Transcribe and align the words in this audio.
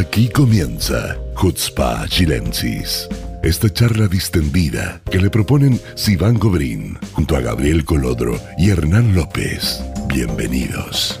Aquí 0.00 0.30
comienza 0.30 1.18
Hutzpa 1.36 2.08
Chilensis. 2.08 3.06
Esta 3.42 3.68
charla 3.68 4.06
distendida 4.08 5.02
que 5.10 5.18
le 5.18 5.28
proponen 5.28 5.78
Sivan 5.94 6.38
Gobrín 6.38 6.96
junto 7.12 7.36
a 7.36 7.42
Gabriel 7.42 7.84
Colodro 7.84 8.36
y 8.56 8.70
Hernán 8.70 9.14
López. 9.14 9.84
Bienvenidos. 10.06 11.20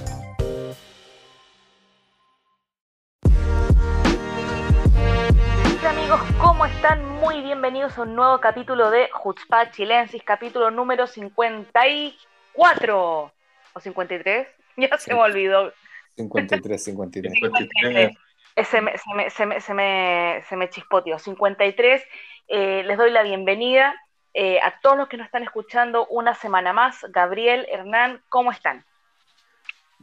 Amigos, 5.86 6.22
¿cómo 6.40 6.64
están? 6.64 7.04
Muy 7.20 7.42
bienvenidos 7.42 7.98
a 7.98 8.02
un 8.02 8.14
nuevo 8.14 8.40
capítulo 8.40 8.90
de 8.90 9.10
Hutzpa 9.22 9.70
Chilensis, 9.72 10.22
capítulo 10.22 10.70
número 10.70 11.06
54 11.06 13.32
o 13.74 13.78
53. 13.78 14.48
Ya 14.78 14.96
se 14.96 15.12
me 15.12 15.20
olvidó. 15.20 15.70
53, 16.16 16.82
53. 16.82 17.34
53. 17.34 18.16
Se 18.64 18.80
me, 18.80 18.96
se, 18.98 19.14
me, 19.14 19.30
se, 19.30 19.46
me, 19.46 19.60
se, 19.60 19.74
me, 19.74 20.44
se 20.48 20.56
me 20.56 20.70
chispoteó. 20.70 21.18
53. 21.18 22.02
Eh, 22.48 22.82
les 22.84 22.98
doy 22.98 23.10
la 23.10 23.22
bienvenida 23.22 23.94
eh, 24.34 24.60
a 24.60 24.80
todos 24.80 24.96
los 24.96 25.08
que 25.08 25.16
nos 25.16 25.26
están 25.26 25.42
escuchando 25.42 26.06
una 26.08 26.34
semana 26.34 26.72
más. 26.72 27.04
Gabriel, 27.10 27.66
Hernán, 27.70 28.22
¿cómo 28.28 28.52
están? 28.52 28.84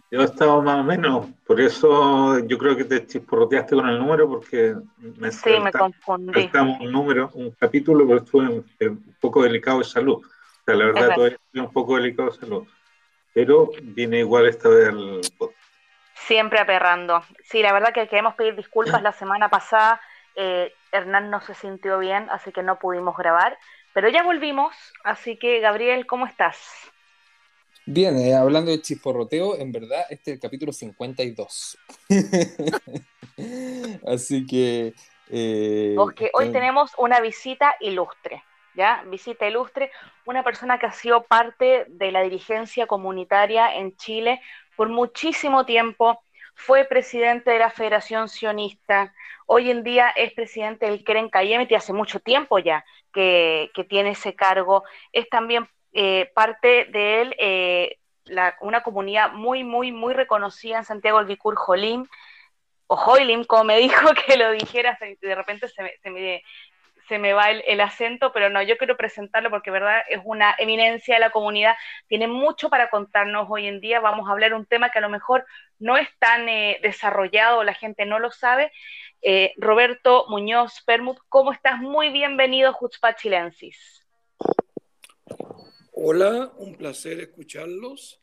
Yo 0.09 0.21
estaba 0.21 0.61
más 0.61 0.79
o 0.79 0.83
menos, 0.83 1.27
por 1.45 1.59
eso 1.59 2.39
yo 2.39 2.57
creo 2.57 2.77
que 2.77 2.85
te 2.85 3.05
chisporroteaste 3.05 3.75
con 3.75 3.89
el 3.89 3.99
número, 3.99 4.29
porque 4.29 4.73
me, 4.97 5.31
sí, 5.33 5.59
me 5.61 5.69
confundí. 5.69 6.49
un 6.79 6.91
número, 6.91 7.29
un 7.33 7.51
capítulo, 7.51 8.07
pero 8.07 8.19
estuve 8.19 8.47
un, 8.47 9.15
poco 9.19 9.43
delicado 9.43 9.79
de 9.79 9.83
salud. 9.83 10.23
O 10.23 10.63
sea, 10.65 10.75
la 10.75 10.85
verdad, 10.85 11.13
todavía 11.13 11.37
estoy 11.45 11.61
un 11.61 11.73
poco 11.73 11.97
delicado 11.97 12.29
de 12.29 12.37
salud. 12.37 12.63
Pero 13.33 13.69
viene 13.83 14.19
igual 14.19 14.47
esta 14.47 14.69
vez 14.69 14.87
al 14.87 15.21
podcast. 15.37 15.56
Siempre 16.25 16.59
aperrando. 16.59 17.23
Sí, 17.43 17.61
la 17.61 17.73
verdad 17.73 17.93
que 17.93 18.07
queremos 18.07 18.35
pedir 18.35 18.55
disculpas. 18.55 19.01
La 19.01 19.13
semana 19.13 19.49
pasada 19.49 20.01
eh, 20.35 20.73
Hernán 20.91 21.29
no 21.29 21.41
se 21.41 21.53
sintió 21.53 21.99
bien, 21.99 22.27
así 22.29 22.51
que 22.51 22.63
no 22.63 22.79
pudimos 22.79 23.15
grabar. 23.17 23.57
Pero 23.93 24.09
ya 24.09 24.23
volvimos, 24.23 24.75
así 25.03 25.37
que 25.37 25.59
Gabriel, 25.59 26.05
¿cómo 26.05 26.27
estás? 26.27 26.57
Bien, 27.85 28.17
eh, 28.17 28.35
hablando 28.35 28.69
de 28.69 28.81
chisporroteo, 28.81 29.57
en 29.57 29.71
verdad 29.71 30.05
este 30.09 30.31
es 30.31 30.35
el 30.35 30.41
capítulo 30.41 30.73
52. 30.73 31.77
así 34.07 34.45
que... 34.45 34.93
Eh, 35.29 35.93
Porque 35.95 36.29
hoy 36.33 36.51
tenemos 36.51 36.91
una 36.97 37.19
visita 37.19 37.75
ilustre. 37.79 38.43
¿Ya? 38.77 39.01
Visita 39.07 39.47
ilustre, 39.47 39.91
una 40.25 40.43
persona 40.43 40.77
que 40.77 40.85
ha 40.85 40.91
sido 40.91 41.23
parte 41.23 41.85
de 41.87 42.11
la 42.11 42.21
dirigencia 42.21 42.85
comunitaria 42.85 43.73
en 43.73 43.97
Chile 43.97 44.39
por 44.75 44.87
muchísimo 44.87 45.65
tiempo, 45.65 46.21
fue 46.53 46.85
presidente 46.85 47.49
de 47.49 47.57
la 47.57 47.71
Federación 47.71 48.29
Sionista, 48.29 49.15
hoy 49.47 49.71
en 49.71 49.83
día 49.83 50.09
es 50.15 50.31
presidente 50.33 50.85
del 50.85 51.03
Keren 51.03 51.29
Kayemet 51.29 51.71
y 51.71 51.73
hace 51.73 51.91
mucho 51.91 52.19
tiempo 52.19 52.59
ya 52.59 52.85
que, 53.11 53.71
tiene 53.89 54.11
ese 54.11 54.35
cargo, 54.35 54.83
es 55.11 55.27
también 55.27 55.67
eh, 55.93 56.29
parte 56.35 56.85
de 56.85 57.21
él, 57.21 57.35
eh, 57.39 57.97
una 58.61 58.83
comunidad 58.83 59.31
muy, 59.31 59.63
muy, 59.63 59.91
muy 59.91 60.13
reconocida 60.13 60.77
en 60.77 60.85
Santiago, 60.85 61.19
el 61.19 61.25
Vicur 61.25 61.55
Jolim, 61.55 62.05
o 62.85 62.95
Jolim, 62.95 63.43
como 63.43 63.63
me 63.63 63.77
dijo 63.79 64.13
que 64.13 64.37
lo 64.37 64.51
dijera, 64.51 64.99
de 65.01 65.35
repente 65.35 65.67
se 65.67 65.81
me, 66.11 66.43
se 67.07 67.19
me 67.19 67.33
va 67.33 67.51
el, 67.51 67.81
acento, 67.81 68.31
pero 68.33 68.49
no, 68.49 68.61
yo 68.61 68.77
quiero 68.77 68.97
presentarlo 68.97 69.49
porque, 69.49 69.71
verdad, 69.71 70.01
es 70.09 70.19
una 70.23 70.55
eminencia 70.57 71.15
de 71.15 71.19
la 71.19 71.31
comunidad, 71.31 71.75
tiene 72.07 72.27
mucho 72.27 72.69
para 72.69 72.89
contarnos 72.89 73.47
hoy 73.49 73.67
en 73.67 73.79
día, 73.79 73.99
vamos 73.99 74.27
a 74.27 74.31
hablar 74.31 74.53
un 74.53 74.65
tema 74.65 74.89
que 74.89 74.99
a 74.99 75.01
lo 75.01 75.09
mejor 75.09 75.45
no 75.79 75.97
es 75.97 76.07
tan 76.19 76.49
eh, 76.49 76.79
desarrollado, 76.81 77.63
la 77.63 77.73
gente 77.73 78.05
no 78.05 78.19
lo 78.19 78.31
sabe. 78.31 78.71
Eh, 79.21 79.53
Roberto 79.57 80.25
Muñoz 80.29 80.83
Permut, 80.85 81.17
¿cómo 81.29 81.51
estás? 81.51 81.79
Muy 81.79 82.09
bienvenido, 82.09 82.73
Jutzpa 82.73 83.15
Chilensis. 83.15 84.05
Hola, 85.93 86.51
un 86.57 86.75
placer 86.75 87.19
escucharlos. 87.19 88.21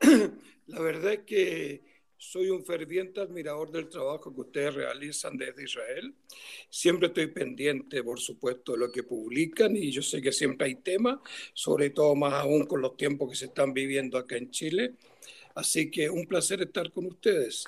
la 0.66 0.80
verdad 0.80 1.12
es 1.12 1.20
que 1.20 1.93
soy 2.16 2.50
un 2.50 2.64
ferviente 2.64 3.20
admirador 3.20 3.70
del 3.70 3.88
trabajo 3.88 4.34
que 4.34 4.40
ustedes 4.40 4.74
realizan 4.74 5.36
desde 5.36 5.64
Israel. 5.64 6.14
Siempre 6.70 7.08
estoy 7.08 7.28
pendiente, 7.28 8.02
por 8.02 8.20
supuesto, 8.20 8.72
de 8.72 8.78
lo 8.78 8.92
que 8.92 9.02
publican 9.02 9.76
y 9.76 9.90
yo 9.90 10.02
sé 10.02 10.22
que 10.22 10.32
siempre 10.32 10.68
hay 10.68 10.74
temas, 10.76 11.18
sobre 11.52 11.90
todo 11.90 12.14
más 12.14 12.34
aún 12.34 12.66
con 12.66 12.80
los 12.80 12.96
tiempos 12.96 13.30
que 13.30 13.36
se 13.36 13.46
están 13.46 13.74
viviendo 13.74 14.18
acá 14.18 14.36
en 14.36 14.50
Chile. 14.50 14.94
Así 15.54 15.90
que 15.90 16.10
un 16.10 16.26
placer 16.26 16.62
estar 16.62 16.90
con 16.92 17.06
ustedes. 17.06 17.64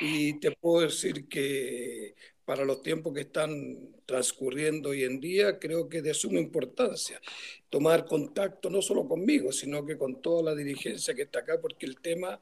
Y 0.00 0.38
te 0.40 0.52
puedo 0.52 0.86
decir 0.86 1.28
que 1.28 2.14
para 2.44 2.64
los 2.64 2.82
tiempos 2.82 3.14
que 3.14 3.20
están 3.20 3.78
transcurriendo 4.06 4.88
hoy 4.88 5.04
en 5.04 5.20
día, 5.20 5.58
creo 5.58 5.88
que 5.88 5.98
es 5.98 6.04
de 6.04 6.14
suma 6.14 6.40
importancia 6.40 7.20
tomar 7.68 8.06
contacto 8.06 8.68
no 8.68 8.82
solo 8.82 9.06
conmigo, 9.06 9.52
sino 9.52 9.86
que 9.86 9.96
con 9.96 10.20
toda 10.20 10.42
la 10.42 10.54
dirigencia 10.56 11.14
que 11.14 11.22
está 11.22 11.40
acá, 11.40 11.60
porque 11.60 11.86
el 11.86 12.00
tema 12.00 12.40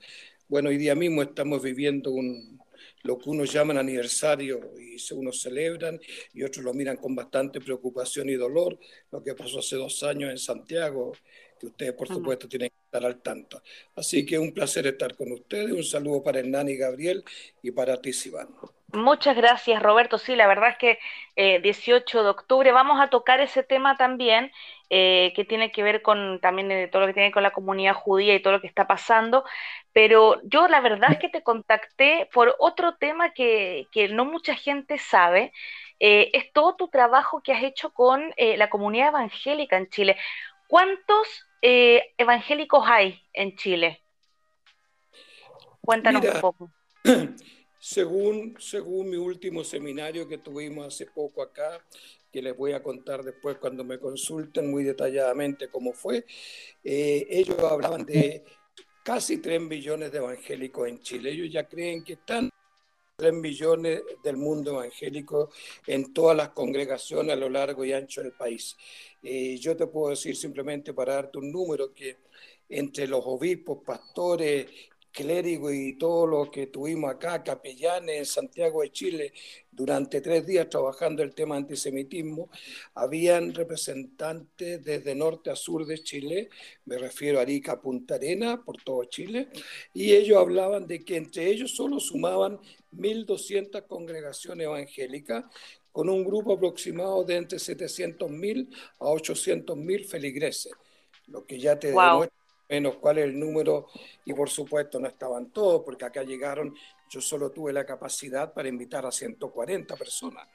bueno, 0.48 0.70
hoy 0.70 0.78
día 0.78 0.94
mismo 0.94 1.22
estamos 1.22 1.62
viviendo 1.62 2.10
un, 2.10 2.58
lo 3.02 3.18
que 3.18 3.30
unos 3.30 3.52
llaman 3.52 3.78
aniversario 3.78 4.72
y 4.78 4.96
unos 5.12 5.40
celebran 5.40 6.00
y 6.34 6.42
otros 6.42 6.64
lo 6.64 6.74
miran 6.74 6.96
con 6.96 7.14
bastante 7.14 7.60
preocupación 7.60 8.28
y 8.28 8.34
dolor, 8.34 8.78
lo 9.10 9.22
que 9.22 9.34
pasó 9.34 9.60
hace 9.60 9.76
dos 9.76 10.02
años 10.02 10.30
en 10.30 10.38
Santiago, 10.38 11.12
que 11.58 11.66
ustedes 11.66 11.92
por 11.92 12.08
supuesto 12.08 12.48
tienen 12.48 12.70
que 12.70 12.84
estar 12.84 13.04
al 13.04 13.20
tanto. 13.20 13.62
Así 13.94 14.24
que 14.24 14.38
un 14.38 14.52
placer 14.52 14.86
estar 14.86 15.14
con 15.16 15.32
ustedes, 15.32 15.72
un 15.72 15.84
saludo 15.84 16.22
para 16.22 16.40
Hernán 16.40 16.68
y 16.68 16.76
Gabriel 16.76 17.24
y 17.62 17.70
para 17.70 18.00
ti. 18.00 18.12
Muchas 18.92 19.36
gracias, 19.36 19.82
Roberto. 19.82 20.16
Sí, 20.16 20.34
la 20.34 20.46
verdad 20.46 20.70
es 20.70 20.78
que 20.78 20.98
18 21.60 22.20
eh, 22.20 22.22
de 22.22 22.28
octubre 22.30 22.72
vamos 22.72 22.98
a 23.00 23.10
tocar 23.10 23.38
ese 23.40 23.62
tema 23.62 23.98
también, 23.98 24.50
eh, 24.88 25.34
que 25.36 25.44
tiene 25.44 25.70
que 25.70 25.82
ver 25.82 26.00
con 26.00 26.40
también 26.40 26.70
eh, 26.72 26.88
todo 26.88 27.02
lo 27.02 27.08
que 27.08 27.12
tiene 27.12 27.30
con 27.30 27.42
la 27.42 27.50
comunidad 27.50 27.92
judía 27.92 28.34
y 28.34 28.40
todo 28.40 28.54
lo 28.54 28.62
que 28.62 28.66
está 28.66 28.86
pasando. 28.86 29.44
Pero 29.92 30.40
yo 30.44 30.68
la 30.68 30.80
verdad 30.80 31.12
es 31.12 31.18
que 31.18 31.28
te 31.28 31.42
contacté 31.42 32.30
por 32.32 32.56
otro 32.58 32.96
tema 32.96 33.32
que, 33.34 33.86
no 34.10 34.24
mucha 34.24 34.54
gente 34.54 34.96
sabe. 34.96 35.52
es 35.98 36.50
todo 36.54 36.76
tu 36.76 36.88
trabajo 36.88 37.42
que 37.42 37.52
has 37.52 37.62
hecho 37.62 37.92
con 37.92 38.32
la 38.38 38.70
comunidad 38.70 39.08
evangélica 39.08 39.76
en 39.76 39.90
Chile. 39.90 40.16
¿Cuántos 40.66 41.46
evangélicos 41.60 42.88
hay 42.88 43.22
en 43.34 43.54
Chile? 43.56 44.02
Cuéntanos 45.82 46.24
un 46.24 46.40
poco. 46.40 46.70
Según, 47.80 48.56
según 48.58 49.10
mi 49.10 49.16
último 49.16 49.62
seminario 49.62 50.26
que 50.26 50.38
tuvimos 50.38 50.86
hace 50.86 51.06
poco 51.06 51.42
acá, 51.42 51.84
que 52.32 52.42
les 52.42 52.56
voy 52.56 52.72
a 52.72 52.82
contar 52.82 53.22
después 53.22 53.56
cuando 53.58 53.84
me 53.84 53.98
consulten 53.98 54.70
muy 54.70 54.84
detalladamente 54.84 55.68
cómo 55.68 55.92
fue, 55.92 56.26
eh, 56.84 57.26
ellos 57.30 57.58
hablaban 57.60 58.04
de 58.04 58.44
casi 59.02 59.38
3 59.38 59.60
millones 59.60 60.12
de 60.12 60.18
evangélicos 60.18 60.88
en 60.88 61.00
Chile. 61.00 61.30
Ellos 61.30 61.50
ya 61.50 61.66
creen 61.66 62.04
que 62.04 62.14
están 62.14 62.50
3 63.16 63.32
millones 63.32 64.02
del 64.22 64.36
mundo 64.36 64.72
evangélico 64.72 65.50
en 65.86 66.12
todas 66.12 66.36
las 66.36 66.50
congregaciones 66.50 67.32
a 67.32 67.36
lo 67.36 67.48
largo 67.48 67.84
y 67.84 67.92
ancho 67.92 68.22
del 68.22 68.32
país. 68.32 68.76
Eh, 69.22 69.56
yo 69.58 69.76
te 69.76 69.86
puedo 69.86 70.10
decir 70.10 70.36
simplemente 70.36 70.92
para 70.92 71.14
darte 71.14 71.38
un 71.38 71.50
número 71.50 71.94
que 71.94 72.18
entre 72.68 73.08
los 73.08 73.22
obispos, 73.24 73.78
pastores 73.84 74.66
clérigo 75.12 75.72
y 75.72 75.94
todo 75.94 76.26
lo 76.26 76.50
que 76.50 76.66
tuvimos 76.66 77.10
acá, 77.10 77.42
capellanes 77.42 78.18
en 78.18 78.26
Santiago 78.26 78.82
de 78.82 78.92
Chile, 78.92 79.32
durante 79.70 80.20
tres 80.20 80.46
días 80.46 80.68
trabajando 80.68 81.22
el 81.22 81.34
tema 81.34 81.56
antisemitismo, 81.56 82.50
habían 82.94 83.54
representantes 83.54 84.84
desde 84.84 85.14
norte 85.14 85.50
a 85.50 85.56
sur 85.56 85.86
de 85.86 86.02
Chile, 86.02 86.48
me 86.84 86.98
refiero 86.98 87.38
a 87.38 87.42
Arica, 87.42 87.80
Punta 87.80 88.16
Arena, 88.16 88.62
por 88.64 88.82
todo 88.82 89.04
Chile, 89.04 89.48
y 89.94 90.12
ellos 90.12 90.38
hablaban 90.38 90.86
de 90.86 91.04
que 91.04 91.16
entre 91.16 91.48
ellos 91.48 91.74
solo 91.74 92.00
sumaban 92.00 92.58
1.200 92.92 93.86
congregaciones 93.86 94.64
evangélicas, 94.64 95.44
con 95.92 96.08
un 96.08 96.24
grupo 96.24 96.52
aproximado 96.52 97.24
de 97.24 97.36
entre 97.36 97.58
700.000 97.58 98.68
a 99.00 99.06
800.000 99.06 100.06
feligreses, 100.06 100.72
lo 101.26 101.44
que 101.44 101.58
ya 101.58 101.78
te 101.78 101.88
demuestra 101.88 102.37
menos 102.68 102.96
cuál 102.96 103.18
es 103.18 103.24
el 103.24 103.38
número 103.38 103.88
y 104.24 104.32
por 104.34 104.50
supuesto 104.50 104.98
no 104.98 105.08
estaban 105.08 105.50
todos 105.50 105.82
porque 105.84 106.04
acá 106.04 106.22
llegaron, 106.22 106.74
yo 107.08 107.20
solo 107.20 107.50
tuve 107.50 107.72
la 107.72 107.86
capacidad 107.86 108.52
para 108.52 108.68
invitar 108.68 109.06
a 109.06 109.12
140 109.12 109.96
personas, 109.96 110.46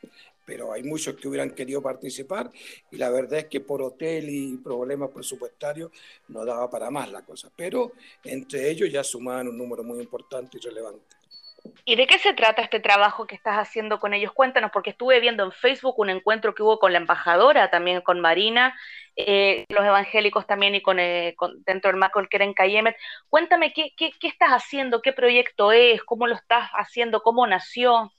pero 0.46 0.72
hay 0.72 0.84
muchos 0.84 1.16
que 1.16 1.28
hubieran 1.28 1.52
querido 1.52 1.82
participar 1.82 2.52
y 2.92 2.98
la 2.98 3.10
verdad 3.10 3.40
es 3.40 3.46
que 3.46 3.62
por 3.62 3.82
hotel 3.82 4.30
y 4.30 4.58
problemas 4.58 5.10
presupuestarios 5.10 5.92
no 6.28 6.46
daba 6.46 6.70
para 6.70 6.92
más 6.92 7.12
la 7.12 7.24
cosa, 7.24 7.50
pero 7.56 7.94
entre 8.24 8.70
ellos 8.70 8.92
ya 8.92 9.04
sumaban 9.04 9.48
un 9.48 9.58
número 9.58 9.84
muy 9.84 10.00
importante 10.00 10.58
y 10.58 10.62
relevante. 10.62 11.23
¿Y 11.86 11.96
de 11.96 12.08
qué 12.08 12.20
se 12.20 12.34
trata 12.34 12.62
este 12.62 12.82
trabajo 12.82 13.26
que 13.26 13.36
estás 13.36 13.56
haciendo 13.56 14.00
con 14.00 14.14
ellos? 14.14 14.34
Cuéntanos, 14.34 14.72
porque 14.72 14.90
estuve 14.90 15.20
viendo 15.22 15.44
en 15.46 15.52
Facebook 15.52 15.98
un 15.98 16.10
encuentro 16.10 16.54
que 16.54 16.64
hubo 16.64 16.78
con 16.78 16.92
la 16.92 16.98
embajadora, 16.98 17.70
también 17.70 18.02
con 18.02 18.20
Marina, 18.20 18.78
eh, 19.16 19.66
los 19.70 19.86
evangélicos 19.86 20.46
también 20.46 20.76
y 20.76 20.82
con, 20.82 21.00
eh, 21.00 21.36
dentro 21.66 21.90
del 21.90 22.00
marco 22.00 22.20
del 22.20 22.28
Keren 22.28 22.54
Kayemet. 22.54 22.98
Cuéntame 23.30 23.72
¿qué, 23.74 23.92
qué, 23.96 24.12
estás 24.22 24.50
haciendo, 24.50 25.02
qué 25.02 25.14
proyecto 25.14 25.72
es, 25.72 26.04
cómo 26.04 26.28
lo 26.28 26.36
estás 26.36 26.70
haciendo, 26.74 27.22
cómo 27.22 27.48
nació. 27.48 28.12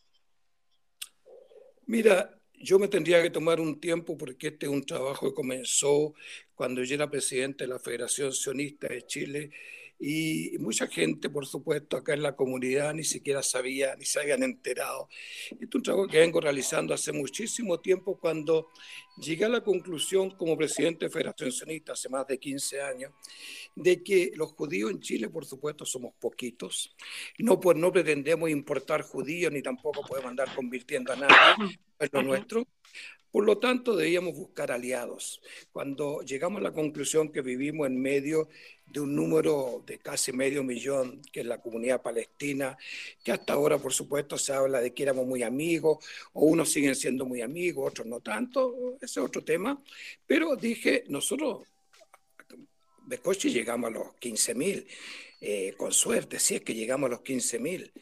Mira, 1.86 2.30
yo 2.54 2.78
me 2.78 2.88
tendría 2.88 3.22
que 3.22 3.30
tomar 3.30 3.60
un 3.60 3.78
tiempo 3.78 4.16
porque 4.16 4.48
este 4.48 4.66
es 4.66 4.72
un 4.72 4.86
trabajo 4.86 5.28
que 5.28 5.34
comenzó 5.34 6.14
cuando 6.54 6.82
yo 6.82 6.94
era 6.94 7.10
presidente 7.10 7.64
de 7.64 7.68
la 7.68 7.78
Federación 7.78 8.32
Sionista 8.32 8.88
de 8.88 9.02
Chile 9.06 9.50
y 9.98 10.56
mucha 10.58 10.86
gente, 10.86 11.30
por 11.30 11.46
supuesto, 11.46 11.96
acá 11.96 12.14
en 12.14 12.22
la 12.22 12.36
comunidad 12.36 12.94
ni 12.94 13.04
siquiera 13.04 13.42
sabía, 13.42 13.94
ni 13.96 14.04
se 14.04 14.20
habían 14.20 14.42
enterado. 14.42 15.08
Este 15.50 15.64
es 15.64 15.74
un 15.74 15.82
trabajo 15.82 16.08
que 16.08 16.18
vengo 16.18 16.40
realizando 16.40 16.92
hace 16.92 17.12
muchísimo 17.12 17.80
tiempo 17.80 18.18
cuando 18.18 18.68
llegué 19.18 19.44
a 19.44 19.48
la 19.48 19.62
conclusión 19.62 20.30
como 20.30 20.56
presidente 20.56 21.06
de 21.06 21.10
Federación 21.10 21.52
Sionista 21.52 21.92
hace 21.92 22.08
más 22.08 22.26
de 22.26 22.38
15 22.38 22.82
años 22.82 23.12
de 23.74 24.02
que 24.02 24.32
los 24.34 24.52
judíos 24.52 24.90
en 24.90 25.00
Chile, 25.00 25.28
por 25.28 25.44
supuesto, 25.44 25.84
somos 25.84 26.14
poquitos. 26.20 26.94
No, 27.38 27.60
pues, 27.60 27.76
no 27.76 27.92
pretendemos 27.92 28.50
importar 28.50 29.02
judíos 29.02 29.52
ni 29.52 29.62
tampoco 29.62 30.02
podemos 30.02 30.30
andar 30.30 30.54
convirtiendo 30.54 31.12
a 31.12 31.16
nadie 31.16 31.78
en 31.98 32.08
lo 32.12 32.22
nuestro. 32.22 32.66
Por 33.34 33.44
lo 33.44 33.58
tanto, 33.58 33.96
debíamos 33.96 34.36
buscar 34.36 34.70
aliados. 34.70 35.42
Cuando 35.72 36.20
llegamos 36.20 36.60
a 36.60 36.62
la 36.62 36.72
conclusión 36.72 37.32
que 37.32 37.42
vivimos 37.42 37.88
en 37.88 38.00
medio 38.00 38.48
de 38.86 39.00
un 39.00 39.16
número 39.16 39.82
de 39.84 39.98
casi 39.98 40.32
medio 40.32 40.62
millón, 40.62 41.20
que 41.32 41.40
es 41.40 41.46
la 41.46 41.60
comunidad 41.60 42.00
palestina, 42.00 42.78
que 43.24 43.32
hasta 43.32 43.54
ahora, 43.54 43.76
por 43.78 43.92
supuesto, 43.92 44.38
se 44.38 44.52
habla 44.52 44.80
de 44.80 44.94
que 44.94 45.02
éramos 45.02 45.26
muy 45.26 45.42
amigos, 45.42 45.98
o 46.32 46.44
unos 46.44 46.70
siguen 46.70 46.94
siendo 46.94 47.26
muy 47.26 47.40
amigos, 47.40 47.90
otros 47.90 48.06
no 48.06 48.20
tanto, 48.20 48.96
ese 49.04 49.20
es 49.20 49.26
otro 49.26 49.42
tema, 49.44 49.82
pero 50.26 50.56
dije, 50.56 51.04
nosotros, 51.08 51.66
Becoche, 53.06 53.50
llegamos 53.50 53.90
a 53.90 53.94
los 53.94 54.06
15.000, 54.20 54.86
eh, 55.40 55.74
con 55.76 55.92
suerte, 55.92 56.38
si 56.38 56.56
es 56.56 56.62
que 56.62 56.74
llegamos 56.74 57.08
a 57.08 57.10
los 57.10 57.20
15.000 57.20 57.92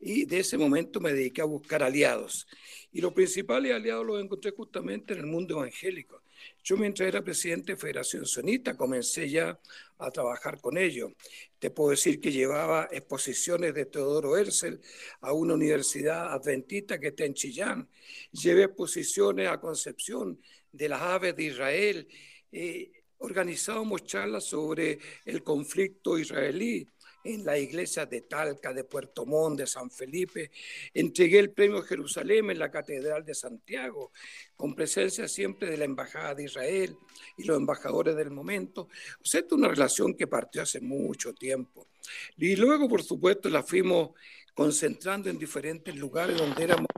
y 0.00 0.24
de 0.24 0.40
ese 0.40 0.58
momento 0.58 1.00
me 1.00 1.12
dediqué 1.12 1.40
a 1.40 1.46
buscar 1.46 1.82
aliados. 1.82 2.46
Y 2.92 3.00
los 3.00 3.12
principales 3.12 3.72
aliados 3.72 4.06
los 4.06 4.22
encontré 4.22 4.50
justamente 4.50 5.14
en 5.14 5.20
el 5.20 5.26
mundo 5.26 5.56
evangélico. 5.56 6.22
Yo 6.62 6.76
mientras 6.76 7.08
era 7.08 7.22
presidente 7.22 7.72
de 7.72 7.78
Federación 7.78 8.26
Sonista 8.26 8.76
comencé 8.76 9.28
ya 9.28 9.58
a 9.98 10.10
trabajar 10.10 10.60
con 10.60 10.76
ellos. 10.76 11.12
Te 11.58 11.70
puedo 11.70 11.90
decir 11.90 12.20
que 12.20 12.32
llevaba 12.32 12.88
exposiciones 12.90 13.74
de 13.74 13.86
Teodoro 13.86 14.36
Herzl 14.36 14.80
a 15.20 15.32
una 15.32 15.54
universidad 15.54 16.32
adventista 16.32 16.98
que 16.98 17.08
está 17.08 17.24
en 17.24 17.34
Chillán. 17.34 17.88
Llevé 18.32 18.64
exposiciones 18.64 19.48
a 19.48 19.60
Concepción 19.60 20.40
de 20.72 20.88
las 20.88 21.02
aves 21.02 21.36
de 21.36 21.44
Israel. 21.44 22.08
Eh, 22.52 22.90
organizábamos 23.18 24.04
charlas 24.04 24.44
sobre 24.44 24.98
el 25.24 25.42
conflicto 25.42 26.18
israelí 26.18 26.86
en 27.26 27.44
la 27.44 27.58
iglesia 27.58 28.06
de 28.06 28.22
Talca, 28.22 28.72
de 28.72 28.84
Puerto 28.84 29.26
Montt, 29.26 29.58
de 29.58 29.66
San 29.66 29.90
Felipe. 29.90 30.50
Entregué 30.94 31.38
el 31.38 31.50
premio 31.50 31.82
Jerusalén 31.82 32.50
en 32.50 32.58
la 32.58 32.70
Catedral 32.70 33.24
de 33.24 33.34
Santiago, 33.34 34.12
con 34.56 34.74
presencia 34.74 35.26
siempre 35.28 35.68
de 35.70 35.76
la 35.76 35.84
Embajada 35.84 36.34
de 36.34 36.44
Israel 36.44 36.96
y 37.36 37.44
los 37.44 37.56
embajadores 37.56 38.16
del 38.16 38.30
momento. 38.30 38.88
O 39.20 39.24
sea, 39.24 39.40
es 39.40 39.52
una 39.52 39.68
relación 39.68 40.14
que 40.14 40.26
partió 40.26 40.62
hace 40.62 40.80
mucho 40.80 41.34
tiempo. 41.34 41.88
Y 42.36 42.56
luego, 42.56 42.88
por 42.88 43.02
supuesto, 43.02 43.48
la 43.48 43.62
fuimos 43.62 44.10
concentrando 44.54 45.28
en 45.28 45.38
diferentes 45.38 45.94
lugares 45.96 46.38
donde 46.38 46.64
éramos 46.64 46.88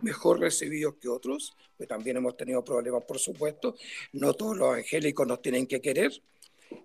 mejor 0.00 0.38
recibidos 0.38 0.94
que 1.00 1.08
otros, 1.08 1.56
pues 1.76 1.88
también 1.88 2.16
hemos 2.16 2.36
tenido 2.36 2.64
problemas, 2.64 3.04
por 3.04 3.18
supuesto. 3.18 3.74
No 4.12 4.34
todos 4.34 4.56
los 4.56 4.68
evangélicos 4.68 5.26
nos 5.26 5.42
tienen 5.42 5.66
que 5.66 5.80
querer. 5.80 6.12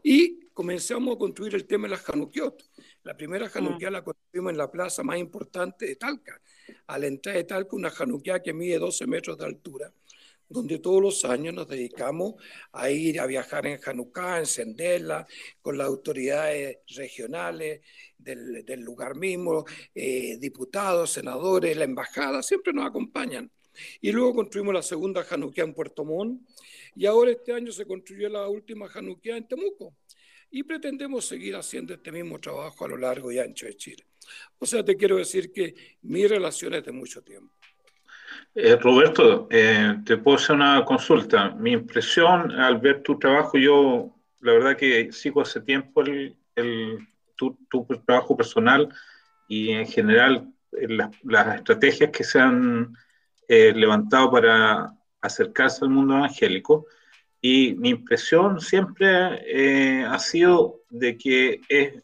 Y 0.02 0.46
comenzamos 0.54 1.16
a 1.16 1.20
construir 1.20 1.56
el 1.56 1.66
tema 1.66 1.88
de 1.88 1.92
las 1.92 2.10
Hanukiot. 2.10 2.64
La 3.04 3.18
primera 3.18 3.52
Hanukkah 3.54 3.92
la 3.92 4.02
construimos 4.02 4.52
en 4.52 4.58
la 4.58 4.72
plaza 4.72 5.04
más 5.04 5.18
importante 5.18 5.86
de 5.86 5.98
Talca. 5.98 6.42
A 6.88 6.98
la 6.98 7.08
entrada 7.08 7.38
de 7.38 7.44
Talca, 7.44 7.76
una 7.76 7.90
Hanukkah 7.90 8.42
que 8.42 8.54
mide 8.54 8.80
12 8.80 9.08
metros 9.08 9.38
de 9.38 9.44
altura, 9.44 9.94
donde 10.48 10.80
todos 10.80 11.02
los 11.02 11.26
años 11.26 11.54
nos 11.54 11.68
dedicamos 11.68 12.36
a 12.72 12.90
ir 12.90 13.20
a 13.20 13.26
viajar 13.26 13.68
en 13.68 13.78
Hanukkah, 13.86 14.40
encenderla, 14.40 15.28
con 15.62 15.78
las 15.78 15.88
autoridades 15.88 16.78
regionales 16.96 17.82
del, 18.18 18.64
del 18.64 18.80
lugar 18.80 19.16
mismo, 19.16 19.66
eh, 19.94 20.38
diputados, 20.40 21.12
senadores, 21.12 21.76
la 21.76 21.84
embajada, 21.84 22.42
siempre 22.42 22.72
nos 22.72 22.86
acompañan. 22.86 23.52
Y 24.00 24.14
luego 24.14 24.34
construimos 24.34 24.74
la 24.74 24.82
segunda 24.82 25.26
Hanukkah 25.30 25.64
en 25.64 25.74
Puerto 25.74 26.06
Montt, 26.06 26.42
y 26.96 27.06
ahora 27.06 27.32
este 27.32 27.52
año 27.52 27.74
se 27.74 27.86
construyó 27.86 28.30
la 28.30 28.48
última 28.48 28.88
Hanukkah 28.88 29.36
en 29.36 29.48
Temuco 29.48 29.94
y 30.56 30.62
pretendemos 30.62 31.26
seguir 31.26 31.56
haciendo 31.56 31.96
este 31.96 32.12
mismo 32.12 32.40
trabajo 32.40 32.86
a 32.86 32.88
lo 32.88 32.96
largo 32.96 33.32
y 33.32 33.40
ancho 33.40 33.66
de 33.66 33.76
Chile. 33.76 34.06
O 34.60 34.68
sea, 34.68 34.86
te 34.86 34.96
quiero 34.96 35.18
decir 35.18 35.52
que 35.52 35.74
mi 36.04 36.28
relación 36.28 36.76
es 36.76 36.86
de 36.86 36.92
mucho 36.92 37.24
tiempo. 37.24 37.56
Eh, 38.54 38.76
Roberto, 38.76 39.48
eh, 39.50 39.96
te 40.06 40.18
puedo 40.18 40.38
hacer 40.38 40.56
una 40.56 40.86
consulta. 40.86 41.50
Mi 41.56 41.72
impresión 41.72 42.52
al 42.52 42.78
ver 42.78 43.02
tu 43.02 43.18
trabajo, 43.18 43.58
yo 43.58 44.16
la 44.42 44.54
verdad 44.54 44.78
que 44.78 45.12
sigo 45.12 45.42
hace 45.42 45.60
tiempo 45.60 46.04
el, 46.04 46.38
tu, 47.36 47.58
trabajo 48.06 48.38
personal 48.38 48.94
y 49.48 49.72
en 49.72 49.88
general 49.88 50.54
eh, 50.74 50.88
las, 51.24 51.56
estrategias 51.56 52.12
que 52.12 52.24
se 52.24 52.40
han 52.40 52.96
levantado 53.48 54.32
para 54.32 54.94
acercarse 55.20 55.84
al 55.84 55.90
mundo 55.90 56.16
evangélico. 56.16 56.86
Y 57.46 57.74
mi 57.74 57.90
impresión 57.90 58.62
siempre 58.62 59.42
eh, 59.46 60.06
ha 60.06 60.18
sido 60.18 60.80
de 60.90 61.18
que, 61.18 61.60
es, 61.68 62.02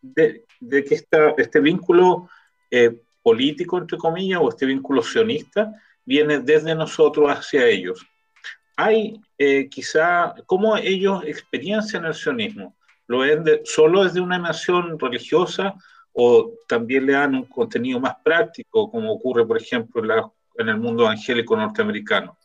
de, 0.00 0.46
que 0.84 0.94
esta, 0.94 1.34
este 1.36 1.60
vínculo 1.60 2.30
eh, 2.70 3.02
político, 3.22 3.76
entre 3.76 3.98
comillas, 3.98 4.40
o 4.42 4.48
este 4.48 4.64
vínculo 4.64 5.02
sionista, 5.02 5.70
viene 6.02 6.38
desde 6.38 6.74
nosotros 6.74 7.28
hacia 7.28 7.66
ellos. 7.66 8.06
Hay 8.74 9.20
eh, 9.36 9.68
quizá, 9.68 10.34
¿cómo 10.46 10.74
ellos 10.78 11.24
experiencian 11.26 12.06
el 12.06 12.14
sionismo? 12.14 12.74
¿Lo 13.06 13.18
ven 13.18 13.44
solo 13.64 14.04
desde 14.04 14.22
una 14.22 14.38
nación 14.38 14.98
religiosa 14.98 15.74
o 16.14 16.54
también 16.66 17.04
le 17.04 17.12
dan 17.12 17.34
un 17.34 17.44
contenido 17.44 18.00
más 18.00 18.14
práctico, 18.24 18.90
como 18.90 19.12
ocurre, 19.12 19.46
por 19.46 19.58
ejemplo, 19.58 20.02
en, 20.02 20.22
en 20.56 20.68
el 20.70 20.78
mundo 20.78 21.02
evangélico 21.02 21.54
norteamericano? 21.54 22.39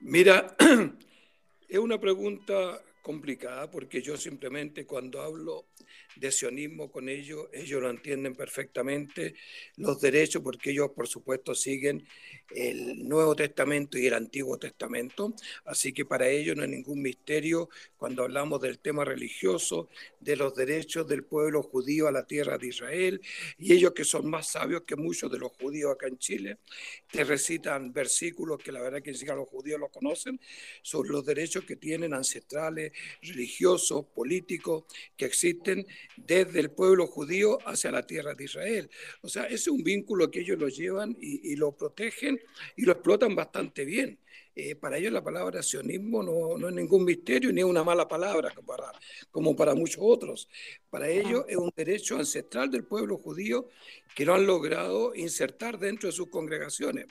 Mira, 0.00 0.56
es 1.68 1.78
una 1.78 2.00
pregunta 2.00 2.82
complicada 3.02 3.70
porque 3.70 4.00
yo 4.00 4.16
simplemente 4.16 4.86
cuando 4.86 5.20
hablo 5.20 5.66
de 6.16 6.32
sionismo 6.32 6.90
con 6.90 7.08
ellos, 7.08 7.48
ellos 7.52 7.80
lo 7.80 7.90
entienden 7.90 8.34
perfectamente, 8.34 9.34
los 9.76 10.00
derechos, 10.00 10.42
porque 10.42 10.70
ellos 10.70 10.90
por 10.90 11.08
supuesto 11.08 11.54
siguen 11.54 12.06
el 12.54 13.08
Nuevo 13.08 13.36
Testamento 13.36 13.96
y 13.96 14.06
el 14.06 14.14
Antiguo 14.14 14.58
Testamento, 14.58 15.34
así 15.64 15.92
que 15.92 16.04
para 16.04 16.28
ellos 16.28 16.56
no 16.56 16.62
hay 16.62 16.68
ningún 16.68 17.00
misterio 17.00 17.68
cuando 17.96 18.24
hablamos 18.24 18.60
del 18.60 18.78
tema 18.78 19.04
religioso, 19.04 19.88
de 20.18 20.36
los 20.36 20.54
derechos 20.54 21.06
del 21.06 21.24
pueblo 21.24 21.62
judío 21.62 22.08
a 22.08 22.12
la 22.12 22.26
tierra 22.26 22.58
de 22.58 22.66
Israel, 22.66 23.20
y 23.58 23.72
ellos 23.72 23.92
que 23.92 24.04
son 24.04 24.28
más 24.28 24.48
sabios 24.48 24.82
que 24.82 24.96
muchos 24.96 25.30
de 25.30 25.38
los 25.38 25.52
judíos 25.52 25.92
acá 25.92 26.08
en 26.08 26.18
Chile, 26.18 26.58
te 27.10 27.24
recitan 27.24 27.92
versículos 27.92 28.58
que 28.58 28.72
la 28.72 28.80
verdad 28.80 29.02
que 29.02 29.12
ni 29.12 29.18
los 29.18 29.48
judíos 29.48 29.78
los 29.78 29.90
conocen, 29.90 30.40
sobre 30.82 31.10
los 31.10 31.24
derechos 31.24 31.64
que 31.64 31.76
tienen 31.76 32.14
ancestrales, 32.14 32.92
religiosos, 33.22 34.06
políticos, 34.06 34.84
que 35.16 35.26
existen 35.26 35.86
desde 36.16 36.60
el 36.60 36.70
pueblo 36.70 37.06
judío 37.06 37.58
hacia 37.66 37.90
la 37.90 38.06
tierra 38.06 38.34
de 38.34 38.44
Israel. 38.44 38.90
O 39.22 39.28
sea, 39.28 39.44
ese 39.44 39.54
es 39.54 39.68
un 39.68 39.82
vínculo 39.82 40.30
que 40.30 40.40
ellos 40.40 40.58
lo 40.58 40.68
llevan 40.68 41.16
y, 41.20 41.56
lo 41.56 41.76
protegen 41.76 42.40
y 42.76 42.82
lo 42.82 42.92
explotan 42.92 43.34
bastante 43.34 43.84
bien. 43.84 44.18
Eh, 44.54 44.74
para 44.74 44.98
ellos 44.98 45.12
la 45.12 45.22
palabra 45.22 45.62
sionismo 45.62 46.22
no, 46.22 46.58
no, 46.58 46.68
es 46.68 46.74
ningún 46.74 47.04
misterio 47.04 47.52
ni 47.52 47.60
es 47.60 47.64
una 47.64 47.84
mala 47.84 48.08
palabra 48.08 48.50
como 48.50 48.66
para, 48.66 48.92
como 49.30 49.56
para 49.56 49.74
muchos 49.74 50.00
otros. 50.00 50.48
Para 50.90 51.08
ellos 51.08 51.44
es 51.48 51.56
un 51.56 51.72
derecho 51.74 52.16
ancestral 52.16 52.70
del 52.70 52.84
pueblo 52.84 53.16
judío 53.16 53.68
que 54.14 54.24
lo 54.24 54.34
han 54.34 54.46
logrado 54.46 55.14
insertar 55.14 55.78
dentro 55.78 56.08
de 56.08 56.12
sus 56.12 56.28
congregaciones. 56.28 57.06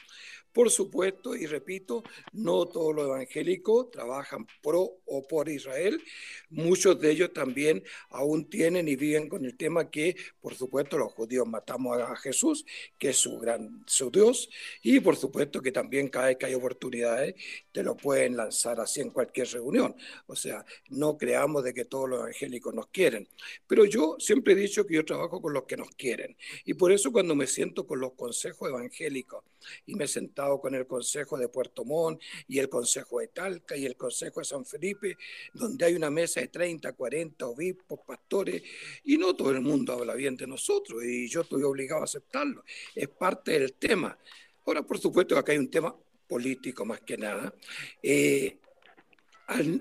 Por 0.51 0.71
supuesto, 0.71 1.35
y 1.35 1.45
repito, 1.45 2.03
no 2.33 2.65
todos 2.65 2.95
los 2.95 3.05
evangélicos 3.05 3.91
trabajan 3.91 4.47
pro 4.63 4.97
o 5.05 5.27
por 5.27 5.47
Israel. 5.47 6.01
Muchos 6.49 6.99
de 6.99 7.11
ellos 7.11 7.31
también 7.33 7.83
aún 8.09 8.49
tienen 8.49 8.87
y 8.87 8.95
viven 8.95 9.29
con 9.29 9.45
el 9.45 9.55
tema 9.55 9.91
que, 9.91 10.15
por 10.41 10.55
supuesto, 10.55 10.97
los 10.97 11.13
judíos 11.13 11.47
matamos 11.47 12.01
a 12.01 12.15
Jesús, 12.15 12.65
que 12.97 13.09
es 13.09 13.17
su 13.17 13.37
gran 13.37 13.83
su 13.85 14.09
Dios, 14.09 14.49
y 14.81 14.99
por 14.99 15.15
supuesto 15.15 15.61
que 15.61 15.71
también 15.71 16.09
cada 16.09 16.27
vez 16.27 16.37
que 16.37 16.47
hay 16.47 16.55
oportunidades 16.55 17.35
te 17.71 17.83
lo 17.83 17.95
pueden 17.95 18.35
lanzar 18.35 18.79
así 18.79 19.01
en 19.01 19.11
cualquier 19.11 19.47
reunión. 19.49 19.95
O 20.25 20.35
sea, 20.35 20.65
no 20.89 21.15
creamos 21.17 21.63
de 21.63 21.73
que 21.75 21.85
todos 21.85 22.09
los 22.09 22.19
evangélicos 22.21 22.73
nos 22.73 22.87
quieren. 22.87 23.27
Pero 23.69 23.85
yo 23.85 24.15
siempre 24.17 24.53
he 24.53 24.55
dicho 24.55 24.83
que 24.83 24.95
yo 24.95 25.05
trabajo 25.05 25.39
con 25.39 25.53
los 25.53 25.65
que 25.65 25.77
nos 25.77 25.91
quieren. 25.91 26.35
Y 26.65 26.73
por 26.73 26.91
eso 26.91 27.11
cuando 27.11 27.35
me 27.35 27.45
siento 27.45 27.85
con 27.85 27.99
los 27.99 28.13
consejos 28.13 28.67
evangélicos 28.67 29.43
y 29.85 29.93
me 29.93 30.05
he 30.05 30.07
sentado 30.07 30.59
con 30.59 30.73
el 30.73 30.87
Consejo 30.87 31.37
de 31.37 31.49
Puerto 31.49 31.85
Montt 31.85 32.19
y 32.47 32.57
el 32.57 32.67
Consejo 32.67 33.19
de 33.19 33.27
Talca 33.27 33.77
y 33.77 33.85
el 33.85 33.95
Consejo 33.95 34.39
de 34.39 34.45
San 34.45 34.65
Felipe, 34.65 35.17
donde 35.53 35.85
hay 35.85 35.93
una 35.93 36.09
mesa 36.09 36.41
de 36.41 36.47
30, 36.47 36.93
40 36.93 37.45
obispos, 37.45 37.99
pastores, 38.07 38.63
y 39.03 39.17
no 39.17 39.35
todo 39.35 39.51
el 39.51 39.61
mundo 39.61 39.93
habla 39.93 40.15
bien 40.15 40.35
de 40.35 40.47
nosotros 40.47 41.03
y 41.03 41.27
yo 41.27 41.41
estoy 41.41 41.61
obligado 41.61 42.01
a 42.01 42.05
aceptarlo. 42.05 42.63
Es 42.95 43.07
parte 43.07 43.51
del 43.51 43.73
tema. 43.73 44.17
Ahora, 44.65 44.81
por 44.81 44.97
supuesto, 44.97 45.37
acá 45.37 45.51
hay 45.51 45.59
un 45.59 45.69
tema 45.69 45.95
político 46.27 46.85
más 46.85 47.01
que 47.01 47.17
nada. 47.17 47.53
Eh, 48.01 48.57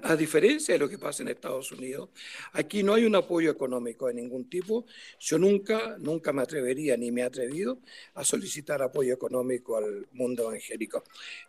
a, 0.03 0.17
diferencia 0.17 0.75
de 0.75 0.79
lo 0.79 0.89
que 0.89 0.99
pasa 0.99 1.23
en 1.23 1.29
Estados 1.29 1.71
Unidos, 1.73 2.09
aquí 2.53 2.83
no 2.83 2.95
hay 2.95 3.05
un 3.05 3.15
apoyo 3.15 3.51
económico 3.51 4.07
de 4.07 4.15
ningún 4.15 4.49
tipo. 4.49 4.87
Yo 5.21 5.39
nunca, 5.39 5.97
nunca 5.99 6.33
me 6.33 6.43
atrevería 6.43 6.97
ni 6.97 7.11
me 7.11 7.21
he 7.21 7.25
atrevido 7.25 7.81
a 8.15 8.25
solicitar 8.25 8.81
apoyo 8.81 9.13
económico 9.13 9.77
al 9.77 10.09
mundo 10.13 10.45
evangélico. 10.45 11.05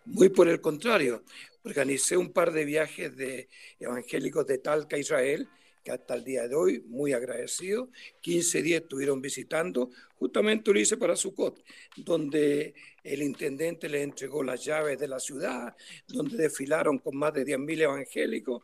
Muy 0.06 0.30
por 0.30 0.50
el 0.50 0.60
contrario, 0.60 1.24
organicé 1.64 2.18
un 2.18 2.34
par 2.34 2.52
de 2.52 2.66
viajes 2.66 3.16
de 3.16 3.48
evangélicos 3.80 4.46
de 4.46 4.58
Talca, 4.58 4.98
Israel, 4.98 5.48
que 5.84 5.92
hasta 5.92 6.16
el 6.16 6.26
día 6.26 6.46
de 6.48 6.56
hoy, 6.56 6.84
muy 6.88 7.14
agradecido, 7.14 7.90
15 8.20 8.62
días 8.62 8.82
estuvieron 8.82 9.22
visitando, 9.22 9.92
justamente 10.16 10.74
lo 10.74 10.80
hice 10.80 10.98
para 10.98 11.16
Sucot, 11.16 11.64
donde 11.96 12.74
el 13.14 13.24
intendente 13.24 13.90
le 13.90 14.04
entregó 14.04 14.44
las 14.44 14.64
llaves 14.64 15.00
de 15.00 15.08
la 15.08 15.20
ciudad, 15.20 15.76
donde 16.08 16.38
desfilaron 16.38 17.00
con 17.00 17.18
más 17.18 17.34
de 17.34 17.46
10.000 17.46 17.82
evangélicos. 17.82 18.64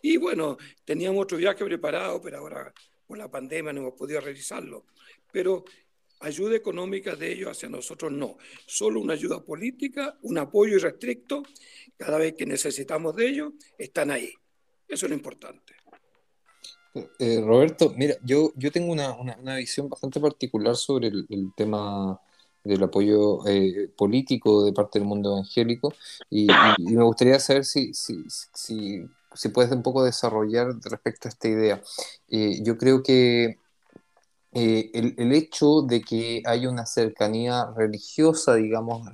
Y 0.00 0.16
bueno, 0.16 0.56
teníamos 0.84 1.24
otro 1.24 1.38
viaje 1.38 1.64
preparado, 1.64 2.20
pero 2.20 2.38
ahora 2.38 2.72
por 3.06 3.18
la 3.18 3.30
pandemia 3.30 3.72
no 3.72 3.80
hemos 3.80 3.94
podido 3.94 4.20
realizarlo. 4.20 4.86
Pero 5.32 5.64
ayuda 6.20 6.56
económica 6.56 7.16
de 7.16 7.32
ellos 7.32 7.50
hacia 7.50 7.68
nosotros 7.68 8.12
no, 8.12 8.38
solo 8.66 9.00
una 9.00 9.14
ayuda 9.14 9.42
política, 9.44 10.16
un 10.22 10.38
apoyo 10.38 10.76
irrestricto, 10.76 11.42
cada 11.96 12.18
vez 12.18 12.34
que 12.34 12.46
necesitamos 12.46 13.16
de 13.16 13.28
ellos, 13.28 13.52
están 13.76 14.10
ahí. 14.10 14.32
Eso 14.88 15.06
es 15.06 15.10
lo 15.10 15.16
importante. 15.16 15.74
Eh, 17.18 17.40
Roberto, 17.40 17.94
mira, 17.96 18.16
yo, 18.22 18.52
yo 18.54 18.70
tengo 18.70 18.92
una, 18.92 19.12
una, 19.14 19.56
visión 19.56 19.88
bastante 19.88 20.20
particular 20.20 20.76
sobre 20.76 21.08
el, 21.08 21.52
tema 21.56 22.20
del 22.64 22.82
apoyo 22.82 23.46
eh, 23.46 23.90
político 23.96 24.64
de 24.64 24.72
parte 24.72 24.98
del 24.98 25.08
mundo 25.08 25.32
evangélico 25.32 25.94
y, 26.30 26.46
me 26.78 27.02
gustaría 27.04 27.38
saber 27.38 27.64
si, 27.64 27.92
si, 27.94 28.24
si, 28.54 29.06
si, 29.34 29.48
puedes 29.48 29.72
un 29.72 29.82
poco 29.82 30.04
desarrollar 30.04 30.74
respecto 30.84 31.28
a 31.28 31.30
esta 31.30 31.48
idea. 31.48 31.82
Eh, 32.28 32.60
yo 32.62 32.78
creo 32.78 33.02
que 33.02 33.58
el, 34.52 35.14
el, 35.16 35.32
hecho 35.32 35.80
de 35.82 36.02
que 36.02 36.42
haya 36.44 36.68
una 36.68 36.84
cercanía 36.84 37.72
religiosa, 37.74 38.54
digamos, 38.54 39.08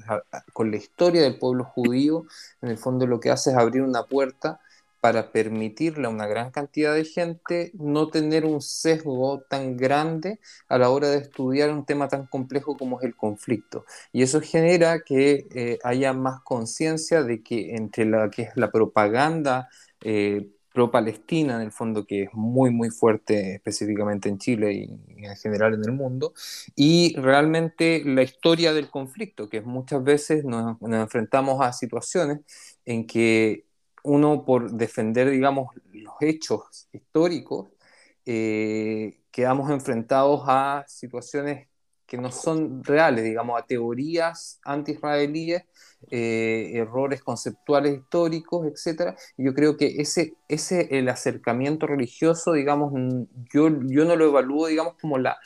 con 0.53 0.71
la 0.71 0.79
historia 0.79 1.23
del 1.23 1.39
pueblo 1.39 1.65
judío, 1.65 2.25
en 2.61 2.71
el 2.71 2.79
fondo 2.79 3.07
lo 3.07 3.21
que 3.21 3.31
hace 3.31 3.51
es 3.51 3.57
abrir 3.57 3.83
una 3.83 4.03
puerta 4.03 4.61
para 5.01 5.33
permitirle 5.33 6.07
a 6.07 6.11
una 6.11 6.27
gran 6.27 6.51
cantidad 6.51 6.95
de 6.95 7.05
gente 7.05 7.71
no 7.75 8.09
tener 8.09 8.45
un 8.45 8.61
sesgo 8.61 9.43
tan 9.49 9.77
grande 9.77 10.41
a 10.69 10.79
la 10.79 10.91
hora 10.91 11.09
de 11.11 11.19
estudiar 11.19 11.71
un 11.71 11.85
tema 11.85 12.09
tan 12.09 12.27
complejo 12.27 12.77
como 12.77 12.99
es 13.01 13.07
el 13.07 13.17
conflicto. 13.17 13.85
Y 14.13 14.23
eso 14.23 14.41
genera 14.41 15.01
que 15.01 15.47
eh, 15.55 15.79
haya 15.85 16.13
más 16.13 16.41
conciencia 16.43 17.23
de 17.23 17.43
que 17.43 17.77
entre 17.77 18.05
la 18.07 18.31
que 18.31 18.43
es 18.43 18.51
la 18.57 18.71
propaganda 18.71 19.69
eh, 20.03 20.49
pro-palestina, 20.73 21.57
en 21.57 21.63
el 21.63 21.73
fondo, 21.73 22.07
que 22.07 22.25
es 22.25 22.35
muy, 22.35 22.71
muy 22.71 22.91
fuerte 22.91 23.55
específicamente 23.57 24.29
en 24.29 24.39
Chile 24.39 24.73
y, 24.75 25.25
en 25.25 25.37
general 25.37 25.75
en 25.75 25.85
el 25.85 25.93
mundo, 25.93 26.35
y 26.77 27.17
realmente 27.17 28.03
la 28.05 28.23
historia 28.23 28.73
del 28.73 28.89
conflicto, 28.89 29.49
que 29.49 29.61
muchas 29.61 30.05
veces 30.05 30.45
nos 30.45 30.77
enfrentamos 30.83 31.61
a 31.63 31.73
situaciones 31.73 32.41
en 32.85 33.07
que 33.07 33.68
uno 34.05 34.45
por 34.45 34.73
defender, 34.73 35.31
digamos, 35.31 35.75
los 35.93 36.15
hechos 36.21 36.89
históricos, 36.93 37.69
eh, 38.27 39.21
quedamos 39.31 39.71
enfrentados 39.71 40.43
a 40.47 40.85
situaciones 40.87 41.69
que 42.07 42.17
no 42.17 42.33
son 42.33 42.83
reales, 42.85 43.23
digamos, 43.23 43.61
a 43.61 43.67
teorías 43.67 44.61
anti-israelíes, 44.65 45.65
eh, 46.11 46.71
errores 46.75 47.23
conceptuales 47.23 47.99
históricos, 47.99 48.67
etc. 48.67 49.15
Yo 49.37 49.53
creo 49.55 49.77
que 49.77 49.97
ese, 49.99 50.35
ese 50.49 50.89
el 50.99 51.09
acercamiento 51.11 51.87
religioso, 51.87 52.55
digamos, 52.55 52.93
yo, 53.53 53.69
yo 53.87 54.05
no 54.07 54.17
lo 54.17 54.25
evalúo, 54.25 54.69
digamos, 54.69 54.95
como 55.01 55.19
la 55.19 55.39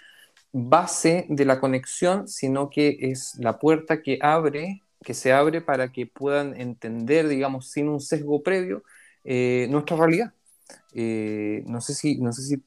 base 0.53 1.27
de 1.29 1.45
la 1.45 1.59
conexión, 1.61 2.29
sino 2.29 2.71
que 2.71 2.97
es 3.01 3.35
la 3.39 3.59
puerta 3.59 4.03
que 4.03 4.19
abre 4.23 4.82
que 5.03 5.15
se 5.15 5.33
abre 5.33 5.61
para 5.61 5.93
que 5.93 6.07
puedan 6.07 6.59
entender, 6.61 7.29
digamos, 7.29 7.71
sin 7.71 7.89
un 7.89 8.01
sesgo 8.01 8.43
previo, 8.43 8.85
eh, 9.25 9.67
nuestra 9.71 9.97
realidad. 9.97 10.33
Eh, 10.95 11.65
no, 11.67 11.81
sé 11.81 11.95
si, 11.95 12.19
no 12.19 12.33
sé 12.33 12.43
si 12.43 12.63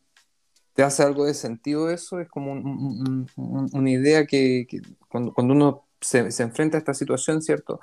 te 0.74 0.84
hace 0.84 1.04
algo 1.04 1.26
de 1.26 1.34
sentido 1.34 1.90
eso, 1.90 2.20
es 2.20 2.28
como 2.30 2.54
una 2.54 3.90
idea 3.90 4.26
que, 4.26 4.68
cuando, 5.08 5.34
uno 5.38 5.88
se, 6.02 6.20
enfrenta 6.44 6.78
a 6.78 6.80
esta 6.80 6.94
situación, 6.94 7.42
¿cierto? 7.42 7.80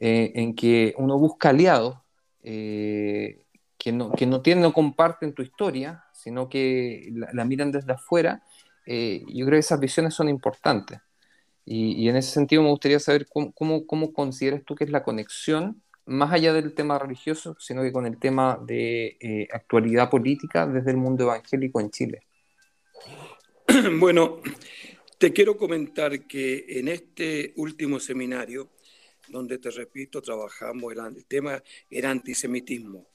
Eh, 0.00 0.32
en 0.34 0.54
que 0.54 0.94
uno 0.98 1.18
busca 1.18 1.50
aliados 1.50 1.98
que, 2.42 3.92
no, 3.92 4.12
que 4.12 4.26
no, 4.26 4.42
tienen, 4.42 4.62
no 4.62 4.72
comparten 4.72 5.32
tu 5.32 5.42
historia, 5.42 6.04
sino 6.12 6.48
que 6.48 7.08
la, 7.14 7.28
la 7.32 7.44
miran 7.44 7.70
desde 7.70 7.92
afuera, 7.92 8.42
yo 8.84 9.46
creo 9.46 9.50
que 9.50 9.58
esas 9.58 9.78
visiones 9.78 10.14
son 10.14 10.28
importantes. 10.28 11.00
Y, 11.64 12.08
en 12.08 12.16
ese 12.16 12.32
sentido 12.32 12.62
me 12.62 12.70
gustaría 12.70 12.98
saber 12.98 13.26
cómo, 13.28 13.86
cómo, 13.86 14.12
consideras 14.12 14.64
tú 14.64 14.74
que 14.74 14.84
es 14.84 14.90
la 14.90 15.04
conexión, 15.04 15.82
más 16.04 16.32
allá 16.32 16.52
del 16.52 16.74
tema 16.74 16.98
religioso, 16.98 17.56
sino 17.60 17.82
que 17.82 17.92
con 17.92 18.06
el 18.06 18.18
tema 18.18 18.58
de 18.60 19.16
eh, 19.20 19.48
actualidad 19.52 20.10
política 20.10 20.66
desde 20.66 20.90
el 20.90 20.96
mundo 20.96 21.24
evangélico 21.24 21.80
en 21.80 21.90
Chile. 21.90 22.22
Bueno, 23.98 24.40
te 25.18 25.32
quiero 25.32 25.56
comentar 25.56 26.26
que 26.26 26.64
en 26.68 26.88
este 26.88 27.52
último 27.56 28.00
seminario, 28.00 28.70
donde 29.28 29.58
te 29.58 29.70
repito, 29.70 30.20
trabajamos, 30.20 30.92
el 30.92 31.24
tema 31.26 31.62
era 31.88 32.10
antisemitismo 32.10 33.06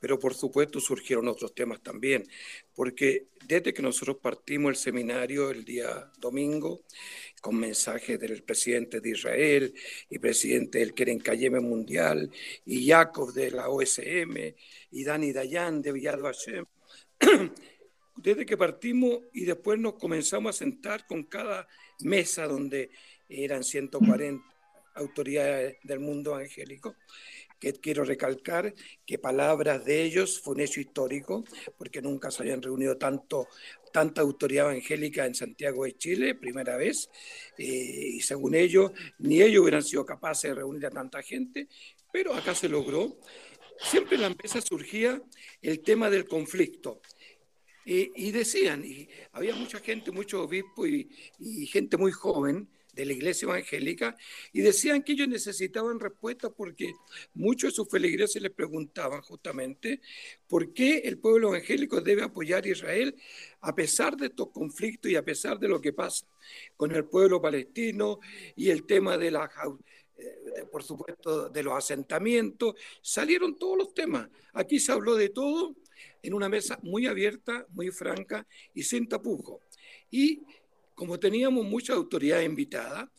pero 0.00 0.18
por 0.18 0.34
supuesto 0.34 0.80
surgieron 0.80 1.28
otros 1.28 1.54
temas 1.54 1.82
también, 1.82 2.26
porque 2.74 3.28
desde 3.46 3.72
que 3.72 3.82
nosotros 3.82 4.16
partimos 4.20 4.70
el 4.70 4.76
seminario 4.76 5.50
el 5.50 5.64
día 5.64 6.10
domingo, 6.18 6.82
con 7.40 7.56
mensajes 7.56 8.18
del 8.18 8.42
presidente 8.42 9.00
de 9.00 9.10
Israel 9.10 9.74
y 10.08 10.18
presidente 10.18 10.78
del 10.78 10.94
Keren 10.94 11.20
Kayeme 11.20 11.60
Mundial, 11.60 12.30
y 12.64 12.88
Jacob 12.88 13.32
de 13.32 13.50
la 13.50 13.68
OSM, 13.68 14.54
y 14.90 15.04
Dani 15.04 15.32
Dayan 15.32 15.82
de 15.82 15.92
Villado 15.92 16.24
Hashem, 16.24 16.64
desde 18.16 18.46
que 18.46 18.56
partimos 18.56 19.20
y 19.32 19.44
después 19.44 19.78
nos 19.78 19.94
comenzamos 19.94 20.56
a 20.56 20.58
sentar 20.58 21.06
con 21.06 21.24
cada 21.24 21.68
mesa 22.00 22.46
donde 22.46 22.90
eran 23.28 23.62
140 23.62 24.44
autoridades 24.94 25.78
del 25.82 26.00
mundo 26.00 26.34
angélico, 26.34 26.96
que 27.60 27.74
quiero 27.74 28.04
recalcar 28.04 28.74
que 29.06 29.18
palabras 29.18 29.84
de 29.84 30.02
ellos 30.02 30.40
fue 30.40 30.54
un 30.54 30.60
hecho 30.60 30.80
histórico, 30.80 31.44
porque 31.76 32.00
nunca 32.00 32.30
se 32.30 32.42
habían 32.42 32.62
reunido 32.62 32.96
tanto, 32.96 33.46
tanta 33.92 34.22
autoridad 34.22 34.70
evangélica 34.70 35.26
en 35.26 35.34
Santiago 35.34 35.84
de 35.84 35.96
Chile, 35.96 36.34
primera 36.34 36.76
vez, 36.76 37.10
eh, 37.58 37.64
y 38.14 38.20
según 38.22 38.54
ellos, 38.54 38.92
ni 39.18 39.42
ellos 39.42 39.62
hubieran 39.62 39.82
sido 39.82 40.04
capaces 40.04 40.50
de 40.50 40.54
reunir 40.56 40.86
a 40.86 40.90
tanta 40.90 41.22
gente, 41.22 41.68
pero 42.12 42.34
acá 42.34 42.54
se 42.54 42.68
logró. 42.68 43.18
Siempre 43.78 44.16
en 44.16 44.22
la 44.22 44.30
mesa 44.30 44.60
surgía 44.60 45.22
el 45.62 45.80
tema 45.80 46.10
del 46.10 46.26
conflicto. 46.26 47.00
y 47.84 48.30
decían, 48.30 48.84
había 49.32 49.54
mucha 49.54 49.80
gente, 49.80 50.12
muchos 50.12 50.40
obispos 50.46 50.86
y 50.88 51.66
gente 51.66 51.96
muy 51.96 52.12
joven, 52.12 52.68
de 52.94 53.04
la 53.04 53.12
iglesia 53.12 53.46
evangélica 53.46 54.16
y 54.52 54.60
decían 54.60 55.02
que 55.02 55.12
ellos 55.12 55.28
necesitaban 55.28 56.00
respuestas 56.00 56.52
porque 56.56 56.92
muchos 57.34 57.72
de 57.72 57.76
sus 57.76 57.88
feligreses 57.88 58.42
les 58.42 58.52
preguntaban 58.52 59.20
justamente 59.22 60.00
por 60.48 60.72
qué 60.72 60.98
el 60.98 61.18
pueblo 61.18 61.48
evangélico 61.48 62.00
debe 62.00 62.22
apoyar 62.22 62.64
a 62.64 62.68
Israel 62.68 63.14
a 63.60 63.74
pesar 63.74 64.16
de 64.16 64.26
estos 64.26 64.50
conflictos 64.50 65.10
y 65.10 65.16
a 65.16 65.24
pesar 65.24 65.58
de 65.58 65.68
lo 65.68 65.80
que 65.80 65.92
pasa 65.92 66.26
con 66.76 66.94
el 66.94 67.04
pueblo 67.04 67.40
palestino 67.40 68.20
y 68.56 68.70
el 68.70 68.84
tema 68.86 69.16
de 69.16 69.30
la 69.30 69.50
eh, 70.20 70.64
por 70.70 70.82
supuesto, 70.82 71.48
de 71.48 71.62
los 71.62 71.74
asentamientos, 71.74 72.74
salieron 73.00 73.58
todos 73.58 73.78
los 73.78 73.94
temas. 73.94 74.28
Aquí 74.52 74.78
se 74.78 74.92
habló 74.92 75.14
de 75.14 75.30
todo 75.30 75.76
en 76.22 76.34
una 76.34 76.48
mesa 76.48 76.78
muy 76.82 77.06
abierta, 77.06 77.66
muy 77.70 77.90
franca 77.90 78.46
y 78.74 78.82
sin 78.82 79.08
tapujo. 79.08 79.62
Y 80.10 80.42
como 81.00 81.18
teníamos 81.18 81.64
mucha 81.64 81.94
autoridad 81.94 82.42
invitada, 82.42 83.10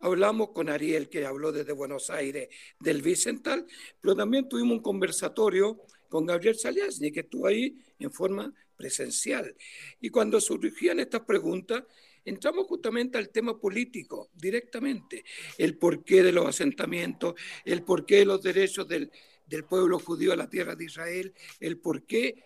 hablamos 0.00 0.50
con 0.50 0.68
Ariel, 0.68 1.08
que 1.08 1.24
habló 1.24 1.52
desde 1.52 1.70
Buenos 1.70 2.10
Aires 2.10 2.48
del 2.80 3.00
Bicental, 3.00 3.64
pero 4.00 4.16
también 4.16 4.48
tuvimos 4.48 4.78
un 4.78 4.82
conversatorio 4.82 5.80
con 6.08 6.26
Gabriel 6.26 6.58
Saliasni, 6.58 7.12
que 7.12 7.20
estuvo 7.20 7.46
ahí 7.46 7.78
en 8.00 8.10
forma 8.10 8.52
presencial. 8.76 9.54
Y 10.00 10.10
cuando 10.10 10.40
surgían 10.40 10.98
estas 10.98 11.20
preguntas, 11.20 11.84
entramos 12.24 12.66
justamente 12.66 13.18
al 13.18 13.28
tema 13.28 13.56
político 13.56 14.30
directamente, 14.34 15.24
el 15.58 15.78
porqué 15.78 16.24
de 16.24 16.32
los 16.32 16.44
asentamientos, 16.44 17.34
el 17.64 17.84
porqué 17.84 18.16
de 18.16 18.26
los 18.26 18.42
derechos 18.42 18.88
del, 18.88 19.12
del 19.46 19.64
pueblo 19.64 20.00
judío 20.00 20.32
a 20.32 20.36
la 20.36 20.50
tierra 20.50 20.74
de 20.74 20.86
Israel, 20.86 21.32
el 21.60 21.78
porqué 21.78 22.42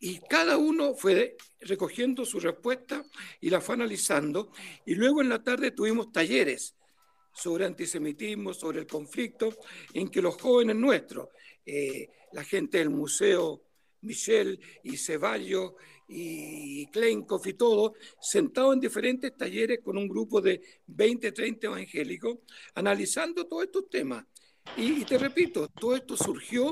y 0.00 0.20
cada 0.20 0.56
uno 0.56 0.94
fue 0.94 1.36
recogiendo 1.60 2.24
su 2.24 2.40
respuesta 2.40 3.04
y 3.40 3.50
la 3.50 3.60
fue 3.60 3.74
analizando. 3.74 4.52
Y 4.86 4.94
luego 4.94 5.20
en 5.20 5.28
la 5.28 5.42
tarde 5.42 5.70
tuvimos 5.72 6.12
talleres 6.12 6.74
sobre 7.32 7.66
antisemitismo, 7.66 8.52
sobre 8.52 8.80
el 8.80 8.86
conflicto, 8.86 9.56
en 9.92 10.08
que 10.08 10.22
los 10.22 10.40
jóvenes 10.40 10.76
nuestros, 10.76 11.28
eh, 11.64 12.08
la 12.32 12.44
gente 12.44 12.78
del 12.78 12.90
museo 12.90 13.62
Michel 14.02 14.60
y 14.82 14.96
Ceballos 14.96 15.72
y 16.08 16.86
Klenkov 16.86 17.46
y 17.46 17.54
todo, 17.54 17.94
sentados 18.20 18.74
en 18.74 18.80
diferentes 18.80 19.36
talleres 19.36 19.80
con 19.82 19.98
un 19.98 20.08
grupo 20.08 20.40
de 20.40 20.62
20, 20.86 21.32
30 21.32 21.66
evangélicos, 21.66 22.38
analizando 22.74 23.46
todos 23.46 23.64
estos 23.64 23.88
temas. 23.90 24.24
Y, 24.76 25.00
y, 25.00 25.04
te 25.04 25.18
repito, 25.18 25.68
todo 25.68 25.96
esto 25.96 26.16
surgió 26.16 26.70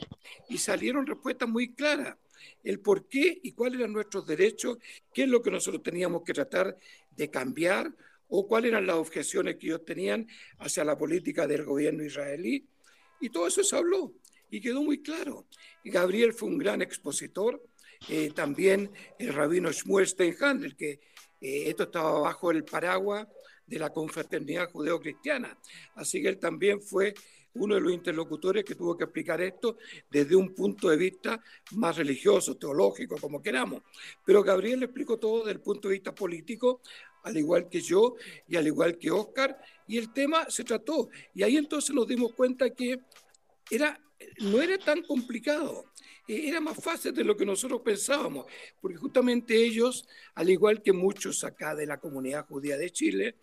y 0.49 0.59
salieron 0.59 1.07
respuestas 1.07 1.49
muy 1.49 1.75
claras. 1.75 2.17
El 2.67 2.81
por 2.81 3.09
qué 3.09 3.39
y 3.43 3.53
cuáles 3.53 3.79
eran 3.79 3.93
nuestros 3.93 4.27
derechos, 4.27 4.79
qué 5.15 5.23
es 5.23 5.29
lo 5.29 5.41
que 5.41 5.53
nosotros 5.53 5.83
teníamos 5.85 6.23
que 6.25 6.35
tratar 6.35 6.77
de 7.17 7.31
cambiar 7.31 7.95
o 8.29 8.49
cuáles 8.49 8.71
eran 8.73 8.87
las 8.87 8.97
objeciones 8.97 9.55
que 9.57 9.67
ellos 9.67 9.85
tenían 9.85 10.27
hacia 10.59 10.85
la 10.85 10.99
política 10.99 11.47
del 11.47 11.65
gobierno 11.65 12.05
israelí. 12.05 12.67
Y 13.21 13.31
todo 13.31 13.47
eso 13.47 13.63
se 13.63 13.77
habló 13.77 14.13
y 14.51 14.61
quedó 14.61 14.83
muy 14.83 15.01
claro. 15.01 15.47
Gabriel 15.85 16.33
fue 16.33 16.49
un 16.49 16.59
gran 16.59 16.83
expositor, 16.83 17.63
eh, 18.09 18.31
también 18.35 18.91
el 19.19 19.33
rabino 19.33 19.71
Shmuel 19.71 20.09
Steinhandel, 20.09 20.77
que 20.77 21.01
eh, 21.41 21.69
esto 21.69 21.85
estaba 21.85 22.19
bajo 22.19 22.51
el 22.51 22.65
paraguas 22.65 23.29
de 23.65 23.79
la 23.79 23.91
confraternidad 23.91 24.71
judeo-cristiana. 24.71 25.57
Así 25.95 26.21
que 26.21 26.29
él 26.29 26.39
también 26.39 26.83
fue 26.83 27.15
uno 27.59 27.75
de 27.75 27.81
los 27.81 27.93
interlocutores 27.93 28.65
que 28.65 28.75
tuvo 28.75 28.97
que 28.97 29.05
explicar 29.05 29.41
esto 29.41 29.77
desde 30.11 30.37
un 30.37 30.55
punto 30.55 30.89
de 30.89 30.97
vista 30.97 31.43
más 31.73 31.97
religioso, 31.97 32.57
teológico, 32.57 33.17
como 33.21 33.43
queramos. 33.43 33.83
Pero 34.25 34.43
Gabriel 34.43 34.81
le 34.81 34.87
explicó 34.87 35.19
todo 35.19 35.39
desde 35.39 35.53
el 35.53 35.61
punto 35.61 35.89
de 35.89 35.95
vista 35.95 36.15
político, 36.15 36.81
al 37.23 37.37
igual 37.37 37.69
que 37.69 37.81
yo 37.81 38.15
y 38.49 38.57
al 38.57 38.67
igual 38.67 38.99
que 38.99 39.11
Oscar, 39.11 39.59
y 39.89 39.99
el 39.99 40.13
tema 40.13 40.49
se 40.49 40.65
trató. 40.65 41.09
Y 41.35 41.43
ahí 41.43 41.57
entonces 41.57 41.95
nos 41.95 42.07
dimos 42.07 42.33
cuenta 42.35 42.71
que 42.71 43.01
era, 43.71 44.01
no 44.41 44.61
era 44.61 44.79
tan 44.79 45.03
complicado. 45.03 45.85
Eh, 46.29 46.49
era 46.49 46.61
más 46.61 46.77
fácil 46.83 47.15
de 47.15 47.25
lo 47.25 47.37
que 47.37 47.47
nosotros 47.47 47.81
pensábamos, 47.85 48.47
porque 48.81 48.97
justamente 48.97 49.55
ellos, 49.55 50.09
al 50.35 50.51
igual 50.51 50.83
que 50.83 50.93
muchos 50.93 51.45
acá 51.45 51.75
de 51.75 51.87
la 51.87 51.99
comunidad 51.99 52.47
judía 52.47 52.77
de 52.77 52.91
Chile, 52.91 53.37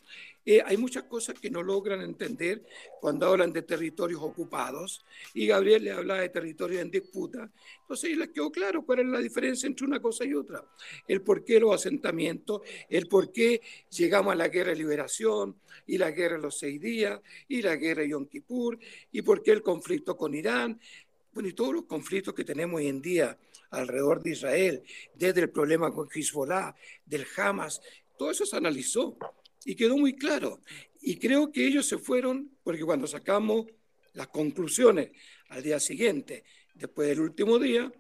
eh, 0.45 0.62
hay 0.65 0.77
muchas 0.77 1.03
cosas 1.03 1.39
que 1.39 1.50
no 1.50 1.63
logran 1.63 2.01
entender 2.01 2.65
cuando 3.00 3.27
hablan 3.27 3.53
de 3.53 3.62
territorios 3.62 4.21
ocupados, 4.21 5.05
y 5.33 5.47
Gabriel 5.47 5.83
le 5.83 5.91
habla 5.91 6.15
de 6.15 6.29
territorios 6.29 6.81
en 6.81 6.91
disputa. 6.91 7.50
Entonces, 7.81 8.17
les 8.17 8.29
quedó 8.29 8.51
claro 8.51 8.85
cuál 8.85 9.00
es 9.00 9.05
la 9.05 9.19
diferencia 9.19 9.67
entre 9.67 9.85
una 9.85 10.01
cosa 10.01 10.25
y 10.25 10.33
otra. 10.33 10.63
El 11.07 11.21
por 11.21 11.43
qué 11.43 11.59
los 11.59 11.73
asentamientos, 11.73 12.62
el 12.89 13.07
por 13.07 13.31
qué 13.31 13.62
llegamos 13.89 14.33
a 14.33 14.35
la 14.35 14.50
guerra 14.50 14.71
de 14.71 14.77
liberación, 14.77 15.57
y 15.85 15.97
la 15.97 16.12
guerra 16.12 16.35
de 16.35 16.43
los 16.43 16.57
seis 16.57 16.79
días, 16.79 17.19
y 17.47 17.62
la 17.62 17.75
guerra 17.75 18.01
de 18.01 18.09
Yom 18.09 18.25
Kippur, 18.25 18.79
y 19.12 19.21
por 19.21 19.41
qué 19.41 19.51
el 19.51 19.62
conflicto 19.62 20.15
con 20.17 20.33
Irán, 20.33 20.79
bueno, 21.33 21.50
y 21.50 21.53
todos 21.53 21.73
los 21.73 21.85
conflictos 21.85 22.33
que 22.33 22.43
tenemos 22.43 22.77
hoy 22.77 22.88
en 22.88 23.01
día 23.01 23.38
alrededor 23.71 24.21
de 24.21 24.31
Israel, 24.31 24.83
desde 25.15 25.41
el 25.41 25.50
problema 25.50 25.91
con 25.91 26.07
Hezbollah, 26.13 26.75
del 27.05 27.25
Hamas, 27.38 27.81
todo 28.17 28.29
eso 28.29 28.45
se 28.45 28.55
analizó 28.55 29.17
y 29.65 29.75
quedó 29.75 29.98
muy 29.98 30.15
claro. 30.15 30.62
Y 31.01 31.17
creo 31.17 31.51
que 31.51 31.65
ellos 31.65 31.86
se 31.86 31.98
fueron, 31.98 32.58
porque 32.63 32.84
cuando 32.84 33.08
sacamos 33.08 33.65
las 34.13 34.27
conclusiones 34.27 35.12
al 35.50 35.63
día 35.63 35.79
siguiente, 35.79 36.43
después 36.74 37.08
del 37.10 37.22
último 37.22 37.60
día, 37.60 37.91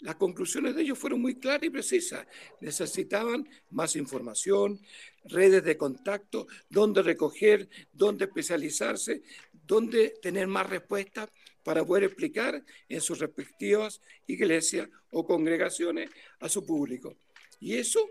las 0.00 0.16
conclusiones 0.16 0.74
de 0.74 0.82
ellos 0.82 0.98
fueron 0.98 1.20
muy 1.20 1.36
claras 1.36 1.62
y 1.62 1.70
precisas. 1.70 2.26
Necesitaban 2.60 3.48
más 3.70 3.94
información, 3.94 4.80
redes 5.24 5.62
de 5.62 5.76
contacto, 5.76 6.48
dónde 6.68 7.02
recoger, 7.02 7.68
dónde 7.92 8.24
especializarse, 8.24 9.22
dónde 9.52 10.14
tener 10.20 10.48
más 10.48 10.68
respuestas 10.68 11.30
para 11.62 11.84
poder 11.84 12.04
explicar 12.04 12.64
en 12.88 13.00
sus 13.00 13.20
respectivas 13.20 14.00
iglesias 14.26 14.88
o 15.12 15.24
congregaciones 15.24 16.10
a 16.40 16.48
su 16.48 16.66
público. 16.66 17.16
Y 17.60 17.76
eso 17.76 18.04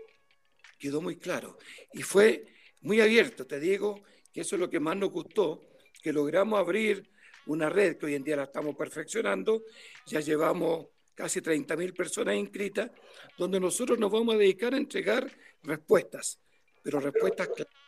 quedó 0.78 1.02
muy 1.02 1.16
claro 1.16 1.58
y 1.92 2.02
fue 2.02 2.51
muy 2.82 3.00
abierto. 3.00 3.46
Te 3.46 3.58
digo 3.58 4.02
que 4.32 4.42
eso 4.42 4.56
es 4.56 4.60
lo 4.60 4.70
que 4.70 4.80
más 4.80 4.96
nos 4.96 5.10
gustó, 5.10 5.62
que 6.02 6.12
logramos 6.12 6.58
abrir 6.58 7.08
una 7.46 7.68
red 7.68 7.96
que 7.96 8.06
hoy 8.06 8.14
en 8.14 8.24
día 8.24 8.36
la 8.36 8.44
estamos 8.44 8.76
perfeccionando. 8.76 9.64
Ya 10.06 10.20
llevamos 10.20 10.88
casi 11.14 11.40
30.000 11.40 11.94
personas 11.94 12.36
inscritas, 12.36 12.90
donde 13.36 13.60
nosotros 13.60 13.98
nos 13.98 14.10
vamos 14.10 14.34
a 14.34 14.38
dedicar 14.38 14.74
a 14.74 14.78
entregar 14.78 15.30
respuestas, 15.62 16.38
pero 16.82 17.00
respuestas 17.00 17.48
claras 17.48 17.82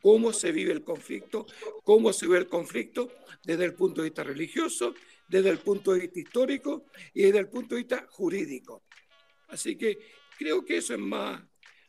cómo 0.00 0.32
se 0.32 0.52
vive 0.52 0.72
el 0.72 0.82
conflicto, 0.82 1.46
cómo 1.84 2.12
se 2.12 2.26
ve 2.26 2.38
el 2.38 2.48
conflicto 2.48 3.10
desde 3.44 3.64
el 3.64 3.74
punto 3.74 4.00
de 4.00 4.08
vista 4.08 4.24
religioso, 4.24 4.94
desde 5.28 5.50
el 5.50 5.58
punto 5.58 5.92
de 5.92 6.00
vista 6.00 6.20
histórico 6.20 6.86
y 7.14 7.22
desde 7.22 7.38
el 7.38 7.48
punto 7.48 7.74
de 7.74 7.82
vista 7.82 8.06
jurídico. 8.10 8.84
Así 9.48 9.76
que 9.76 9.98
creo 10.38 10.64
que 10.64 10.78
eso 10.78 10.94
es 10.94 11.00
más, 11.00 11.42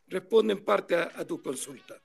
responde 0.06 0.52
en 0.52 0.64
parte 0.64 0.96
a, 0.96 1.24
tu 1.26 1.42
consulta. 1.42 2.01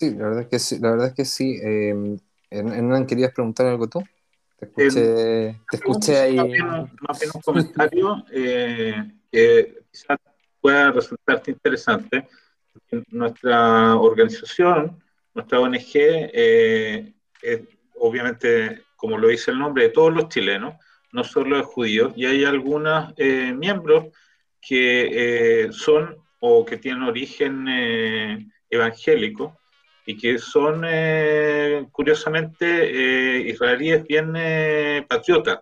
Sí, 0.00 0.14
la 0.14 0.28
verdad 0.28 0.40
es 0.40 0.48
que 0.48 0.58
sí. 0.58 0.78
La 0.78 0.90
verdad 0.92 1.06
es 1.08 1.14
que 1.14 1.24
sí. 1.26 1.60
Eh, 1.62 2.16
Hernán, 2.48 3.06
¿querías 3.06 3.34
preguntar 3.34 3.66
algo 3.66 3.86
tú? 3.86 4.02
Te 4.58 4.64
escuché, 4.64 5.48
em, 5.48 5.58
te 5.70 5.76
escuché 5.76 6.18
ahí. 6.18 6.36
Más 6.36 7.20
bien, 7.20 7.30
un 7.34 7.40
comentario 7.42 8.24
eh, 8.32 8.94
que 9.30 9.82
quizás 9.92 10.18
pueda 10.58 10.90
resultarte 10.90 11.50
interesante 11.50 12.26
nuestra 13.10 13.96
organización, 13.96 15.02
nuestra 15.34 15.60
ONG, 15.60 15.90
eh, 15.94 17.12
es, 17.42 17.60
obviamente, 17.96 18.84
como 18.96 19.18
lo 19.18 19.28
dice 19.28 19.50
el 19.50 19.58
nombre, 19.58 19.84
de 19.84 19.88
todos 19.90 20.14
los 20.14 20.30
chilenos, 20.30 20.76
no 21.12 21.24
solo 21.24 21.58
de 21.58 21.62
judíos, 21.62 22.14
y 22.16 22.24
hay 22.24 22.44
algunos 22.44 23.12
eh, 23.18 23.52
miembros 23.52 24.06
que 24.60 25.64
eh, 25.64 25.72
son 25.72 26.16
o 26.38 26.64
que 26.64 26.78
tienen 26.78 27.02
origen 27.02 28.50
evangélico 28.70 29.59
y 30.10 30.16
que 30.16 30.38
son, 30.38 30.82
curiosamente, 31.92 33.42
israelíes 33.48 34.04
bien 34.06 34.32
patriotas. 35.08 35.60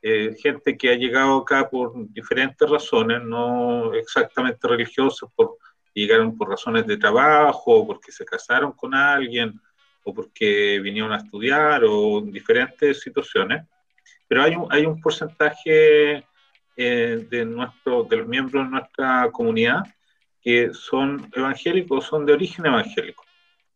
gente 0.00 0.76
que 0.76 0.90
ha 0.90 0.94
llegado 0.94 1.38
acá 1.38 1.68
por 1.68 1.92
diferentes 2.12 2.68
razones, 2.68 3.22
no 3.22 3.92
exactamente 3.94 4.68
religiosas, 4.68 5.28
por 5.34 5.58
llegaron 5.94 6.36
por 6.36 6.48
razones 6.48 6.86
de 6.86 6.96
trabajo, 6.96 7.86
porque 7.86 8.12
se 8.12 8.24
casaron 8.24 8.72
con 8.72 8.94
alguien, 8.94 9.60
o 10.04 10.14
porque 10.14 10.80
vinieron 10.80 11.12
a 11.12 11.18
estudiar, 11.18 11.82
o 11.84 12.20
diferentes 12.20 13.00
situaciones. 13.00 13.66
Pero 14.28 14.42
hay 14.42 14.54
un, 14.54 14.66
hay 14.70 14.86
un 14.86 15.00
porcentaje 15.00 16.24
eh, 16.76 17.26
de, 17.28 17.44
nuestro, 17.44 18.04
de 18.04 18.16
los 18.16 18.28
miembros 18.28 18.64
de 18.64 18.70
nuestra 18.70 19.30
comunidad 19.32 19.82
que 20.40 20.72
son 20.72 21.30
evangélicos, 21.34 22.06
son 22.06 22.24
de 22.24 22.32
origen 22.32 22.64
evangélico. 22.64 23.24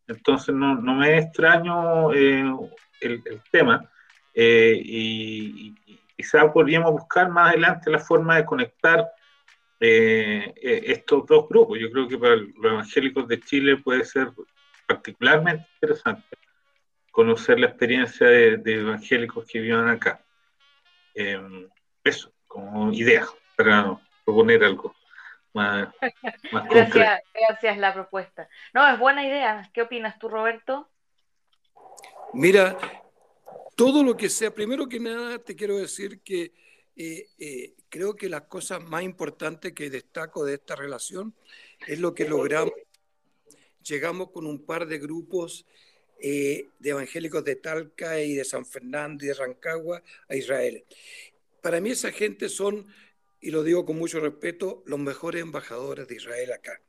Entonces 0.07 0.53
no, 0.53 0.75
no 0.75 0.95
me 0.95 1.17
extraño 1.17 2.13
eh, 2.13 2.43
el, 3.01 3.23
tema 3.51 3.89
eh, 4.33 4.79
y, 4.83 5.75
y 5.85 5.99
quizá 6.15 6.51
podríamos 6.51 6.91
buscar 6.91 7.29
más 7.29 7.49
adelante 7.49 7.89
la 7.89 7.99
forma 7.99 8.37
de 8.37 8.45
conectar 8.45 9.05
eh, 9.79 10.53
eh, 10.55 10.83
estos 10.85 11.25
dos 11.25 11.49
grupos. 11.49 11.77
Yo 11.79 11.91
creo 11.91 12.07
que 12.07 12.17
para 12.17 12.35
los 12.37 12.49
evangélicos 12.63 13.27
de 13.27 13.39
Chile 13.41 13.77
puede 13.77 14.05
ser 14.05 14.31
particularmente 14.87 15.67
interesante 15.75 16.37
conocer 17.11 17.59
la 17.59 17.67
experiencia 17.67 18.27
de, 18.27 18.61
evangélicos 18.65 19.45
que 19.45 19.59
viven 19.59 19.87
acá. 19.87 20.23
Em, 21.13 21.67
eso, 22.03 22.31
como 22.47 22.91
idea, 22.91 23.25
para 23.55 23.97
proponer 24.25 24.63
algo 24.63 24.94
más, 25.55 25.89
más 26.51 26.69
gracias, 26.69 27.21
gracias 27.33 27.77
la 27.77 27.93
propuesta. 27.93 28.47
No, 28.73 28.87
es 28.87 28.99
buena 28.99 29.25
idea. 29.25 29.69
¿Qué 29.73 29.81
opinas 29.81 30.19
tú, 30.19 30.29
Roberto? 30.29 30.89
Mira, 32.33 32.77
todo 33.75 34.03
lo 34.03 34.15
que 34.15 34.29
sea, 34.29 34.53
primero 34.53 34.87
que 34.87 34.99
nada 34.99 35.39
te 35.39 35.55
quiero 35.55 35.77
decir 35.77 36.21
que 36.21 36.53
eh, 36.95 37.27
eh, 37.37 37.73
creo 37.89 38.15
que 38.15 38.29
las 38.29 38.43
cosas 38.43 38.81
más 38.83 39.03
importantes 39.03 39.73
que 39.73 39.89
destaco 39.89 40.45
de 40.45 40.55
esta 40.55 40.75
relación 40.75 41.33
es 41.87 41.99
lo 41.99 42.13
que 42.13 42.27
logramos. 42.27 42.73
Llegamos 43.83 44.31
con 44.31 44.45
un 44.45 44.65
par 44.65 44.87
de 44.87 44.97
grupos 44.97 45.65
eh, 46.19 46.69
de 46.79 46.89
evangélicos 46.89 47.43
de 47.43 47.57
Talca 47.57 48.21
y 48.21 48.33
de 48.33 48.45
San 48.45 48.65
Fernando 48.65 49.25
y 49.25 49.27
de 49.27 49.33
Rancagua 49.33 50.01
a 50.27 50.35
Israel. 50.35 50.83
Para 51.61 51.81
mí 51.81 51.91
esa 51.91 52.11
gente 52.11 52.47
son, 52.47 52.87
y 53.45 53.51
lo 53.51 53.61
digo 53.61 53.85
con 53.85 53.99
mucho 53.99 54.19
respeto, 54.19 54.81
los 54.87 54.97
mejores 54.97 55.43
embajadores 55.43 56.07
de 56.07 56.15
Israel 56.15 56.51
acá. 56.51 56.81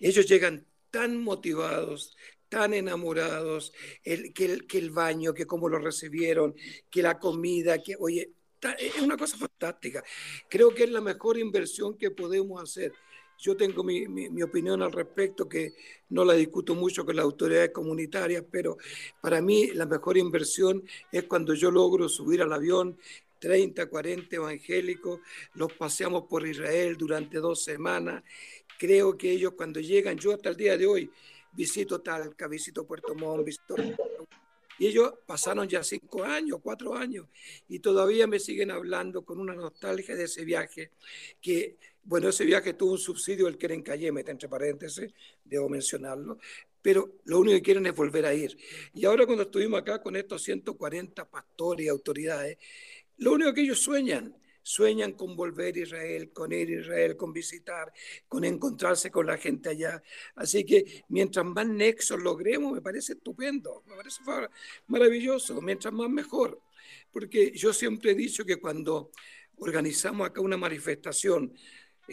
Ellos 0.00 0.26
llegan 0.26 0.66
tan 0.90 1.22
motivados, 1.22 2.16
tan 2.48 2.72
enamorados, 2.72 3.74
el, 4.02 4.32
que, 4.32 4.46
el, 4.46 4.66
que 4.66 4.78
el 4.78 4.90
baño, 4.90 5.34
que 5.34 5.46
cómo 5.46 5.68
lo 5.68 5.78
recibieron, 5.78 6.54
que 6.90 7.02
la 7.02 7.18
comida, 7.18 7.82
que, 7.82 7.94
oye, 7.98 8.32
es 8.78 9.02
una 9.02 9.18
cosa 9.18 9.36
fantástica. 9.36 10.02
Creo 10.48 10.74
que 10.74 10.84
es 10.84 10.90
la 10.90 11.02
mejor 11.02 11.36
inversión 11.36 11.98
que 11.98 12.10
podemos 12.10 12.62
hacer. 12.62 12.94
yo 13.38 13.54
tengo 13.54 13.84
mi, 13.84 14.08
mi, 14.08 14.42
opinión 14.42 14.80
al 14.80 14.92
respecto, 14.92 15.46
que 15.46 15.74
no 16.08 16.24
la 16.24 16.32
discuto 16.32 16.74
mucho 16.74 17.04
con 17.04 17.16
las 17.16 17.24
autoridades 17.24 17.70
comunitarias, 17.70 18.44
pero 18.50 18.78
para 19.20 19.42
mí 19.42 19.66
la 19.74 19.84
mejor 19.84 20.16
inversión 20.16 20.84
es 21.10 21.24
cuando 21.24 21.52
yo 21.52 21.70
logro 21.70 22.08
subir 22.08 22.40
al 22.40 22.52
avión 22.54 22.96
30, 23.42 23.86
40 23.86 24.36
evangélicos, 24.36 25.18
los 25.54 25.72
paseamos 25.72 26.26
por 26.30 26.46
Israel 26.46 26.96
durante 26.96 27.38
dos 27.38 27.64
semanas. 27.64 28.22
Creo 28.78 29.18
que 29.18 29.32
ellos 29.32 29.54
cuando 29.56 29.80
llegan, 29.80 30.16
yo 30.16 30.32
hasta 30.32 30.50
el 30.50 30.56
día 30.56 30.78
de 30.78 30.86
hoy 30.86 31.10
visito 31.52 32.00
Talca, 32.00 32.46
visito 32.46 32.86
Puerto 32.86 33.16
Montt, 33.16 33.44
visito 33.44 33.74
y 34.78 34.86
ellos 34.86 35.12
pasaron 35.26 35.68
ya 35.68 35.82
cinco 35.82 36.24
años, 36.24 36.60
cuatro 36.62 36.94
años, 36.94 37.26
y 37.68 37.80
todavía 37.80 38.26
me 38.26 38.40
siguen 38.40 38.70
hablando 38.70 39.22
con 39.22 39.38
una 39.38 39.54
nostalgia 39.54 40.16
de 40.16 40.24
ese 40.24 40.44
viaje, 40.44 40.90
que, 41.40 41.76
bueno, 42.04 42.28
ese 42.28 42.44
viaje 42.44 42.74
tuvo 42.74 42.92
un 42.92 42.98
subsidio 42.98 43.46
del 43.46 43.58
Keren 43.58 43.82
Cayemete, 43.82 44.30
entre 44.30 44.48
paréntesis, 44.48 45.12
debo 45.44 45.68
mencionarlo, 45.68 46.38
pero 46.80 47.18
lo 47.26 47.38
único 47.38 47.56
que 47.58 47.62
quieren 47.62 47.86
es 47.86 47.94
volver 47.94 48.26
a 48.26 48.34
ir. 48.34 48.56
Y 48.92 49.04
ahora 49.04 49.24
cuando 49.24 49.44
estuvimos 49.44 49.80
acá 49.80 50.02
con 50.02 50.16
estos 50.16 50.42
140 50.42 51.30
pastores 51.30 51.86
y 51.86 51.88
autoridades, 51.88 52.58
lo 53.18 53.32
único 53.32 53.52
que 53.52 53.62
ellos 53.62 53.80
sueñan 53.80 54.36
sueñan 54.62 55.12
con 55.12 55.36
volver 55.36 55.74
a 55.74 55.80
Israel, 55.80 56.32
con 56.32 56.52
ir 56.52 56.68
a 56.68 56.80
Israel, 56.80 57.16
con 57.16 57.32
visitar, 57.32 57.92
con 58.28 58.44
encontrarse 58.44 59.10
con 59.10 59.26
la 59.26 59.36
gente 59.36 59.70
allá. 59.70 60.02
Así 60.36 60.64
que 60.64 61.04
mientras 61.08 61.44
más 61.44 61.66
nexos 61.66 62.20
logremos, 62.20 62.72
me 62.72 62.80
parece 62.80 63.14
estupendo, 63.14 63.82
me 63.86 63.96
parece 63.96 64.20
maravilloso, 64.86 65.60
mientras 65.60 65.92
más 65.92 66.08
mejor. 66.08 66.60
Porque 67.10 67.52
yo 67.54 67.72
siempre 67.72 68.12
he 68.12 68.14
dicho 68.14 68.44
que 68.44 68.56
cuando 68.56 69.10
organizamos 69.56 70.26
acá 70.26 70.40
una 70.40 70.56
manifestación, 70.56 71.54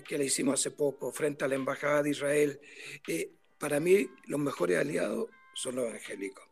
que 0.05 0.17
la 0.17 0.23
hicimos 0.23 0.59
hace 0.59 0.71
poco, 0.71 1.11
frente 1.11 1.45
a 1.45 1.47
la 1.47 1.55
Embajada 1.55 2.03
de 2.03 2.11
Israel, 2.11 2.59
eh, 3.07 3.31
para 3.57 3.79
mí 3.79 4.07
los 4.25 4.39
mejores 4.39 4.77
aliados 4.77 5.27
son 5.53 5.75
los 5.75 5.89
evangélicos. 5.89 6.43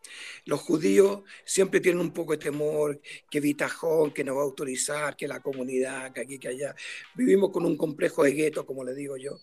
Los 0.46 0.62
judíos 0.62 1.24
siempre 1.46 1.80
tienen 1.80 2.02
un 2.02 2.12
poco 2.12 2.34
de 2.34 2.40
temor, 2.40 3.02
que 3.30 3.40
Vitajón, 3.40 4.14
que 4.14 4.24
nos 4.24 4.36
va 4.36 4.42
a 4.42 4.44
autorizar, 4.44 5.16
que 5.16 5.28
la 5.28 5.42
comunidad, 5.42 6.14
que 6.14 6.22
aquí, 6.22 6.40
que 6.40 6.50
allá. 6.50 6.76
Vivimos 7.16 7.52
con 7.52 7.66
un 7.66 7.78
complejo 7.78 8.24
de 8.24 8.32
gueto, 8.32 8.66
como 8.66 8.84
le 8.84 8.94
digo 8.94 9.18
yo. 9.18 9.40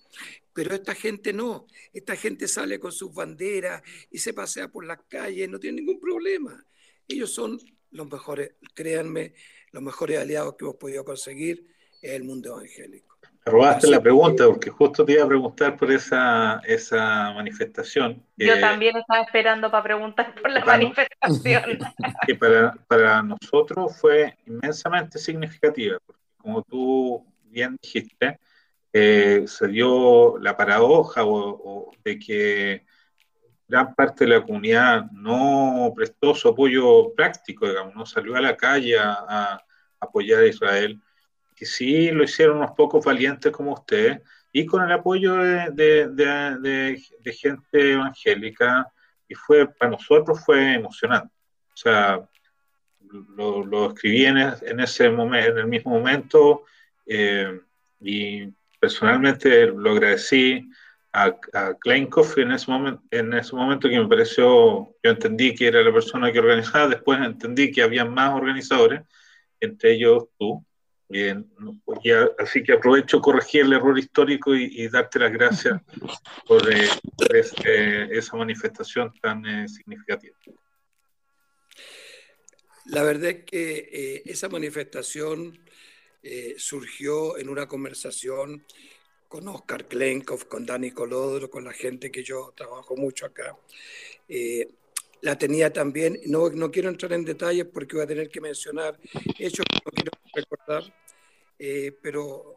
Pero 0.53 0.75
esta 0.75 0.95
gente 0.95 1.33
no. 1.33 1.67
Esta 1.93 2.17
gente 2.17 2.49
sale 2.49 2.79
con 2.79 2.93
sus 2.93 3.13
banderas 3.13 3.83
y 4.11 4.19
se 4.19 4.35
pasea 4.35 4.69
por 4.69 4.85
las 4.85 4.99
calles, 5.09 5.49
no 5.49 5.59
tiene 5.59 5.81
ningún 5.81 6.01
problema. 6.01 6.67
Ellos 7.09 7.31
son 7.31 7.59
los 7.91 8.11
mejores, 8.11 8.53
créanme, 8.75 9.35
los 9.73 9.83
mejores 9.83 10.19
aliados 10.19 10.57
que 10.57 10.65
hemos 10.65 10.77
podido 10.77 11.05
conseguir 11.05 11.67
en 12.03 12.13
el 12.13 12.25
mundo 12.25 12.51
evangélico 12.61 13.14
robaste 13.45 13.89
la 13.89 14.01
pregunta, 14.01 14.47
porque 14.47 14.71
justo 14.71 15.05
te 15.05 15.13
iba 15.13 15.25
a 15.25 15.29
preguntar 15.29 15.77
por 15.77 15.91
esa, 15.93 16.61
esa 16.65 17.33
manifestación. 17.35 18.23
Yo 18.37 18.59
también 18.59 18.97
estaba 18.97 19.23
esperando 19.23 19.71
para 19.71 19.83
preguntar 19.83 20.35
por 20.35 20.51
la 20.51 20.65
manifestación. 20.65 21.79
Que 22.27 22.35
para, 22.35 22.73
para 22.89 23.23
nosotros 23.23 23.97
fue 23.99 24.37
inmensamente 24.47 25.19
significativa, 25.19 25.99
porque 26.07 26.23
como 26.39 26.63
tú 26.63 27.27
bien 27.45 27.77
dijiste, 27.81 28.39
eh, 28.93 29.45
se 29.47 29.69
dio 29.69 30.39
la 30.39 30.57
paradoja 30.57 31.23
o, 31.25 31.91
de 32.03 32.19
que 32.19 32.87
gran 33.69 33.95
parte 33.95 34.25
de 34.25 34.31
la 34.31 34.43
comunidad 34.43 35.11
no 35.11 35.93
prestó 35.95 36.35
su 36.35 36.49
apoyo 36.49 37.13
práctico, 37.15 37.69
digamos, 37.69 37.95
no 37.95 38.07
salió 38.07 38.37
a 38.37 38.41
la 38.41 38.57
calle 38.57 38.99
a 38.99 39.63
apoyar 40.01 40.43
a 40.43 40.47
Israel 40.47 41.01
que 41.55 41.67
sí 41.67 42.11
lo 42.11 42.25
hicieron 42.25 42.59
unos 42.59 42.73
pocos 42.73 43.05
valientes 43.05 43.53
como 43.53 43.73
usted, 43.73 44.23
y 44.53 44.67
con 44.67 44.85
el 44.85 44.93
apoyo 44.93 45.35
de, 45.37 47.03
gente 47.25 47.93
evangélica, 47.93 48.87
y 49.29 49.35
fue, 49.35 49.67
para 49.67 49.91
nosotros 49.93 50.45
fue 50.45 50.75
emocionante. 50.75 51.35
O 51.73 51.77
sea, 51.77 52.29
lo, 53.37 53.89
escribí 53.89 54.27
en, 54.27 54.39
ese 54.81 55.11
momento, 55.11 55.51
en 55.51 55.59
el 55.59 55.67
mismo 55.67 55.93
momento, 55.93 56.65
eh, 57.07 57.61
y 58.01 58.47
personalmente 58.79 59.67
lo 59.67 59.93
agradecí 59.93 60.69
a, 61.13 61.37
a 61.53 61.75
Kleinkopf 61.75 62.39
en 62.39 62.53
ese, 62.53 62.71
momento, 62.71 63.03
en 63.11 63.33
ese 63.33 63.57
momento 63.57 63.89
que 63.89 63.99
me 63.99 64.09
pareció, 64.09 64.95
yo 65.03 65.11
entendí 65.11 65.55
que 65.55 65.69
era 65.69 65.83
la 65.83 65.93
persona 65.93 66.31
que 66.31 66.41
organizaba, 66.41 66.89
después 66.89 67.19
entendí 67.21 67.73
que 67.73 67.83
había 67.83 68.05
más 68.05 68.35
organizadores, 68.35 69.03
entre 69.61 69.95
ellos 69.95 70.25
tú, 70.39 70.65
Pues 71.85 72.01
así 72.39 72.65
que 72.65 72.73
aprovecho 72.73 73.21
corregir 73.21 73.63
el 73.63 73.75
error 73.75 73.97
histórico 73.97 74.53
y, 74.53 74.89
darte 74.89 75.21
las 75.21 75.33
gracias 75.33 75.81
por, 76.45 76.63
eh, 76.73 78.09
esa 78.11 78.37
manifestación 78.37 79.13
tan 79.23 79.47
eh, 79.47 79.69
significativa. 79.69 80.37
La 82.87 83.05
verdad 83.05 83.31
es 83.31 83.45
que 83.45 83.89
eh, 83.93 84.23
esa 84.27 84.49
manifestación 84.49 85.59
surgió 86.57 87.37
en 87.37 87.51
una 87.51 87.69
conversación 87.69 88.65
con 89.29 89.47
Oscar 89.47 89.87
Klenkov, 89.87 90.49
con 90.49 90.65
Dani 90.65 90.91
Colodro, 90.91 91.51
con 91.51 91.65
la 91.65 91.73
gente 91.75 92.11
que 92.11 92.25
yo 92.25 92.55
trabajo 92.57 92.97
mucho 92.97 93.27
acá. 93.27 93.55
La 95.25 95.39
tenía 95.39 95.73
también, 95.73 96.21
no, 96.27 96.51
no 96.51 96.71
quiero 96.71 96.91
entrar 96.91 97.15
en 97.15 97.25
detalles 97.25 97.65
porque 97.73 97.97
voy 97.97 98.05
a 98.05 98.07
tener 98.07 98.29
que 98.29 98.43
mencionar 98.43 99.01
hechos 99.39 99.65
que 99.65 99.81
no 99.83 99.91
quiero 99.91 100.11
recordar, 100.35 100.95
eh, 101.59 101.97
pero 102.03 102.57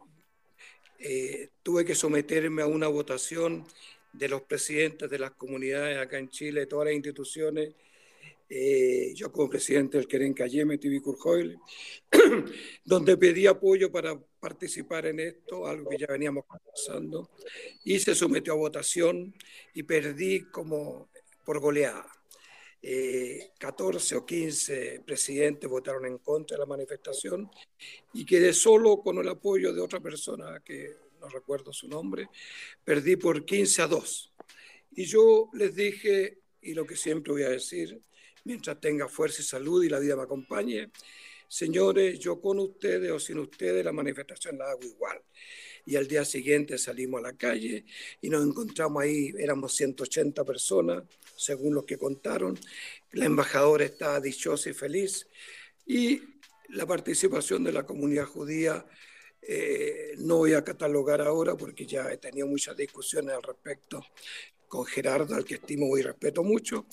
eh, 0.98 1.48
tuve 1.62 1.86
que 1.86 1.94
someterme 1.94 2.60
a 2.60 2.66
una 2.66 2.88
votación 2.88 3.66
de 4.12 4.28
los 4.28 4.42
presidentes 4.42 5.08
de 5.08 5.18
las 5.18 5.30
comunidades 5.30 5.96
acá 5.96 6.18
en 6.18 6.28
Chile, 6.28 6.60
de 6.60 6.66
todas 6.66 6.88
las 6.88 6.94
instituciones. 6.94 7.74
Eh, 8.50 9.12
yo 9.14 9.32
como 9.32 9.48
presidente 9.48 9.96
del 9.96 10.06
Queren 10.06 10.34
Cayeme, 10.34 10.76
TV 10.76 11.00
Curjoil, 11.00 11.58
donde 12.84 13.16
pedí 13.16 13.46
apoyo 13.46 13.90
para 13.90 14.18
participar 14.40 15.06
en 15.06 15.20
esto, 15.20 15.66
algo 15.66 15.88
que 15.88 15.96
ya 15.96 16.06
veníamos 16.06 16.44
conversando, 16.44 17.30
y 17.84 17.98
se 17.98 18.14
sometió 18.14 18.52
a 18.52 18.56
votación 18.56 19.34
y 19.72 19.84
perdí 19.84 20.42
como 20.50 21.08
por 21.46 21.60
goleada. 21.60 22.06
14 22.80 24.14
eh, 24.14 24.18
o 24.18 24.24
15 24.24 25.02
presidentes 25.04 25.68
votaron 25.68 26.06
en 26.06 26.18
contra 26.18 26.56
de 26.56 26.60
la 26.60 26.66
manifestación 26.66 27.50
y 28.14 28.24
quedé 28.24 28.52
solo 28.52 28.98
con 28.98 29.18
el 29.18 29.28
apoyo 29.28 29.72
de 29.72 29.80
otra 29.80 30.00
persona 30.00 30.60
que 30.64 30.96
no 31.20 31.28
recuerdo 31.28 31.72
su 31.72 31.88
nombre, 31.88 32.28
perdí 32.84 33.16
por 33.16 33.44
15 33.44 33.82
a 33.82 33.86
2. 33.88 34.32
Y 34.92 35.04
yo 35.04 35.50
les 35.54 35.74
dije, 35.74 36.38
y 36.62 36.74
lo 36.74 36.86
que 36.86 36.96
siempre 36.96 37.32
voy 37.32 37.42
a 37.42 37.50
decir, 37.50 38.00
mientras 38.44 38.80
tenga 38.80 39.08
fuerza 39.08 39.42
y 39.42 39.44
salud 39.44 39.82
y 39.82 39.88
la 39.88 39.98
vida 39.98 40.16
me 40.16 40.22
acompañe, 40.22 40.90
señores, 41.48 42.18
yo 42.18 42.40
con 42.40 42.58
ustedes 42.60 43.10
o 43.10 43.18
sin 43.18 43.38
ustedes 43.38 43.84
la 43.84 43.92
manifestación 43.92 44.58
la 44.58 44.70
hago 44.70 44.82
igual 44.82 45.20
y 45.86 45.96
al 45.96 46.06
día 46.06 46.24
siguiente 46.24 46.76
salimos 46.76 47.20
a 47.20 47.28
la 47.28 47.32
calle 47.32 47.86
y 48.20 48.28
nos 48.28 48.46
encontramos 48.46 49.02
ahí, 49.02 49.32
éramos 49.38 49.74
180 49.74 50.44
personas, 50.44 51.04
según 51.34 51.74
los 51.74 51.84
que 51.84 51.96
contaron. 51.96 52.58
La 53.12 53.24
embajadora 53.24 53.86
estaba 53.86 54.20
dichosa 54.20 54.68
y 54.68 54.74
feliz 54.74 55.26
y 55.86 56.20
la 56.68 56.84
participación 56.84 57.64
de 57.64 57.72
la 57.72 57.86
comunidad 57.86 58.26
judía 58.26 58.84
eh, 59.40 60.12
no 60.18 60.36
voy 60.36 60.52
a 60.52 60.62
catalogar 60.62 61.22
ahora 61.22 61.56
porque 61.56 61.86
ya 61.86 62.12
he 62.12 62.18
tenido 62.18 62.46
muchas 62.46 62.76
discusiones 62.76 63.34
al 63.34 63.42
respecto 63.42 64.04
con 64.68 64.84
Gerardo, 64.84 65.34
al 65.34 65.46
que 65.46 65.54
estimo 65.54 65.96
y 65.96 66.02
respeto 66.02 66.44
mucho, 66.44 66.84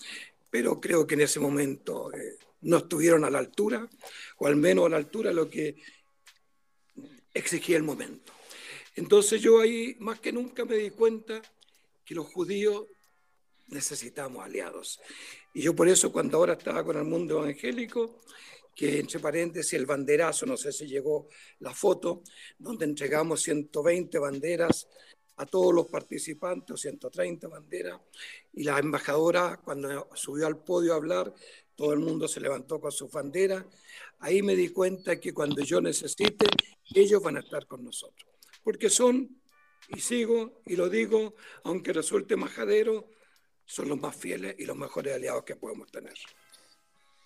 pero 0.49 0.79
creo 0.79 1.05
que 1.05 1.15
en 1.15 1.21
ese 1.21 1.41
momento 1.41 2.13
eh, 2.13 2.37
no 2.61 2.77
estuvieron 2.77 3.23
a 3.23 3.29
la 3.29 3.39
altura, 3.39 3.87
o 4.37 4.47
al 4.47 4.55
menos 4.55 4.85
a 4.85 4.89
la 4.89 4.97
altura 4.97 5.29
de 5.29 5.35
lo 5.35 5.49
que 5.49 5.75
exigía 7.33 7.77
el 7.77 7.83
momento. 7.83 8.33
Entonces 8.95 9.41
yo 9.41 9.59
ahí 9.59 9.95
más 9.99 10.19
que 10.19 10.31
nunca 10.31 10.65
me 10.65 10.77
di 10.77 10.89
cuenta 10.89 11.41
que 12.05 12.15
los 12.15 12.27
judíos 12.27 12.85
necesitamos 13.67 14.43
aliados. 14.43 14.99
Y 15.53 15.61
yo 15.61 15.75
por 15.75 15.87
eso 15.87 16.11
cuando 16.11 16.37
ahora 16.37 16.53
estaba 16.53 16.83
con 16.83 16.97
el 16.97 17.03
mundo 17.03 17.43
evangélico, 17.43 18.21
que 18.75 18.99
entre 18.99 19.19
paréntesis 19.19 19.73
el 19.73 19.85
banderazo, 19.85 20.45
no 20.45 20.57
sé 20.57 20.71
si 20.71 20.85
llegó 20.85 21.27
la 21.59 21.73
foto, 21.73 22.23
donde 22.59 22.85
entregamos 22.85 23.41
120 23.41 24.19
banderas 24.19 24.87
a 25.37 25.45
todos 25.45 25.73
los 25.73 25.87
participantes, 25.87 26.81
130 26.81 27.47
banderas, 27.47 27.99
y 28.53 28.63
la 28.63 28.77
embajadora 28.79 29.59
cuando 29.63 30.09
subió 30.13 30.47
al 30.47 30.63
podio 30.63 30.93
a 30.93 30.97
hablar, 30.97 31.33
todo 31.75 31.93
el 31.93 31.99
mundo 31.99 32.27
se 32.27 32.39
levantó 32.39 32.79
con 32.79 32.91
sus 32.91 33.11
banderas. 33.11 33.65
Ahí 34.19 34.41
me 34.41 34.55
di 34.55 34.69
cuenta 34.69 35.19
que 35.19 35.33
cuando 35.33 35.61
yo 35.63 35.81
necesite, 35.81 36.47
ellos 36.93 37.21
van 37.21 37.38
a 37.38 37.41
estar 37.41 37.67
con 37.67 37.83
nosotros 37.83 38.35
porque 38.65 38.89
son, 38.89 39.29
y 39.89 39.99
sigo 40.01 40.59
y 40.65 40.75
lo 40.75 40.89
digo, 40.89 41.35
aunque 41.63 41.93
resulte 41.93 42.35
majadero, 42.35 43.05
son 43.63 43.88
los 43.88 44.01
más 44.01 44.15
fieles 44.15 44.55
y 44.57 44.65
los 44.65 44.75
mejores 44.75 45.15
aliados 45.15 45.43
que 45.43 45.55
podemos 45.55 45.89
tener. 45.91 46.13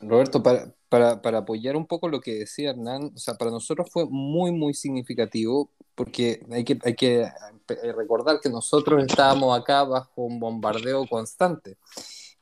Roberto, 0.02 0.44
para, 0.44 0.74
para, 0.90 1.22
para, 1.22 1.40
apoyar 1.40 1.76
un 1.76 1.88
poco 1.88 2.08
lo 2.10 2.20
que 2.22 2.36
decía 2.36 2.72
Hernán, 2.72 3.12
o 3.16 3.18
sea, 3.18 3.36
para 3.36 3.52
nosotros 3.52 3.90
fue 3.92 4.06
muy, 4.06 4.52
muy 4.52 4.74
significativo 4.74 5.70
porque 5.96 6.46
hay 6.52 6.64
que, 6.64 6.78
hay 6.84 6.96
que 6.96 7.22
eh, 7.22 7.94
recordar 7.94 8.40
que 8.42 8.50
nosotros 8.50 9.04
estábamos 9.06 9.58
acá 9.58 9.84
bajo 9.84 10.22
un 10.22 10.40
bombardeo 10.40 11.08
constante. 11.08 11.78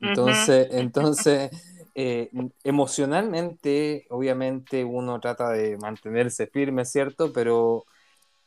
Entonces, 0.00 0.68
entonces 0.70 1.50
eh, 2.00 2.30
emocionalmente, 2.62 4.06
obviamente 4.10 4.84
uno 4.84 5.18
trata 5.18 5.50
de 5.50 5.76
mantenerse 5.78 6.46
firme, 6.46 6.84
¿cierto? 6.84 7.32
Pero 7.32 7.86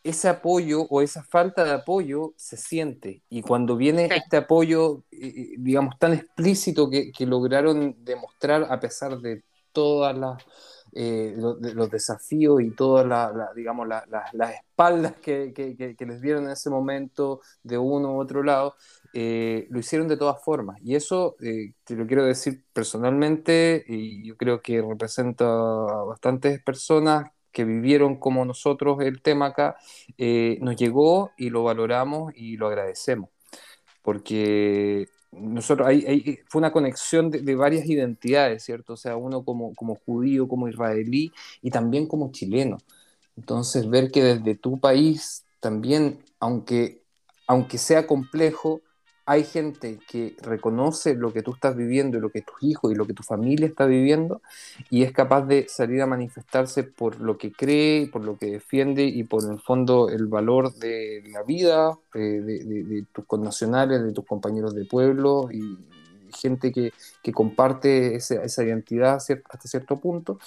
ese 0.06 0.30
apoyo 0.30 0.84
o 0.84 1.02
esa 1.02 1.22
falta 1.22 1.66
de 1.66 1.72
apoyo 1.72 2.32
se 2.38 2.56
siente. 2.56 3.24
Y 3.30 3.42
cuando 3.42 3.76
viene 3.76 4.06
este 4.06 4.38
apoyo, 4.38 5.04
eh, 5.12 5.28
eh, 5.36 5.56
digamos, 5.58 6.00
tan 6.00 6.14
explícito 6.14 6.90
que, 6.90 7.12
lograron 7.26 7.98
demostrar 8.06 8.68
a 8.70 8.80
pesar 8.80 9.20
de 9.20 9.44
todas 9.74 10.18
las... 10.18 10.42
los, 10.94 11.90
desafíos 11.92 12.62
y 12.62 12.72
todas 12.72 13.06
las, 13.06 13.54
digamos, 13.54 13.86
las 13.88 14.54
espaldas 14.54 15.16
que, 15.22 15.54
que, 15.54 16.06
les 16.06 16.22
dieron 16.22 16.46
en 16.46 16.52
ese 16.52 16.70
momento 16.70 17.42
de 17.64 17.78
uno 17.78 18.16
u 18.16 18.22
otro 18.22 18.44
lado, 18.44 18.76
eh, 19.14 19.68
lo 19.70 19.80
hicieron 19.80 20.08
de 20.08 20.18
todas 20.18 20.44
formas. 20.44 20.80
Y 20.84 20.96
eso 20.96 21.36
eh, 21.42 21.74
te 21.84 21.96
lo 21.96 22.08
quiero 22.08 22.26
decir 22.26 22.64
personalmente, 22.74 23.84
y 23.88 24.26
yo 24.26 24.38
creo 24.38 24.62
que 24.62 24.82
representa 24.82 25.46
a 25.46 26.04
bastantes 26.06 26.62
personas 26.64 27.32
que 27.52 27.66
vivieron 27.66 28.16
como 28.18 28.46
nosotros 28.46 29.02
el 29.02 29.22
tema 29.22 29.48
acá, 29.48 29.76
eh, 30.18 30.58
nos 30.62 30.76
llegó 30.76 31.32
y 31.38 31.50
lo 31.50 31.64
valoramos 31.64 32.34
y 32.36 32.58
lo 32.58 32.68
agradecemos. 32.68 33.30
Porque 34.02 35.08
nosotros 35.32 35.88
hay, 35.88 36.40
fue 36.48 36.60
una 36.60 36.72
conexión 36.72 37.30
de, 37.30 37.56
varias 37.56 37.86
identidades, 37.86 38.64
¿cierto? 38.64 38.94
O 38.94 38.98
sea, 38.98 39.18
uno 39.18 39.44
como, 39.44 39.74
como 39.76 39.96
judío, 39.96 40.48
como 40.48 40.68
israelí 40.68 41.32
y 41.62 41.72
también 41.72 42.08
como 42.08 42.32
chileno. 42.32 42.78
Entonces, 43.38 43.90
ver 43.90 44.12
que 44.12 44.24
desde 44.24 44.56
tu 44.56 44.80
país 44.80 45.46
también, 45.60 46.20
aunque, 46.40 47.04
aunque 47.48 47.78
sea 47.78 48.08
complejo, 48.08 48.82
hay 49.32 49.46
gente 49.46 49.98
que 50.10 50.36
reconoce 50.42 51.16
lo 51.16 51.32
que 51.32 51.42
tú 51.42 51.54
estás 51.54 51.78
viviendo 51.78 52.18
y 52.18 52.20
lo 52.20 52.32
que 52.32 52.42
tus 52.42 52.62
hijos 52.64 52.92
y 52.92 52.96
lo 52.96 53.08
que 53.08 53.14
tu 53.14 53.24
familia 53.24 53.66
está 53.66 53.86
viviendo 53.86 54.42
y 54.90 55.04
es 55.04 55.14
capaz 55.14 55.44
de 55.44 55.68
salir 55.70 56.02
a 56.02 56.06
manifestarse 56.06 56.84
por 56.84 57.22
lo 57.22 57.38
que 57.38 57.54
cree, 57.54 58.08
por 58.08 58.26
lo 58.26 58.38
que 58.38 58.48
defiende 58.48 59.06
y 59.06 59.24
por 59.24 59.50
el 59.50 59.62
fondo 59.62 60.10
el 60.10 60.28
valor 60.28 60.76
de 60.76 61.24
la 61.32 61.44
vida 61.44 61.98
eh, 62.14 62.20
de, 62.20 63.06
tus 63.14 63.24
connacionales, 63.24 64.04
de 64.04 64.12
tus 64.12 64.26
compañeros 64.26 64.76
de 64.76 64.84
pueblo 64.84 65.48
y 65.50 65.78
gente 66.36 66.74
que, 66.74 66.92
comparte 67.32 68.16
esa, 68.16 68.64
identidad 68.66 69.16
hasta 69.16 69.68
cierto 69.70 69.98
punto, 69.98 70.40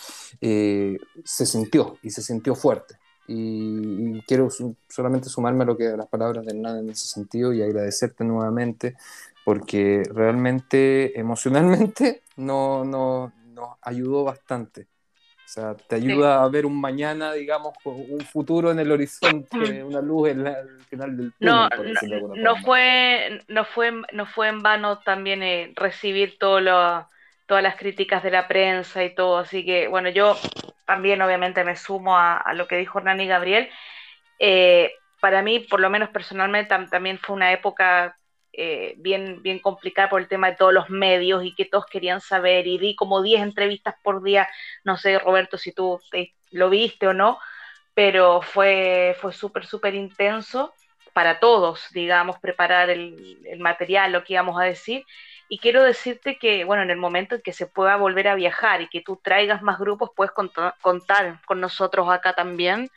eh, 0.42 0.98
se 1.24 1.46
sintió 1.46 1.96
y 2.02 2.10
se 2.10 2.20
sintió 2.20 2.54
fuerte. 2.54 2.96
Y, 3.26 4.20
quiero 4.22 4.48
solamente 4.88 5.28
sumarme 5.28 5.64
a 5.64 5.66
lo 5.66 5.76
que 5.76 5.88
a 5.88 5.96
las 5.96 6.08
palabras 6.08 6.44
de 6.44 6.52
Hernán 6.52 6.78
en 6.78 6.90
ese 6.90 7.06
sentido 7.06 7.52
y 7.52 7.62
agradecerte 7.62 8.24
nuevamente 8.24 8.96
porque 9.44 10.02
realmente 10.12 11.18
emocionalmente 11.18 12.22
no, 12.36 12.84
no, 12.84 13.32
nos 13.52 13.76
ayudó 13.82 14.24
bastante. 14.24 14.88
O 15.44 15.48
sea, 15.54 15.74
te 15.74 15.96
ayuda 15.96 16.42
a 16.42 16.48
ver 16.48 16.64
un 16.66 16.80
mañana, 16.80 17.32
digamos, 17.34 17.74
un 17.84 18.20
futuro 18.22 18.72
en 18.72 18.78
el 18.80 18.90
horizonte, 18.90 19.84
una 19.84 20.00
luz 20.00 20.30
en 20.30 20.46
el 20.46 20.80
final 20.88 21.16
del 21.16 21.32
túnel. 21.34 21.54
No, 21.54 21.68
no, 22.34 22.56
fue, 22.64 23.40
no, 23.48 23.64
fue, 23.66 23.92
no 24.12 24.26
fue 24.26 24.48
en 24.48 24.62
vano 24.62 25.00
también 25.00 25.42
eh, 25.42 25.72
recibir 25.76 26.38
todo 26.38 26.60
lo, 26.60 27.08
todas 27.46 27.62
las 27.62 27.76
críticas 27.76 28.22
de 28.22 28.30
la 28.30 28.48
prensa 28.48 29.04
y 29.04 29.14
todo. 29.14 29.38
Así 29.38 29.64
que, 29.64 29.88
bueno, 29.88 30.08
yo 30.08 30.36
también 30.86 31.22
obviamente 31.22 31.64
me 31.64 31.76
sumo 31.76 32.16
a, 32.16 32.52
lo 32.54 32.66
que 32.66 32.76
dijo 32.76 32.98
Hernán 32.98 33.20
y 33.20 33.26
Gabriel. 33.26 33.68
Eh, 34.38 34.92
para 35.20 35.42
mí, 35.42 35.60
por 35.60 35.80
lo 35.80 35.90
menos 35.90 36.10
personalmente, 36.10 36.74
también 36.90 37.18
fue 37.18 37.36
una 37.36 37.52
época 37.52 38.16
eh, 38.52 38.94
bien, 38.98 39.42
bien 39.42 39.58
complicada 39.58 40.08
por 40.08 40.20
el 40.20 40.28
tema 40.28 40.50
de 40.50 40.56
todos 40.56 40.72
los 40.72 40.90
medios 40.90 41.44
y 41.44 41.54
que 41.54 41.64
todos 41.64 41.86
querían 41.86 42.20
saber. 42.20 42.66
Y 42.66 42.78
di 42.78 42.94
como 42.94 43.22
10 43.22 43.42
entrevistas 43.42 43.94
por 44.02 44.22
día. 44.22 44.48
No 44.84 44.96
sé, 44.96 45.18
Roberto, 45.18 45.58
si 45.58 45.72
tú 45.72 46.00
lo 46.50 46.70
viste 46.70 47.06
o 47.06 47.14
no, 47.14 47.38
pero 47.94 48.42
fue, 48.42 49.16
fue 49.20 49.32
súper, 49.32 49.66
súper 49.66 49.94
intenso 49.94 50.74
para 51.12 51.38
todos, 51.40 51.88
digamos, 51.92 52.38
preparar 52.40 52.90
el, 52.90 53.38
el 53.46 53.60
material, 53.60 54.12
lo 54.12 54.24
que 54.24 54.34
íbamos 54.34 54.60
a 54.60 54.64
decir. 54.64 55.04
Y 55.48 55.58
quiero 55.58 55.82
decirte 55.82 56.38
que, 56.38 56.64
bueno, 56.64 56.82
en 56.82 56.90
el 56.90 56.96
momento 56.96 57.34
en 57.34 57.42
que 57.42 57.52
se 57.52 57.66
pueda 57.66 57.96
volver 57.96 58.28
a 58.28 58.34
viajar 58.34 58.80
y 58.80 58.88
que 58.88 59.02
tú 59.02 59.20
traigas 59.22 59.62
más 59.62 59.78
grupos, 59.78 60.10
puedes 60.16 60.32
contar, 60.32 60.74
con 61.46 61.60
nosotros 61.60 62.08
acá 62.10 62.32
también 62.32 62.88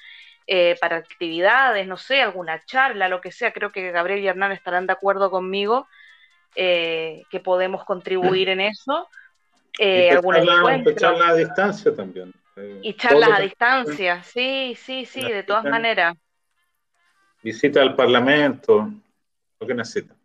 eh, 0.48 0.78
para 0.80 0.98
actividades, 0.98 1.86
no 1.88 1.98
sé, 1.98 2.22
alguna 2.22 2.64
charla, 2.66 3.10
lo 3.10 3.22
que 3.22 3.32
sea. 3.32 3.52
Creo 3.52 3.72
que 3.72 3.92
Gabriel 3.92 4.20
y 4.20 4.28
Hernán 4.28 4.54
estarán 4.54 4.88
de 4.88 4.94
acuerdo 4.94 5.30
conmigo 5.30 5.88
eh, 6.56 7.24
que 7.30 7.40
podemos 7.40 7.86
contribuir 7.86 8.50
en 8.50 8.62
eso. 8.62 9.08
Eh, 9.80 10.10
alguna 10.10 10.40
charla 10.96 11.28
a 11.28 11.36
distancia 11.36 11.96
también. 11.96 12.34
Eh, 12.56 12.80
y 12.82 12.94
charlas 12.96 13.30
a 13.38 13.40
distancia, 13.40 14.24
sí, 14.24 14.76
sí, 14.76 15.06
sí, 15.06 15.22
de 15.22 15.44
todas 15.44 15.66
maneras. 15.66 16.18
Visita 17.44 17.82
al 17.82 17.96
Parlamento, 17.96 18.90
lo 19.60 19.68
que 19.68 19.76
necesita. 19.76 20.17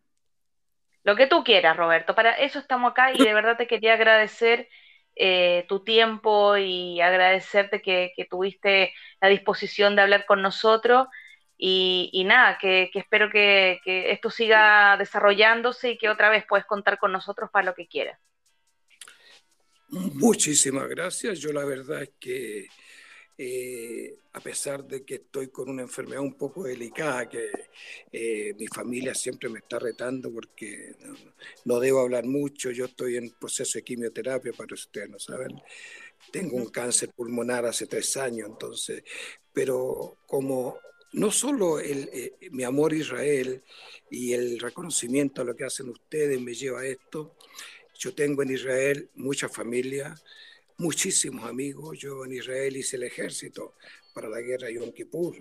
Lo 1.04 1.16
que 1.16 1.26
tú 1.26 1.42
quieras, 1.44 1.76
Roberto. 1.76 2.14
Para 2.14 2.32
eso 2.32 2.58
estamos 2.58 2.92
acá 2.92 3.12
y 3.12 3.18
de 3.18 3.34
verdad 3.34 3.56
te 3.56 3.66
quería 3.66 3.94
agradecer 3.94 4.68
eh, 5.14 5.66
tu 5.68 5.84
tiempo 5.84 6.56
y 6.56 7.00
agradecerte 7.00 7.82
que, 7.82 8.12
tuviste 8.30 8.94
la 9.20 9.28
disposición 9.28 9.96
de 9.96 10.02
hablar 10.02 10.26
con 10.26 10.42
nosotros. 10.42 11.08
Y, 11.64 12.24
nada, 12.26 12.58
que, 12.58 12.90
espero 12.92 13.30
que, 13.30 13.80
que, 13.84 14.10
esto 14.10 14.30
siga 14.30 14.96
desarrollándose 14.96 15.92
y 15.92 15.98
que 15.98 16.08
otra 16.08 16.28
vez 16.28 16.44
puedes 16.48 16.66
contar 16.66 16.98
con 16.98 17.12
nosotros 17.12 17.50
para 17.52 17.66
lo 17.66 17.74
que 17.74 17.86
quieras. 17.86 18.18
Muchísimas 19.88 20.88
gracias. 20.88 21.38
Yo 21.38 21.52
la 21.52 21.64
verdad 21.64 22.02
es 22.02 22.12
que 22.18 22.66
eh, 23.38 24.14
a 24.34 24.40
pesar 24.40 24.84
de 24.84 25.04
que 25.04 25.16
estoy 25.16 25.48
con 25.48 25.68
una 25.70 25.82
enfermedad 25.82 26.20
un 26.22 26.34
poco 26.34 26.64
delicada, 26.64 27.28
que 27.28 27.50
eh, 28.12 28.54
mi 28.58 28.66
familia 28.66 29.14
siempre 29.14 29.48
me 29.48 29.58
está 29.58 29.78
retando 29.78 30.30
porque 30.30 30.94
no, 31.64 31.80
debo 31.80 32.00
hablar 32.00 32.24
mucho, 32.24 32.70
yo 32.70 32.86
estoy 32.86 33.16
en 33.16 33.30
proceso 33.30 33.78
de 33.78 33.84
quimioterapia, 33.84 34.52
para 34.52 34.74
ustedes 34.74 35.08
no 35.10 35.18
saben, 35.18 35.60
tengo 36.30 36.56
un 36.56 36.66
cáncer 36.66 37.10
pulmonar 37.10 37.66
hace 37.66 37.86
tres 37.86 38.16
años, 38.16 38.48
entonces, 38.48 39.02
pero 39.52 40.18
como 40.26 40.78
no 41.12 41.30
solo 41.30 41.78
el, 41.78 42.08
eh, 42.12 42.32
mi 42.50 42.64
amor 42.64 42.92
a 42.92 42.96
Israel 42.96 43.62
y 44.10 44.32
el 44.32 44.58
reconocimiento 44.58 45.42
a 45.42 45.44
lo 45.44 45.56
que 45.56 45.64
hacen 45.64 45.88
ustedes 45.88 46.40
me 46.40 46.54
lleva 46.54 46.80
a 46.80 46.86
esto, 46.86 47.34
yo 47.98 48.14
tengo 48.14 48.42
en 48.42 48.52
Israel 48.52 49.08
mucha 49.14 49.48
familia, 49.48 50.14
muchísimos 50.82 51.44
amigos. 51.44 51.98
Yo 51.98 52.24
en 52.24 52.32
Israel 52.32 52.76
hice 52.76 52.96
el 52.96 53.04
ejército 53.04 53.74
para 54.12 54.28
la 54.28 54.40
guerra 54.40 54.66
de 54.66 54.74
Yom 54.74 54.92
Kippur, 54.92 55.34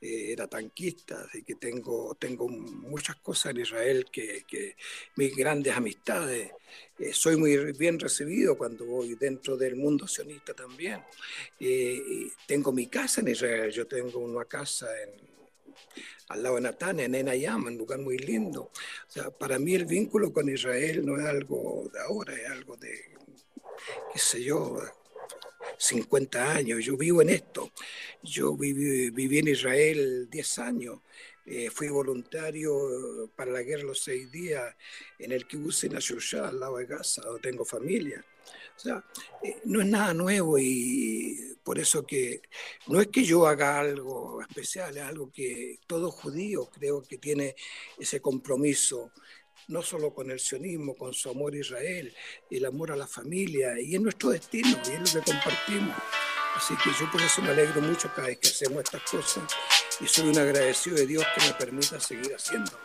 eh, 0.00 0.32
era 0.32 0.48
tanquista, 0.48 1.20
así 1.22 1.44
que 1.44 1.54
tengo, 1.54 2.16
tengo 2.18 2.48
muchas 2.48 3.16
cosas 3.16 3.52
en 3.52 3.60
Israel 3.60 4.06
que, 4.10 4.74
mis 5.16 5.36
grandes 5.36 5.76
amistades. 5.76 6.50
Eh, 6.98 7.12
soy 7.12 7.36
muy 7.36 7.72
bien 7.72 8.00
recibido 8.00 8.56
cuando 8.56 8.86
voy 8.86 9.14
dentro 9.14 9.56
del 9.56 9.76
mundo 9.76 10.08
sionista 10.08 10.52
también. 10.54 11.00
Eh, 11.60 12.00
tengo 12.46 12.72
mi 12.72 12.86
casa 12.88 13.20
en 13.20 13.28
Israel, 13.28 13.70
yo 13.70 13.86
tengo 13.86 14.18
una 14.18 14.46
casa 14.46 14.88
en, 15.02 15.10
al 16.30 16.42
lado 16.42 16.56
de 16.56 16.62
Natán, 16.62 16.98
en 17.00 17.14
Enayam, 17.14 17.66
un 17.66 17.78
lugar 17.78 18.00
muy 18.00 18.18
lindo. 18.18 18.62
O 18.62 19.10
sea, 19.10 19.30
para 19.30 19.58
mí 19.58 19.74
el 19.74 19.84
vínculo 19.84 20.32
con 20.32 20.48
Israel 20.48 21.06
no 21.06 21.18
es 21.18 21.24
algo 21.24 21.88
de 21.92 22.00
ahora, 22.00 22.34
es 22.34 22.48
algo 22.50 22.76
de 22.76 23.17
qué 24.12 24.18
sé 24.18 24.42
yo, 24.42 24.78
50 25.78 26.52
años. 26.52 26.84
Yo 26.84 26.96
vivo 26.96 27.22
en 27.22 27.30
esto. 27.30 27.72
Yo 28.22 28.56
viví, 28.56 29.10
viví 29.10 29.38
en 29.38 29.48
Israel 29.48 30.28
10 30.30 30.58
años. 30.58 31.00
Eh, 31.50 31.70
fui 31.70 31.88
voluntario 31.88 33.30
para 33.34 33.50
la 33.50 33.62
guerra 33.62 33.84
los 33.84 34.00
seis 34.00 34.30
días 34.30 34.76
en 35.18 35.32
el 35.32 35.46
kibbutz 35.46 35.84
en 35.84 35.96
Ashusha, 35.96 36.48
al 36.48 36.60
lado 36.60 36.76
de 36.76 36.84
Gaza, 36.84 37.22
donde 37.22 37.40
tengo 37.40 37.64
familia. 37.64 38.22
O 38.76 38.78
sea, 38.78 39.02
eh, 39.42 39.56
no 39.64 39.80
es 39.80 39.86
nada 39.86 40.12
nuevo 40.12 40.58
y 40.58 41.56
por 41.64 41.78
eso 41.78 42.06
que 42.06 42.42
no 42.88 43.00
es 43.00 43.06
que 43.06 43.24
yo 43.24 43.46
haga 43.46 43.80
algo 43.80 44.42
especial, 44.42 44.98
es 44.98 45.02
algo 45.02 45.32
que 45.32 45.80
todo 45.86 46.10
judío 46.10 46.66
creo 46.66 47.02
que 47.02 47.16
tiene 47.16 47.56
ese 47.98 48.20
compromiso 48.20 49.10
no 49.68 49.82
solo 49.82 50.12
con 50.12 50.30
el 50.30 50.40
sionismo, 50.40 50.94
con 50.94 51.14
su 51.14 51.30
amor 51.30 51.54
a 51.54 51.58
Israel, 51.58 52.14
el 52.50 52.64
amor 52.64 52.92
a 52.92 52.96
la 52.96 53.06
familia, 53.06 53.80
y 53.80 53.94
es 53.94 54.00
nuestro 54.00 54.30
destino, 54.30 54.76
y 54.86 54.90
es 54.90 55.14
lo 55.14 55.22
que 55.22 55.30
compartimos. 55.30 55.96
Así 56.56 56.74
que 56.82 56.90
yo 56.98 57.10
por 57.12 57.22
eso 57.22 57.40
me 57.42 57.50
alegro 57.50 57.80
mucho 57.80 58.10
cada 58.14 58.28
vez 58.28 58.38
que 58.38 58.48
hacemos 58.48 58.82
estas 58.82 59.02
cosas 59.02 59.44
y 60.00 60.06
soy 60.08 60.28
un 60.28 60.38
agradecido 60.38 60.96
de 60.96 61.06
Dios 61.06 61.24
que 61.34 61.46
me 61.46 61.52
permita 61.54 62.00
seguir 62.00 62.34
haciéndolo. 62.34 62.78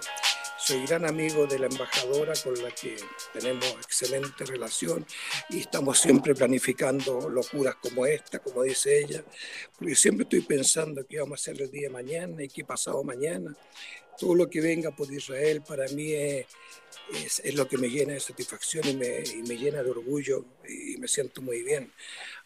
soy 0.59 0.85
gran 0.85 1.05
amigo 1.05 1.47
de 1.47 1.57
la 1.57 1.65
embajadora 1.65 2.33
con 2.43 2.61
la 2.61 2.69
que 2.69 2.95
tenemos 3.33 3.65
excelente 3.81 4.45
relación 4.45 5.05
y 5.49 5.61
estamos 5.61 5.99
siempre 5.99 6.35
planificando 6.35 7.27
locuras 7.29 7.75
como 7.75 8.05
esta, 8.05 8.37
como 8.39 8.61
dice 8.61 8.99
ella, 8.99 9.23
porque 9.77 9.95
siempre 9.95 10.23
estoy 10.23 10.41
pensando 10.41 11.05
qué 11.07 11.19
vamos 11.19 11.39
a 11.39 11.41
hacer 11.41 11.61
el 11.61 11.71
día 11.71 11.87
de 11.87 11.93
mañana 11.93 12.43
y 12.43 12.49
qué 12.49 12.63
pasado 12.63 13.03
mañana. 13.03 13.55
Todo 14.17 14.35
lo 14.35 14.49
que 14.49 14.61
venga 14.61 14.91
por 14.91 15.11
Israel 15.11 15.61
para 15.67 15.87
mí 15.89 16.13
es, 16.13 16.45
es, 17.43 17.55
lo 17.55 17.67
que 17.67 17.77
me 17.77 17.89
llena 17.89 18.13
de 18.13 18.19
satisfacción 18.19 18.87
y 18.87 18.95
me, 18.95 19.23
y 19.23 19.43
me, 19.43 19.57
llena 19.57 19.83
de 19.83 19.91
orgullo 19.91 20.45
y 20.67 20.97
me 20.97 21.07
siento 21.07 21.41
muy 21.41 21.63
bien. 21.63 21.91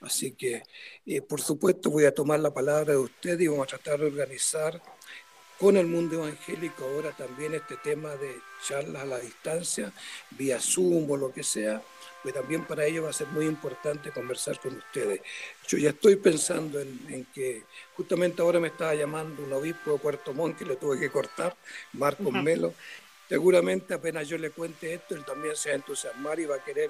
Así 0.02 0.32
que, 0.32 0.64
eh, 1.06 1.22
por 1.22 1.42
supuesto, 1.42 1.90
voy 1.90 2.06
a 2.06 2.14
tomar 2.14 2.40
la 2.40 2.54
palabra 2.54 2.94
de 2.94 3.00
usted 3.00 3.40
y 3.40 3.48
vamos 3.48 3.66
a 3.66 3.78
tratar 3.78 4.00
de 4.00 4.08
organizar 4.08 4.82
con 5.60 5.76
el 5.76 5.88
mundo 5.88 6.24
evangélico 6.24 6.86
ahora 6.86 7.12
también 7.12 7.56
este 7.56 7.78
tema 7.78 8.16
de 8.16 8.36
charlas 8.68 9.02
a 9.02 9.06
la 9.06 9.20
distancia, 9.20 9.92
vía 10.32 10.60
Zoom 10.60 11.10
o 11.10 11.18
lo 11.18 11.34
que 11.34 11.44
sea, 11.44 11.82
pues 12.24 12.34
también 12.34 12.66
para 12.66 12.86
ello 12.86 13.04
va 13.04 13.10
a 13.10 13.14
ser 13.14 13.28
muy 13.28 13.46
importante 13.46 14.12
conversar 14.12 14.60
con 14.60 14.76
ustedes. 14.78 15.22
Yo 15.68 15.78
ya 15.78 15.92
estoy 15.92 16.16
pensando 16.16 16.80
en, 16.80 17.28
que 17.34 17.64
justamente 17.96 18.42
ahora 18.42 18.60
me 18.60 18.68
estaba 18.70 18.96
llamando 18.96 19.44
un 19.44 19.54
obispo 19.54 19.94
de 19.94 20.00
Puerto 20.00 20.34
Montt 20.34 20.58
que 20.58 20.66
le 20.66 20.76
tuve 20.76 21.00
que 21.00 21.10
cortar, 21.10 21.56
Marcos 21.94 22.34
Melo. 22.34 22.74
Seguramente 23.30 23.94
apenas 23.94 24.28
yo 24.28 24.38
le 24.38 24.52
cuente 24.52 24.94
esto, 24.94 25.16
él 25.16 25.26
también 25.26 25.56
se 25.56 25.70
va 25.70 25.74
a 25.74 25.76
entusiasmar 25.78 26.40
y 26.40 26.46
va 26.46 26.56
a 26.56 26.64
querer 26.64 26.90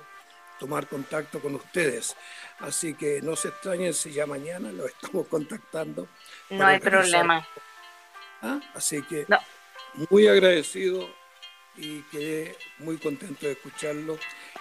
tomar 0.60 0.88
contacto 0.88 1.40
con 1.40 1.56
ustedes. 1.56 2.16
Así 2.60 2.94
que 2.94 3.22
no 3.22 3.36
se 3.36 3.50
extrañen 3.50 3.94
si 3.94 4.12
ya 4.12 4.26
mañana 4.26 4.72
lo 4.72 4.86
estamos 4.88 5.28
contactando. 5.28 6.08
No 6.50 6.66
hay 6.66 6.80
problema. 6.80 7.48
¿Ah? 8.42 8.60
Así 8.76 9.02
que 9.04 9.26
muy 10.10 10.28
agradecido 10.28 11.10
y 11.78 12.02
quedé 12.12 12.56
muy 12.80 12.98
contento 12.98 13.46
de 13.46 13.54
escucharlo. 13.54 14.18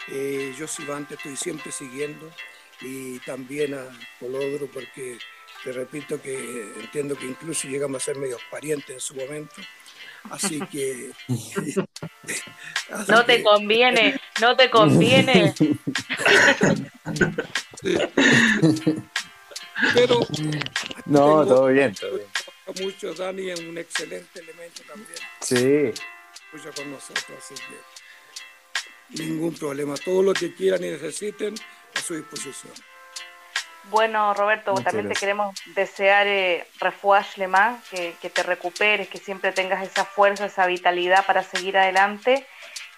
Eh, 0.09 0.55
yo 0.59 0.68
Sivante 0.68 1.14
estoy 1.14 1.37
siempre 1.37 1.72
siguiendo 1.72 2.31
y 2.81 3.18
también 3.20 3.74
a 3.74 3.85
Colodro 4.20 4.68
porque 4.72 5.18
te 5.64 5.72
repito 5.72 6.20
que 6.20 6.72
entiendo 6.81 7.16
que 7.16 7.26
incluso 7.26 7.66
llegamos 7.68 8.02
a 8.02 8.05
ser 8.05 8.16
medios 8.16 8.42
parientes 8.50 8.90
en 8.90 9.00
su 9.00 9.14
momento. 9.14 9.55
Así 10.31 10.61
que... 10.70 11.11
no 13.09 13.24
te 13.24 13.42
conviene, 13.42 14.20
no 14.40 14.57
te 14.57 14.70
conviene. 14.70 15.55
Pero... 19.94 20.20
No, 21.07 21.46
todo 21.46 21.66
bien, 21.68 21.94
todo 21.94 22.16
bien 22.16 22.26
mucho, 22.81 23.14
Dani 23.14 23.50
es 23.50 23.61
un 23.61 23.79
excelente 23.79 24.40
elemento 24.40 24.83
también. 24.87 25.18
Sí. 25.40 25.92
Con 26.75 26.90
nosotros, 26.90 27.38
así 27.38 27.55
que 27.55 29.23
ningún 29.23 29.55
problema. 29.55 29.95
Todo 29.97 30.23
lo 30.23 30.33
que 30.33 30.55
quieran 30.55 30.83
y 30.83 30.90
necesiten 30.90 31.55
a 31.95 32.01
su 32.01 32.14
disposición. 32.14 32.73
Bueno, 33.90 34.35
Roberto, 34.35 34.75
también 34.75 35.09
te 35.09 35.14
queremos 35.14 35.55
desear 35.75 36.27
eh, 36.27 36.66
refuaje 36.81 37.47
más, 37.47 37.85
que, 37.88 38.16
que 38.21 38.31
te 38.31 38.42
recuperes, 38.42 39.09
que 39.09 39.19
siempre 39.19 39.53
tengas 39.53 39.87
esa 39.87 40.05
fuerza, 40.05 40.47
esa 40.47 40.66
vitalidad 40.66 41.25
para 41.25 41.42
seguir 41.42 41.77
adelante. 41.77 42.47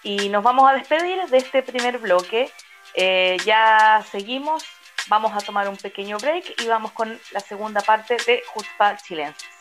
Y 0.01 0.29
nos 0.29 0.41
vamos 0.41 0.67
a 0.69 0.73
despedir 0.73 1.21
de 1.27 1.37
este 1.37 1.61
primer 1.61 1.99
bloque. 1.99 2.49
Eh, 2.95 3.37
ya 3.45 4.03
seguimos, 4.09 4.63
vamos 5.07 5.31
a 5.35 5.45
tomar 5.45 5.67
un 5.67 5.77
pequeño 5.77 6.17
break 6.17 6.61
y 6.61 6.67
vamos 6.67 6.91
con 6.93 7.19
la 7.31 7.39
segunda 7.39 7.81
parte 7.81 8.17
de 8.25 8.41
Juspa 8.47 8.97
Chilense. 8.97 9.58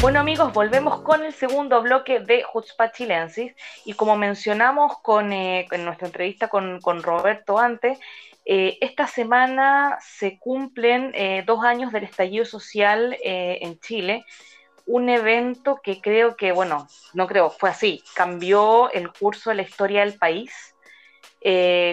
Bueno 0.00 0.18
amigos, 0.20 0.54
volvemos 0.54 1.02
con 1.02 1.22
el 1.26 1.34
segundo 1.34 1.82
bloque 1.82 2.20
de 2.20 2.42
Jutzpa 2.42 2.90
Chilensis 2.90 3.52
y 3.84 3.92
como 3.92 4.16
mencionamos 4.16 4.98
con, 5.02 5.30
eh, 5.30 5.68
en 5.70 5.84
nuestra 5.84 6.06
entrevista 6.06 6.48
con, 6.48 6.80
Roberto 7.02 7.58
antes, 7.58 7.98
eh, 8.46 8.78
esta 8.80 9.06
semana 9.06 9.98
se 10.00 10.38
cumplen 10.38 11.12
eh, 11.14 11.44
dos 11.46 11.62
años 11.64 11.92
del 11.92 12.04
estallido 12.04 12.46
social 12.46 13.14
en 13.20 13.78
Chile, 13.80 14.24
un 14.86 15.10
evento 15.10 15.80
que 15.82 16.00
creo 16.00 16.34
que, 16.34 16.52
bueno, 16.52 16.88
no 17.12 17.26
creo, 17.26 17.50
fue 17.50 17.68
así, 17.68 18.02
cambió 18.14 18.90
el 18.92 19.12
curso 19.12 19.50
de 19.50 19.56
la 19.56 19.62
historia 19.62 20.00
del 20.00 20.16
país. 20.16 20.74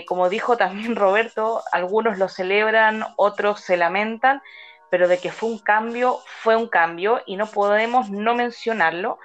como 0.07 0.29
dijo 0.29 0.55
también 0.55 0.95
Roberto, 1.03 1.61
algunos 1.73 2.17
lo 2.17 2.29
celebran, 2.29 3.03
otros 3.17 3.59
se 3.59 3.75
lamentan, 3.75 4.41
pero 4.89 5.07
de 5.07 5.19
que 5.19 5.31
fue 5.31 5.49
un 5.49 5.59
cambio, 5.59 6.19
fue 6.25 6.55
un 6.55 6.67
cambio 6.67 7.21
y 7.25 7.35
no 7.35 7.47
podemos 7.47 8.09
no 8.09 8.35
mencionarlo, 8.35 9.19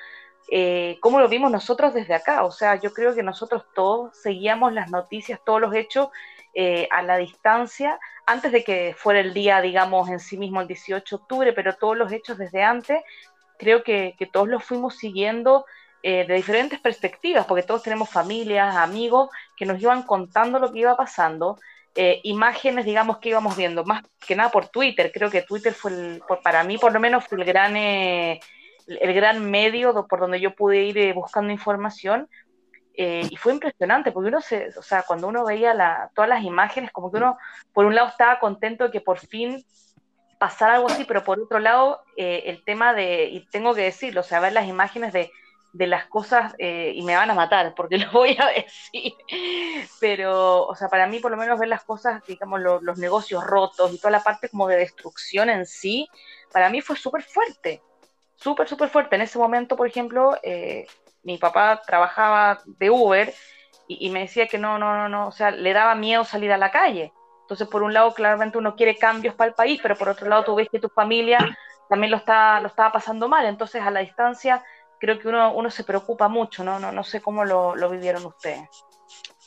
eh, 0.50 0.98
como 1.00 1.20
lo 1.20 1.28
vimos 1.28 1.50
nosotros 1.50 1.94
desde 1.94 2.14
acá. 2.14 2.44
O 2.44 2.50
sea, 2.50 2.76
yo 2.76 2.92
creo 2.92 3.14
que 3.14 3.22
nosotros 3.22 3.64
todos 3.74 4.16
seguíamos 4.16 4.72
las 4.72 4.90
noticias, 4.90 5.40
todos 5.44 5.60
los 5.60 5.74
hechos 5.74 6.08
eh, 6.54 6.88
a 6.90 7.02
la 7.02 7.16
distancia, 7.16 7.98
antes 8.26 8.52
de 8.52 8.62
que 8.62 8.94
fuera 8.96 9.20
el 9.20 9.32
día, 9.32 9.60
digamos, 9.62 10.10
en 10.10 10.20
sí 10.20 10.36
mismo 10.36 10.60
el 10.60 10.68
18 10.68 11.16
de 11.16 11.22
octubre, 11.22 11.52
pero 11.52 11.74
todos 11.76 11.96
los 11.96 12.12
hechos 12.12 12.36
desde 12.36 12.62
antes, 12.62 13.02
creo 13.58 13.82
que, 13.82 14.14
todos 14.32 14.48
los 14.48 14.62
fuimos 14.62 14.96
siguiendo 14.96 15.64
eh, 16.02 16.26
de 16.26 16.34
diferentes 16.34 16.80
perspectivas, 16.80 17.46
porque 17.46 17.62
todos 17.62 17.82
tenemos 17.82 18.10
familias, 18.10 18.76
amigos 18.76 19.30
que 19.56 19.64
nos 19.64 19.80
iban 19.80 20.02
contando 20.02 20.58
lo 20.58 20.72
que 20.72 20.80
iba 20.80 20.96
pasando. 20.96 21.58
Eh, 21.94 22.20
imágenes, 22.24 22.86
digamos, 22.86 23.18
que 23.18 23.28
íbamos 23.28 23.54
viendo, 23.54 23.84
más 23.84 24.02
que 24.26 24.34
nada 24.34 24.50
por 24.50 24.68
Twitter. 24.68 25.12
Creo 25.12 25.30
que 25.30 25.42
Twitter 25.42 25.74
fue, 25.74 25.90
el, 25.90 26.22
para 26.42 26.64
mí 26.64 26.78
por 26.78 26.92
lo 26.92 27.00
menos, 27.00 27.26
fue 27.26 27.38
el 27.38 27.44
gran, 27.44 27.76
eh, 27.76 28.40
el 28.86 29.12
gran 29.14 29.50
medio 29.50 30.06
por 30.06 30.20
donde 30.20 30.40
yo 30.40 30.54
pude 30.54 30.84
ir 30.84 30.98
eh, 30.98 31.12
buscando 31.12 31.52
información. 31.52 32.28
y 32.94 33.36
fue 33.36 33.52
impresionante, 33.54 34.12
porque 34.12 34.28
uno 34.28 34.40
se, 34.40 34.68
o 34.78 34.82
sea, 34.82 35.02
cuando 35.02 35.26
uno 35.28 35.44
veía 35.44 35.74
la, 35.74 36.10
todas 36.14 36.28
las 36.28 36.44
imágenes, 36.44 36.92
como 36.92 37.10
que 37.10 37.18
uno, 37.18 37.38
por 37.72 37.86
un 37.86 37.94
lado, 37.94 38.08
estaba 38.08 38.38
contento 38.38 38.84
de 38.84 38.90
que 38.90 39.00
por 39.00 39.18
fin 39.18 39.64
pasara 40.38 40.74
algo 40.74 40.88
así, 40.90 41.04
pero 41.04 41.24
por 41.24 41.40
otro 41.40 41.58
lado, 41.58 42.02
el 42.16 42.64
tema 42.64 42.94
de, 42.94 43.24
y 43.30 43.46
tengo 43.50 43.74
que 43.74 43.82
decirlo, 43.82 44.20
o 44.20 44.24
sea, 44.24 44.40
ver 44.40 44.52
las 44.52 44.66
imágenes 44.66 45.12
de 45.12 45.30
de 45.72 45.86
las 45.86 46.06
cosas, 46.06 46.54
eh, 46.58 46.92
y 46.94 47.02
me 47.02 47.16
van 47.16 47.30
a 47.30 47.34
matar 47.34 47.74
porque 47.74 47.98
lo 47.98 48.10
voy 48.12 48.36
a 48.38 48.48
decir, 48.48 49.14
pero, 50.00 50.66
o 50.66 50.74
sea, 50.74 50.88
para 50.88 51.06
mí 51.06 51.18
por 51.18 51.30
lo 51.30 51.36
menos 51.36 51.58
ver 51.58 51.68
las 51.68 51.84
cosas, 51.84 52.22
digamos, 52.26 52.60
los 52.60 52.98
negocios 52.98 53.44
rotos 53.44 53.92
y 53.92 53.98
toda 53.98 54.10
la 54.10 54.22
parte 54.22 54.48
como 54.48 54.68
de 54.68 54.76
destrucción 54.76 55.48
en 55.50 55.66
sí, 55.66 56.08
para 56.52 56.68
mí 56.68 56.80
fue 56.80 56.96
súper 56.96 57.22
fuerte, 57.22 57.82
súper, 58.36 58.68
súper 58.68 58.90
fuerte. 58.90 59.16
En 59.16 59.22
ese 59.22 59.38
momento, 59.38 59.76
por 59.76 59.86
ejemplo, 59.86 60.36
eh, 60.42 60.86
mi 61.22 61.38
papá 61.38 61.80
trabajaba 61.86 62.60
de 62.66 62.90
Uber 62.90 63.32
y, 63.88 64.10
me 64.10 64.20
decía 64.20 64.46
que 64.46 64.58
no, 64.58 64.78
no, 64.78 64.96
no, 64.96 65.08
no, 65.08 65.28
o 65.28 65.32
sea, 65.32 65.50
le 65.50 65.72
daba 65.72 65.94
miedo 65.94 66.24
salir 66.24 66.52
a 66.52 66.56
la 66.58 66.70
calle. 66.70 67.12
Entonces, 67.42 67.68
por 67.68 67.82
un 67.82 67.92
lado, 67.92 68.14
claramente 68.14 68.56
uno 68.56 68.76
quiere 68.76 68.96
cambios 68.96 69.34
para 69.34 69.48
el 69.48 69.54
país, 69.54 69.80
pero 69.82 69.96
por 69.96 70.08
otro 70.08 70.28
lado, 70.28 70.44
tú 70.44 70.54
ves 70.54 70.68
que 70.70 70.78
tu 70.78 70.88
familia 70.88 71.38
también 71.88 72.10
lo, 72.10 72.16
está, 72.16 72.60
lo 72.60 72.68
estaba 72.68 72.92
pasando 72.92 73.28
mal. 73.28 73.44
Entonces, 73.44 73.82
a 73.82 73.90
la 73.90 74.00
distancia, 74.00 74.64
creo 75.02 75.18
que 75.18 75.26
uno, 75.26 75.52
uno 75.52 75.68
se 75.68 75.82
preocupa 75.82 76.28
mucho, 76.28 76.62
¿no? 76.62 76.78
No, 76.78 76.92
no 76.92 77.02
sé 77.02 77.20
cómo 77.20 77.44
lo, 77.44 77.74
lo 77.74 77.90
vivieron 77.90 78.24
ustedes. 78.24 78.68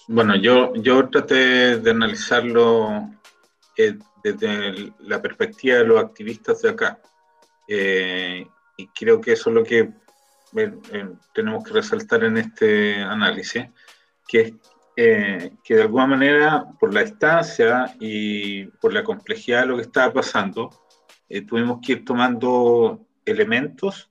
Bueno, 0.05 0.35
yo, 0.35 0.73
yo 0.75 1.07
traté 1.07 1.77
de 1.77 1.91
analizarlo 1.91 3.09
eh, 3.77 3.97
desde 4.21 4.91
la 4.99 5.21
perspectiva 5.21 5.77
de 5.77 5.85
los 5.85 6.03
activistas 6.03 6.61
de 6.61 6.69
acá. 6.71 6.99
Eh, 7.69 8.45
y 8.75 8.87
creo 8.87 9.21
que 9.21 9.31
eso 9.31 9.49
es 9.49 9.55
lo 9.55 9.63
que 9.63 9.93
eh, 10.57 11.09
tenemos 11.33 11.63
que 11.63 11.71
resaltar 11.71 12.25
en 12.25 12.35
este 12.35 13.01
análisis, 13.01 13.63
que 14.27 14.41
es 14.41 14.53
que 15.63 15.75
de 15.75 15.81
alguna 15.81 16.07
manera, 16.07 16.65
por 16.77 16.93
la 16.93 17.03
distancia 17.03 17.95
y 17.97 18.65
por 18.65 18.93
la 18.93 19.05
complejidad 19.05 19.61
de 19.61 19.67
lo 19.67 19.75
que 19.77 19.83
estaba 19.83 20.11
pasando, 20.11 20.69
tuvimos 21.47 21.79
que 21.81 21.93
ir 21.93 22.05
tomando 22.05 23.05
elementos 23.25 24.09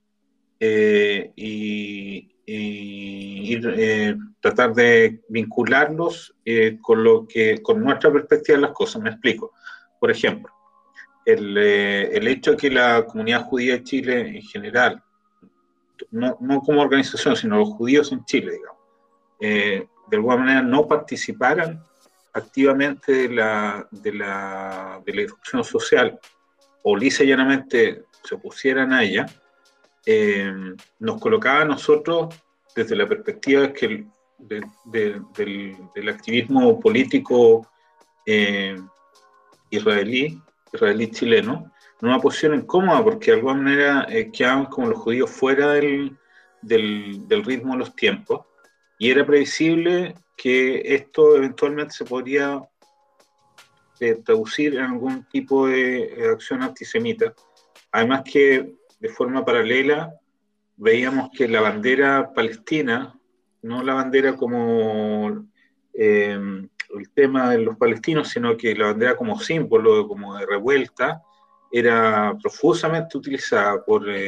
eh, 0.59 1.31
y, 1.35 2.31
eh, 2.47 4.15
tratar 4.39 4.73
de 4.73 5.21
vincularlos 5.29 6.35
eh, 6.45 6.77
con 6.81 7.03
lo 7.03 7.25
que 7.27 7.61
con 7.63 7.83
nuestra 7.83 8.11
perspectiva 8.11 8.57
de 8.57 8.61
las 8.63 8.71
cosas. 8.71 9.01
Me 9.01 9.09
explico. 9.09 9.53
Por 9.99 10.11
ejemplo, 10.11 10.51
el, 11.25 11.57
el 11.57 12.27
hecho 12.27 12.51
de 12.51 12.57
que 12.57 12.69
la 12.69 13.05
comunidad 13.05 13.45
judía 13.45 13.73
de 13.73 13.83
Chile 13.83 14.19
en 14.19 14.41
general, 14.43 15.03
no, 16.11 16.37
no 16.39 16.61
como 16.61 16.81
organización, 16.81 17.35
sino 17.35 17.57
los 17.57 17.69
judíos 17.69 18.11
en 18.11 18.23
Chile, 18.25 18.51
digamos, 18.51 18.75
de 19.39 20.17
alguna 20.17 20.37
manera 20.37 20.61
no 20.61 20.87
participaran 20.87 21.83
activamente 22.33 23.11
de 23.11 23.29
la, 23.29 23.87
de 23.89 24.13
la, 24.13 25.01
de 25.03 25.13
la 25.13 25.21
discusión 25.21 25.63
social 25.63 26.19
o 26.83 26.95
lisa 26.95 27.23
llanamente 27.23 28.03
se 28.23 28.35
opusieran 28.35 28.93
a 28.93 29.03
ella, 29.03 29.25
eh, 30.05 30.53
nos 30.99 31.19
colocaba 31.19 31.61
a 31.61 31.65
nosotros 31.65 32.35
desde 32.75 32.95
la 32.95 33.07
perspectiva 33.07 33.71
que 33.73 34.05
del, 34.37 36.09
activismo 36.09 36.79
político 36.79 37.67
eh, 38.25 38.75
israelí, 39.69 40.41
israelí-chileno, 40.73 41.71
en 42.01 42.07
una 42.07 42.19
posición 42.19 42.55
incómoda 42.55 43.03
porque 43.03 43.31
de 43.31 43.37
alguna 43.37 43.55
manera 43.55 44.05
eh, 44.09 44.29
quedaban 44.31 44.65
como 44.65 44.89
los 44.89 44.99
judíos 44.99 45.29
fuera 45.29 45.73
del, 45.73 46.17
del, 46.61 47.43
ritmo 47.45 47.73
de 47.73 47.79
los 47.79 47.95
tiempos 47.95 48.45
y 48.99 49.11
era 49.11 49.25
previsible 49.25 50.15
que 50.35 50.81
esto 50.95 51.37
eventualmente 51.37 51.93
se 51.93 52.05
podría 52.05 52.61
eh, 53.99 54.15
traducir 54.25 54.75
en 54.75 54.83
algún 54.83 55.23
tipo 55.29 55.67
de 55.67 56.29
acción 56.33 56.61
antisemita. 56.61 57.33
Además 57.91 58.23
que 58.29 58.75
de 58.99 59.09
forma 59.09 59.45
paralela 59.45 60.19
veíamos 60.77 61.29
que 61.35 61.47
la 61.47 61.61
bandera 61.61 62.31
palestina, 62.33 63.17
no 63.61 63.83
la 63.83 63.93
bandera 63.93 64.35
como 64.35 65.45
eh, 65.93 66.37
el 66.97 67.09
tema 67.13 67.49
de 67.49 67.59
los 67.59 67.77
palestinos, 67.77 68.29
sino 68.29 68.55
que 68.57 68.75
la 68.75 68.87
bandera 68.87 69.15
como 69.15 69.39
símbolo, 69.39 70.07
como 70.07 70.37
de 70.37 70.45
revuelta, 70.45 71.21
era 71.71 72.35
profusamente 72.41 73.17
utilizada 73.17 73.83
por, 73.83 74.09
eh, 74.09 74.27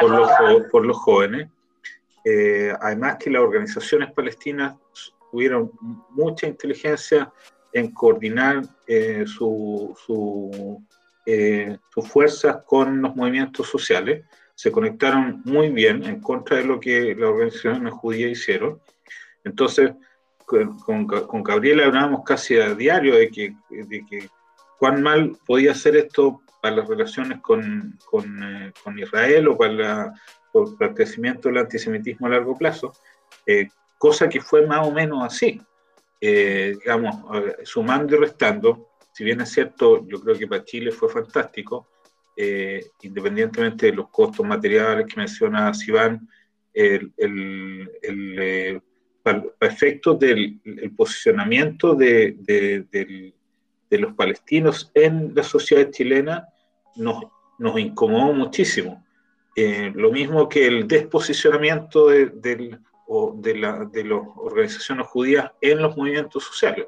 por, 0.00 0.10
los, 0.10 0.30
por, 0.70 0.86
los, 0.86 0.96
jóvenes. 0.96 1.48
Eh, 2.24 2.72
además 2.80 3.16
que 3.18 3.30
las 3.30 3.42
organizaciones 3.42 4.12
palestinas 4.12 4.76
tuvieron 5.30 5.70
mucha 6.10 6.46
inteligencia 6.46 7.32
en 7.72 7.92
coordinar 7.92 8.62
su, 9.26 9.96
su, 10.04 10.82
sus 11.24 12.08
fuerzas 12.08 12.58
con 12.66 13.02
los 13.02 13.14
movimientos 13.14 13.68
sociales 13.68 14.24
se 14.54 14.70
conectaron 14.70 15.40
muy 15.44 15.70
bien 15.70 16.04
en 16.04 16.20
contra 16.20 16.58
de 16.58 16.64
lo 16.64 16.78
que 16.78 17.14
las 17.14 17.30
organizaciones 17.30 17.94
judías 17.94 18.32
hicieron. 18.32 18.78
Entonces, 19.42 19.92
con, 20.44 21.06
con, 21.06 21.42
Gabriela 21.42 21.86
hablábamos 21.86 22.24
casi 22.24 22.58
a 22.58 22.74
diario 22.74 23.14
de 23.14 23.30
que, 23.30 23.54
de 23.70 24.04
que 24.04 24.28
cuán 24.78 25.02
mal 25.02 25.38
podía 25.46 25.74
ser 25.74 25.96
esto 25.96 26.42
para 26.60 26.76
las 26.76 26.88
relaciones 26.88 27.40
con, 27.40 27.98
con, 28.04 28.42
eh, 28.42 28.72
con 28.84 28.98
Israel 28.98 29.48
o 29.48 29.56
para, 29.56 30.12
el 30.52 30.94
crecimiento 30.94 31.48
del 31.48 31.58
antisemitismo 31.58 32.26
a 32.26 32.30
largo 32.30 32.58
plazo, 32.58 32.92
eh, 33.46 33.68
cosa 33.96 34.28
que 34.28 34.40
fue 34.40 34.66
más 34.66 34.86
o 34.86 34.90
menos 34.90 35.24
así. 35.24 35.60
Eh, 36.20 36.76
digamos, 36.78 37.16
sumando 37.62 38.14
y 38.14 38.18
restando, 38.18 38.89
si 39.12 39.24
bien 39.24 39.40
es 39.40 39.50
cierto, 39.50 40.06
yo 40.06 40.20
creo 40.20 40.38
que 40.38 40.46
para 40.46 40.64
Chile 40.64 40.92
fue 40.92 41.08
fantástico, 41.08 41.88
eh, 42.36 42.86
independientemente 43.02 43.86
de 43.86 43.92
los 43.92 44.08
costos 44.08 44.46
materiales 44.46 45.06
que 45.06 45.16
menciona 45.16 45.74
Sivan, 45.74 46.28
el, 46.72 47.12
el, 47.16 47.90
eh, 48.02 48.80
para, 49.22 49.44
efectos 49.60 50.18
del 50.18 50.60
posicionamiento 50.96 51.94
de, 51.94 52.36
de, 52.38 53.98
los 53.98 54.14
palestinos 54.14 54.90
en 54.94 55.34
la 55.34 55.42
sociedad 55.42 55.90
chilena, 55.90 56.46
nos, 56.96 57.24
nos 57.58 57.78
incomodó 57.78 58.32
muchísimo. 58.32 59.04
Eh, 59.56 59.92
lo 59.94 60.12
mismo 60.12 60.48
que 60.48 60.66
el 60.66 60.86
desposicionamiento 60.86 62.08
de, 62.08 62.78
o 63.06 63.34
de, 63.36 64.12
organizaciones 64.36 65.06
judías 65.08 65.50
en 65.60 65.82
los 65.82 65.96
movimientos 65.96 66.44
sociales. 66.44 66.86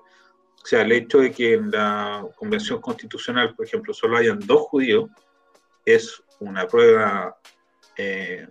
O 0.62 0.66
sea, 0.66 0.82
el 0.82 0.92
hecho 0.92 1.18
de 1.18 1.32
que 1.32 1.54
en 1.54 1.70
la 1.70 2.24
Convención 2.36 2.80
Constitucional, 2.80 3.54
por 3.54 3.66
ejemplo, 3.66 3.92
solo 3.92 4.16
hayan 4.16 4.38
dos 4.38 4.62
judíos, 4.62 5.10
es 5.84 6.22
una 6.38 6.66
prueba 6.66 7.36
eh, 7.96 8.46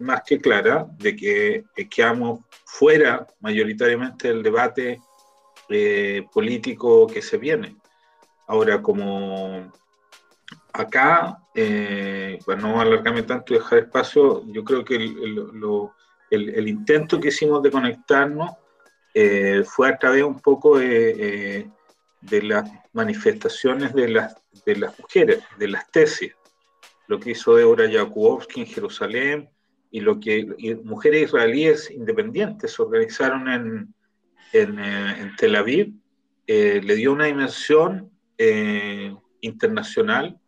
más 0.00 0.22
que 0.26 0.40
clara 0.40 0.86
de 0.98 1.14
que 1.14 1.64
quedamos 1.88 2.40
fuera 2.64 3.26
mayoritariamente 3.40 4.28
del 4.28 4.42
debate 4.42 5.00
eh, 5.68 6.26
político 6.32 7.06
que 7.06 7.22
se 7.22 7.38
viene. 7.38 7.76
Ahora, 8.46 8.82
como 8.82 9.72
acá, 10.72 11.38
eh, 11.54 12.38
para 12.44 12.60
no 12.60 12.80
alargarme 12.80 13.22
tanto 13.22 13.54
y 13.54 13.58
dejar 13.58 13.78
espacio, 13.78 14.44
yo 14.46 14.64
creo 14.64 14.84
que 14.84 14.96
el, 14.96 16.68
intento 16.68 17.20
que 17.20 17.28
hicimos 17.28 17.62
de 17.62 17.70
conectarnos 17.70 18.50
fue 19.64 19.88
a 19.88 19.98
través 19.98 20.24
un 20.24 20.40
poco 20.40 20.78
de, 20.78 21.70
de 22.20 22.42
las 22.42 22.68
manifestaciones 22.92 23.94
de 23.94 24.08
las 24.08 24.44
de 24.64 24.76
las 24.76 24.98
mujeres, 24.98 25.42
de 25.58 25.68
las 25.68 25.90
tesis, 25.90 26.34
lo 27.06 27.20
que 27.20 27.32
hizo 27.32 27.56
Deborah 27.56 27.90
Jakubowski 27.90 28.60
en 28.60 28.66
Jerusalén 28.66 29.50
y 29.90 30.00
lo 30.00 30.18
que 30.18 30.46
mujeres 30.84 31.24
israelíes 31.24 31.90
independientes 31.90 32.72
se 32.72 32.82
organizaron 32.82 33.48
en, 33.48 33.94
en, 34.52 34.78
eh, 34.78 35.32
Tel 35.36 35.56
Aviv, 35.56 35.92
eh, 36.46 36.80
le 36.82 36.94
dio 36.96 37.12
una 37.12 37.26
dimensión 37.26 38.10
eh, 38.38 39.14
internacional 39.40 40.38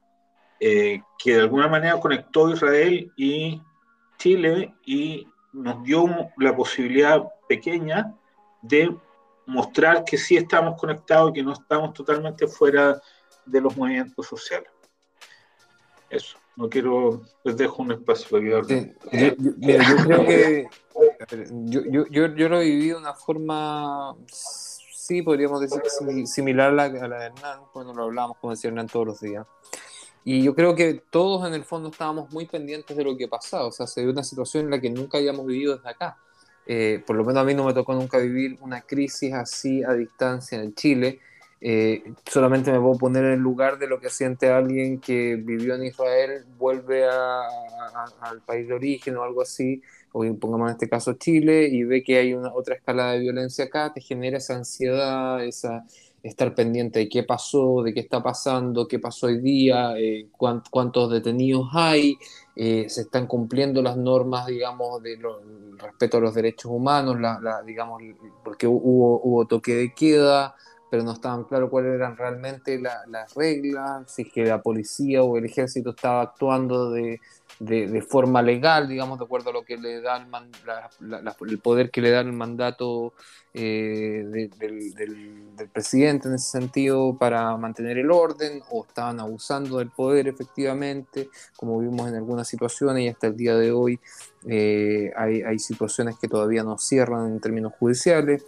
que 0.58 1.02
de 1.34 1.40
alguna 1.40 1.68
manera 1.68 2.00
conectó 2.00 2.50
Israel 2.50 3.12
y 3.14 3.60
Chile 4.16 4.74
y 4.86 5.28
nos 5.52 5.84
dio 5.84 6.06
la 6.38 6.56
posibilidad 6.56 7.22
pequeña 7.46 8.14
de 8.66 8.96
mostrar 9.46 10.04
que 10.04 10.18
sí 10.18 10.36
estamos 10.36 10.78
conectados 10.78 11.30
y 11.30 11.34
que 11.34 11.42
no 11.42 11.52
estamos 11.52 11.94
totalmente 11.94 12.46
fuera 12.46 13.00
de 13.44 13.60
los 13.60 13.76
movimientos 13.76 14.26
sociales. 14.26 14.70
Eso, 16.10 16.36
no 16.56 16.68
quiero, 16.68 17.22
les 17.44 17.56
dejo 17.56 17.82
un 17.82 17.92
espacio 17.92 18.28
para 18.30 18.44
yo, 18.44 18.60
yo, 19.38 19.96
creo 20.04 20.24
que 20.24 20.68
yo, 21.64 21.80
yo, 22.10 22.34
yo, 22.34 22.48
lo 22.48 22.60
viví 22.60 22.88
de 22.88 22.94
una 22.94 23.14
forma, 23.14 24.16
sí, 24.26 25.22
podríamos 25.22 25.60
decir 25.60 25.82
similar 26.26 26.70
a 26.70 26.72
la, 26.72 26.84
a 26.84 27.08
la 27.08 27.18
de 27.18 27.26
Hernán, 27.26 27.60
cuando 27.72 27.92
lo 27.92 28.04
hablábamos 28.04 28.38
con 28.38 28.50
decía 28.50 28.68
Hernán 28.68 28.86
todos 28.88 29.06
los 29.06 29.20
días. 29.20 29.46
Y 30.24 30.42
yo 30.42 30.56
creo 30.56 30.74
que 30.74 31.02
todos 31.10 31.46
en 31.46 31.54
el 31.54 31.62
fondo 31.64 31.88
estábamos 31.88 32.32
muy 32.32 32.46
pendientes 32.46 32.96
de 32.96 33.04
lo 33.04 33.16
que 33.16 33.28
pasaba, 33.28 33.66
o 33.66 33.72
sea, 33.72 33.86
se 33.86 34.00
dio 34.00 34.10
una 34.10 34.24
situación 34.24 34.64
en 34.64 34.70
la 34.70 34.80
que 34.80 34.90
nunca 34.90 35.18
habíamos 35.18 35.46
vivido 35.46 35.76
desde 35.76 35.88
acá. 35.88 36.18
Eh, 36.66 37.02
por 37.06 37.16
lo 37.16 37.24
menos 37.24 37.42
a 37.42 37.44
mí 37.44 37.54
no 37.54 37.64
me 37.64 37.72
tocó 37.72 37.94
nunca 37.94 38.18
vivir 38.18 38.58
una 38.60 38.80
crisis 38.80 39.32
así 39.32 39.82
a 39.84 39.92
distancia 39.92 40.60
en 40.60 40.74
Chile. 40.74 41.20
Eh, 41.60 42.12
solamente 42.26 42.70
me 42.70 42.78
puedo 42.78 42.98
poner 42.98 43.24
en 43.24 43.32
el 43.32 43.40
lugar 43.40 43.78
de 43.78 43.86
lo 43.86 43.98
que 43.98 44.10
siente 44.10 44.50
alguien 44.50 45.00
que 45.00 45.36
vivió 45.36 45.74
en 45.74 45.84
Israel, 45.84 46.44
vuelve 46.58 47.04
al 47.06 48.40
país 48.44 48.68
de 48.68 48.74
origen 48.74 49.16
o 49.16 49.22
algo 49.22 49.42
así, 49.42 49.82
o 50.12 50.22
pongamos 50.38 50.68
en 50.68 50.72
este 50.72 50.88
caso 50.88 51.14
Chile, 51.14 51.68
y 51.68 51.84
ve 51.84 52.02
que 52.02 52.18
hay 52.18 52.34
una 52.34 52.52
otra 52.52 52.74
escala 52.74 53.12
de 53.12 53.20
violencia 53.20 53.64
acá, 53.64 53.92
te 53.92 54.00
genera 54.00 54.36
esa 54.36 54.54
ansiedad, 54.54 55.42
esa 55.44 55.84
estar 56.22 56.54
pendiente 56.54 56.98
de 57.00 57.08
qué 57.08 57.22
pasó, 57.22 57.82
de 57.82 57.94
qué 57.94 58.00
está 58.00 58.22
pasando, 58.22 58.88
qué 58.88 58.98
pasó 58.98 59.26
hoy 59.26 59.40
día, 59.40 59.94
eh, 59.96 60.26
cuántos 60.36 61.10
detenidos 61.10 61.68
hay, 61.72 62.18
eh, 62.56 62.88
se 62.88 63.02
están 63.02 63.26
cumpliendo 63.26 63.82
las 63.82 63.98
normas, 63.98 64.46
digamos, 64.46 65.02
de 65.02 65.18
respeto 65.76 66.16
a 66.16 66.20
los 66.20 66.34
derechos 66.34 66.72
humanos, 66.72 67.18
digamos, 67.66 68.02
porque 68.42 68.66
hubo, 68.66 69.20
hubo 69.22 69.46
toque 69.46 69.74
de 69.74 69.94
queda, 69.94 70.56
pero 70.90 71.02
no 71.02 71.12
estaban 71.12 71.44
claros 71.44 71.70
cuáles 71.70 71.94
eran 71.94 72.16
realmente 72.16 72.78
las 72.78 73.34
reglas, 73.34 74.10
si 74.12 74.22
es 74.22 74.32
que 74.32 74.44
la 74.44 74.62
policía 74.62 75.22
o 75.22 75.36
el 75.36 75.44
ejército 75.44 75.90
estaba 75.90 76.22
actuando 76.22 76.90
de, 76.90 77.20
de, 77.58 78.02
forma 78.02 78.42
legal, 78.42 78.88
digamos, 78.88 79.18
de 79.18 79.24
acuerdo 79.24 79.50
a 79.50 79.52
lo 79.52 79.64
que 79.64 79.76
le 79.76 80.00
da 80.00 80.16
el, 80.16 81.50
el 81.50 81.58
poder 81.58 81.90
que 81.90 82.00
le 82.00 82.10
da 82.10 82.20
el 82.20 82.32
mandato 82.32 83.14
eh, 83.54 84.22
del, 84.26 85.68
presidente 85.72 86.28
en 86.28 86.34
ese 86.34 86.50
sentido 86.50 87.16
para 87.18 87.56
mantener 87.56 87.96
el 87.96 88.10
orden, 88.10 88.62
o 88.70 88.84
estaban 88.84 89.18
abusando 89.18 89.78
del 89.78 89.90
poder 89.90 90.28
efectivamente, 90.28 91.30
como 91.56 91.78
vimos 91.78 92.08
en 92.08 92.16
algunas 92.16 92.46
situaciones 92.46 93.04
y 93.04 93.08
hasta 93.08 93.28
el 93.28 93.36
día 93.36 93.56
de 93.56 93.72
hoy 93.72 93.98
eh, 94.46 95.10
hay, 95.16 95.40
hay 95.42 95.58
situaciones 95.58 96.16
que 96.18 96.28
todavía 96.28 96.62
no 96.62 96.76
cierran 96.76 97.32
en 97.32 97.40
términos 97.40 97.72
judiciales. 97.78 98.44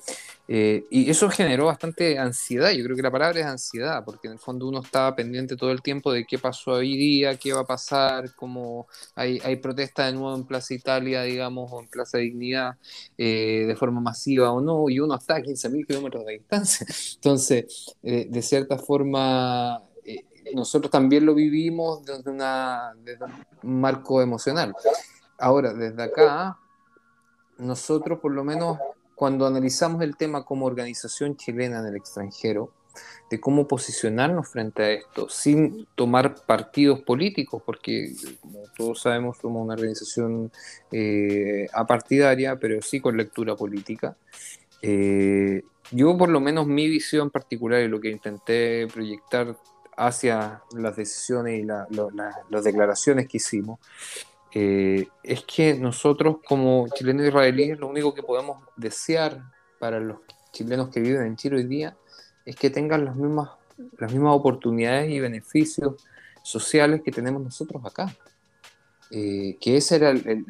Eh, 0.51 0.86
y 0.88 1.11
eso 1.11 1.28
generó 1.28 1.66
bastante 1.66 2.18
ansiedad, 2.18 2.70
yo 2.70 2.82
creo 2.82 2.96
que 2.96 3.03
la 3.03 3.11
palabra 3.11 3.38
es 3.38 3.44
ansiedad, 3.44 4.03
porque 4.03 4.28
en 4.28 4.32
el 4.32 4.38
fondo 4.38 4.66
uno 4.66 4.80
estaba 4.80 5.14
pendiente 5.14 5.57
todo 5.57 5.70
el 5.70 5.82
tiempo 5.82 6.11
de 6.11 6.24
qué 6.24 6.38
pasó 6.38 6.72
hoy 6.72 6.96
día, 6.96 7.36
qué 7.36 7.53
va 7.53 7.61
a 7.61 7.66
pasar, 7.66 8.34
cómo 8.34 8.86
hay, 9.14 9.38
hay 9.44 9.57
protesta 9.57 10.07
de 10.07 10.12
nuevo 10.12 10.34
en 10.34 10.44
Plaza 10.44 10.72
Italia, 10.72 11.22
digamos, 11.22 11.70
o 11.70 11.80
en 11.80 11.88
Plaza 11.88 12.16
Dignidad, 12.16 12.76
eh, 13.18 13.66
de 13.68 13.76
forma 13.76 14.01
masiva 14.01 14.51
o 14.51 14.62
no, 14.62 14.88
y 14.88 15.01
uno 15.01 15.16
está 15.16 15.36
a 15.36 15.40
15.000 15.40 15.86
kilómetros 15.86 16.24
de 16.24 16.32
distancia. 16.32 16.86
Entonces, 17.16 17.94
eh, 18.03 18.26
de 18.30 18.42
cierta 18.42 18.78
forma, 18.78 19.82
nosotros 20.55 20.90
también 20.90 21.26
lo 21.26 21.34
vivimos 21.34 22.05
desde, 22.07 22.30
una, 22.30 22.94
desde 23.05 23.26
un 23.62 23.80
marco 23.80 24.22
emocional. 24.22 24.74
Ahora, 25.38 25.74
desde 25.74 26.03
acá, 26.03 26.59
nosotros 27.59 28.18
por 28.20 28.32
lo 28.32 28.44
menos 28.44 28.78
cuando 29.19 29.49
analizamos 29.49 30.01
el 30.03 30.16
tema 30.16 30.45
como 30.45 30.64
organización 30.64 31.37
chilena 31.37 31.81
en 31.81 31.87
el 31.87 31.97
extranjero, 31.97 32.73
de 33.29 33.41
cómo 33.41 33.66
posicionarnos 33.66 34.49
frente 34.49 34.83
a 34.85 34.91
esto, 34.93 35.29
sin 35.29 35.89
tomar 35.97 36.47
partidos 36.47 37.01
políticos, 37.01 37.61
porque 37.66 38.12
como 38.41 38.62
todos 38.77 39.01
sabemos 39.01 39.39
somos 39.39 39.64
una 39.64 39.75
organización 39.75 40.53
eh, 40.93 41.66
apartidaria, 41.73 42.61
pero 42.61 42.81
sí 42.81 43.01
con 43.01 43.16
lectura 43.16 43.57
política. 43.57 44.16
Eh, 44.83 45.62
yo 45.91 46.16
por 46.16 46.29
lo 46.29 46.39
menos 46.39 46.69
mi 46.69 46.87
visión 46.87 47.29
particular 47.31 47.83
y 47.83 47.89
lo 47.89 48.01
que 48.01 48.11
intenté 48.11 48.87
proyectar 48.87 49.57
hacia 49.97 50.62
las 50.77 50.95
decisiones 50.95 51.61
y 51.61 51.64
las 51.64 52.64
declaraciones 52.64 53.27
que 53.27 53.39
hicimos, 53.39 53.81
eh, 54.55 55.09
es 55.22 55.44
que 55.44 55.74
nosotros 55.74 56.36
como 56.46 56.86
chilenos 56.94 57.26
israelíes 57.26 57.78
lo 57.78 57.88
único 57.88 58.14
que 58.14 58.22
podemos 58.22 58.62
desear 58.76 59.42
para 59.78 60.01
los 60.01 60.18
chilenos 60.53 60.88
que 60.88 61.01
viven 61.01 61.26
en 61.26 61.36
Chile 61.36 61.57
hoy 61.57 61.64
día 61.64 61.96
es 62.44 62.57
que 62.57 62.70
tengan 62.70 63.05
las 63.05 63.14
mismas, 63.14 63.51
las 63.99 64.12
mismas 64.12 64.34
oportunidades 64.34 65.11
y 65.11 65.20
beneficios 65.20 66.03
sociales 66.42 67.03
que 67.05 67.12
tenemos 67.12 67.42
nosotros 67.42 67.84
acá. 67.84 68.14
Eh, 69.11 69.57
que 69.61 69.76
ese 69.76 69.96
era 69.96 70.11
el, 70.11 70.44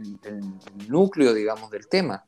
núcleo, 0.89 1.33
digamos, 1.33 1.71
del 1.71 1.89
tema. 1.89 2.25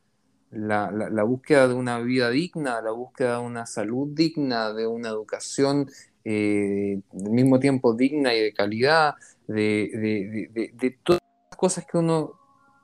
La, 0.51 0.91
la, 0.91 1.23
búsqueda 1.23 1.69
de 1.69 1.73
una 1.73 1.99
vida 1.99 2.29
digna, 2.29 2.81
la 2.81 2.91
búsqueda 2.91 3.39
de 3.39 3.45
una 3.45 3.65
salud 3.65 4.09
digna, 4.11 4.73
de 4.73 4.85
una 4.85 5.07
educación 5.07 5.89
eh, 6.25 6.99
al 7.13 7.31
mismo 7.31 7.59
tiempo 7.59 7.93
digna 7.93 8.33
y 8.33 8.41
de 8.41 8.53
calidad, 8.53 9.15
de, 9.47 10.49
de, 10.51 10.97
las 11.07 11.20
cosas 11.55 11.85
que 11.85 11.97
uno 11.97 12.39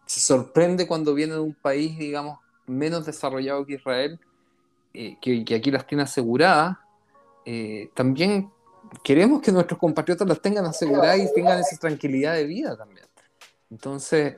se 0.06 0.20
sorprende 0.20 0.88
cuando 0.88 1.14
viene 1.14 1.34
de 1.34 1.40
un 1.40 1.54
país, 1.54 1.98
digamos, 1.98 2.40
menos 2.66 3.06
desarrollado 3.06 3.66
que 3.66 3.74
Israel, 3.74 4.20
eh, 4.94 5.18
que, 5.22 5.56
aquí 5.56 5.70
las 5.70 5.86
tiene 5.86 6.04
aseguradas, 6.04 6.78
eh, 7.46 7.90
también 7.94 8.50
queremos 9.04 9.42
que 9.42 9.52
nuestros 9.52 9.80
compatriotas 9.80 10.28
las 10.28 10.42
tengan 10.42 10.66
aseguradas 10.66 11.20
y 11.20 11.34
tengan 11.34 11.60
esa 11.60 11.78
tranquilidad 11.78 12.36
de 12.36 12.46
vida 12.46 12.78
también. 12.78 13.06
Entonces, 13.70 14.38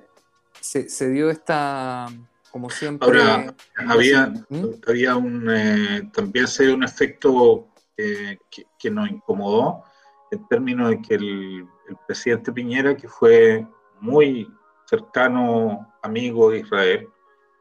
se, 0.59 1.09
dio 1.09 1.29
esta, 1.29 2.07
como 2.51 2.69
siempre... 2.69 3.07
Ahora, 3.07 3.53
había, 3.87 4.33
¿Mm? 4.49 4.65
había 4.87 5.15
un, 5.15 5.49
eh, 5.49 6.09
también 6.13 6.47
se 6.47 6.65
dio 6.65 6.75
un 6.75 6.83
efecto 6.83 7.67
que, 7.95 8.39
que, 8.79 8.89
nos 8.89 9.09
incomodó 9.09 9.83
en 10.31 10.47
términos 10.47 10.89
de 10.89 11.01
que 11.01 11.15
el, 11.15 11.67
el 11.89 11.97
presidente 12.07 12.51
Piñera, 12.51 12.95
que 12.95 13.07
fue 13.07 13.67
muy 14.01 14.51
cercano 14.85 15.93
amigo 16.01 16.51
de 16.51 16.59
Israel, 16.59 17.07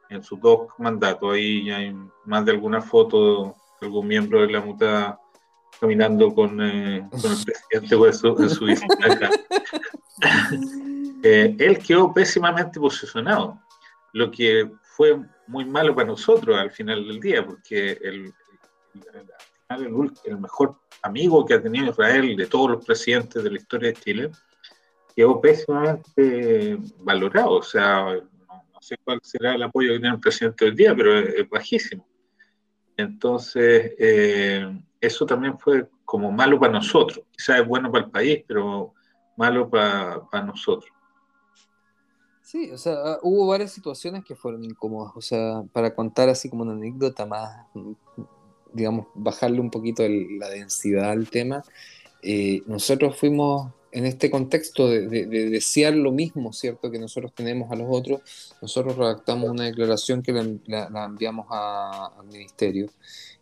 en 0.09 0.23
sus 0.23 0.41
dos 0.41 0.69
mandatos. 0.79 1.35
Ahí 1.35 1.71
hay 1.71 1.95
más 2.25 2.45
de 2.45 2.53
alguna 2.53 2.81
foto 2.81 3.55
de 3.81 3.87
algún 3.87 4.07
miembro 4.07 4.41
de 4.41 4.53
la 4.53 4.61
muta 4.61 5.21
caminando 5.81 6.35
con, 6.35 6.61
eh, 6.61 7.07
con 7.11 7.31
el 7.31 7.45
presidente 7.45 8.43
en 8.43 8.51
su, 8.51 8.65
visita 8.65 9.13
acá. 9.13 9.31
Eh, 11.25 11.57
él 11.59 11.79
quedó 11.79 12.15
pésimamente 12.15 12.79
posicionado, 12.79 13.61
lo 14.13 14.31
que 14.31 14.71
fue 14.83 15.19
muy 15.49 15.65
malo 15.65 15.93
para 15.93 16.07
nosotros 16.07 16.57
al 16.57 16.71
final 16.71 17.07
del 17.09 17.19
día, 17.19 17.45
porque 17.45 17.99
el, 18.01 18.33
el, 19.71 20.13
el 20.25 20.39
mejor 20.39 20.77
amigo 21.03 21.45
que 21.45 21.55
ha 21.55 21.63
tenido 21.63 21.91
Israel 21.91 22.37
de 22.37 22.47
todos 22.47 22.71
los 22.71 22.85
presidentes 22.85 23.43
de 23.43 23.51
la 23.51 23.57
historia 23.57 23.89
de 23.89 23.95
Chile, 23.95 24.31
quedó 25.19 25.41
pésimamente 25.41 26.79
valorado. 27.01 27.55
O 27.55 27.63
sea, 27.63 28.07
sé 28.81 28.97
cuál 29.03 29.19
será 29.21 29.57
el 29.57 29.65
apoyo 29.65 29.95
que 29.95 29.99
tiene 29.99 30.15
el 30.15 30.21
presidente 30.21 30.65
hoy 30.65 30.77
día, 30.77 30.95
pero 30.95 31.19
es, 31.19 31.49
bajísimo. 31.49 32.07
Entonces, 32.97 33.95
eh, 33.99 34.81
eso 35.01 35.27
también 35.27 35.59
fue 35.59 35.89
como 36.05 36.31
malo 36.31 36.61
para 36.61 36.75
nosotros. 36.75 37.21
Quizás 37.33 37.61
es 37.61 37.67
bueno 37.67 37.91
para 37.91 38.05
el 38.05 38.11
país, 38.13 38.45
pero 38.47 38.95
malo 39.37 39.69
para, 39.69 40.23
para 40.31 40.45
nosotros. 40.45 40.93
Sí, 42.41 42.71
o 42.71 42.79
sea, 42.79 42.95
ah, 42.95 43.19
hubo 43.23 43.49
varias 43.49 43.73
situaciones 43.73 44.25
que 44.25 44.37
fueron 44.37 44.63
incómodas. 44.63 45.13
O 45.17 45.21
sea, 45.21 45.65
para 45.73 45.97
contar 45.97 46.29
así 46.29 46.49
como 46.49 46.63
una 46.63 46.75
anécdota 46.75 47.27
más, 47.27 47.67
digamos, 48.73 49.09
bajarle 49.17 49.59
un 49.59 49.71
poquito 49.73 50.05
la 50.09 50.49
densidad 50.49 51.11
al 51.11 51.29
tema, 51.29 51.65
eh, 52.23 52.63
nosotros 52.67 53.17
fuimos 53.19 53.73
en 53.93 54.07
este 54.07 54.31
contexto 54.31 54.89
de, 54.89 55.27
desear 55.27 55.95
lo 55.95 56.13
mismo, 56.13 56.53
¿cierto?, 56.53 56.91
que 56.91 56.99
nosotros 56.99 57.33
tenemos 57.35 57.71
a 57.71 57.77
los 57.77 57.87
otros, 57.89 58.21
nosotros 58.61 58.97
redactamos 58.97 59.51
una 59.51 59.65
declaración 59.65 60.23
que 60.23 60.33
la, 60.67 61.05
enviamos 61.07 61.47
al 61.51 62.27
ministerio 62.27 62.91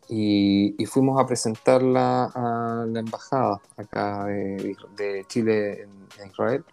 y, 0.09 0.74
fuimos 0.86 1.20
a 1.20 1.26
presentarla 1.26 2.30
a 2.34 2.86
la 2.88 3.01
embajada 3.01 3.61
acá 3.76 4.26
de, 4.26 5.24
Chile 5.28 5.82
en, 5.82 6.30
Israel. 6.30 6.64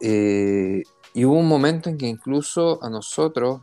Eh, 0.00 0.82
y 1.14 1.24
hubo 1.24 1.38
un 1.38 1.48
momento 1.48 1.88
en 1.88 1.96
que 1.96 2.06
incluso 2.06 2.82
a 2.82 2.90
nosotros, 2.90 3.60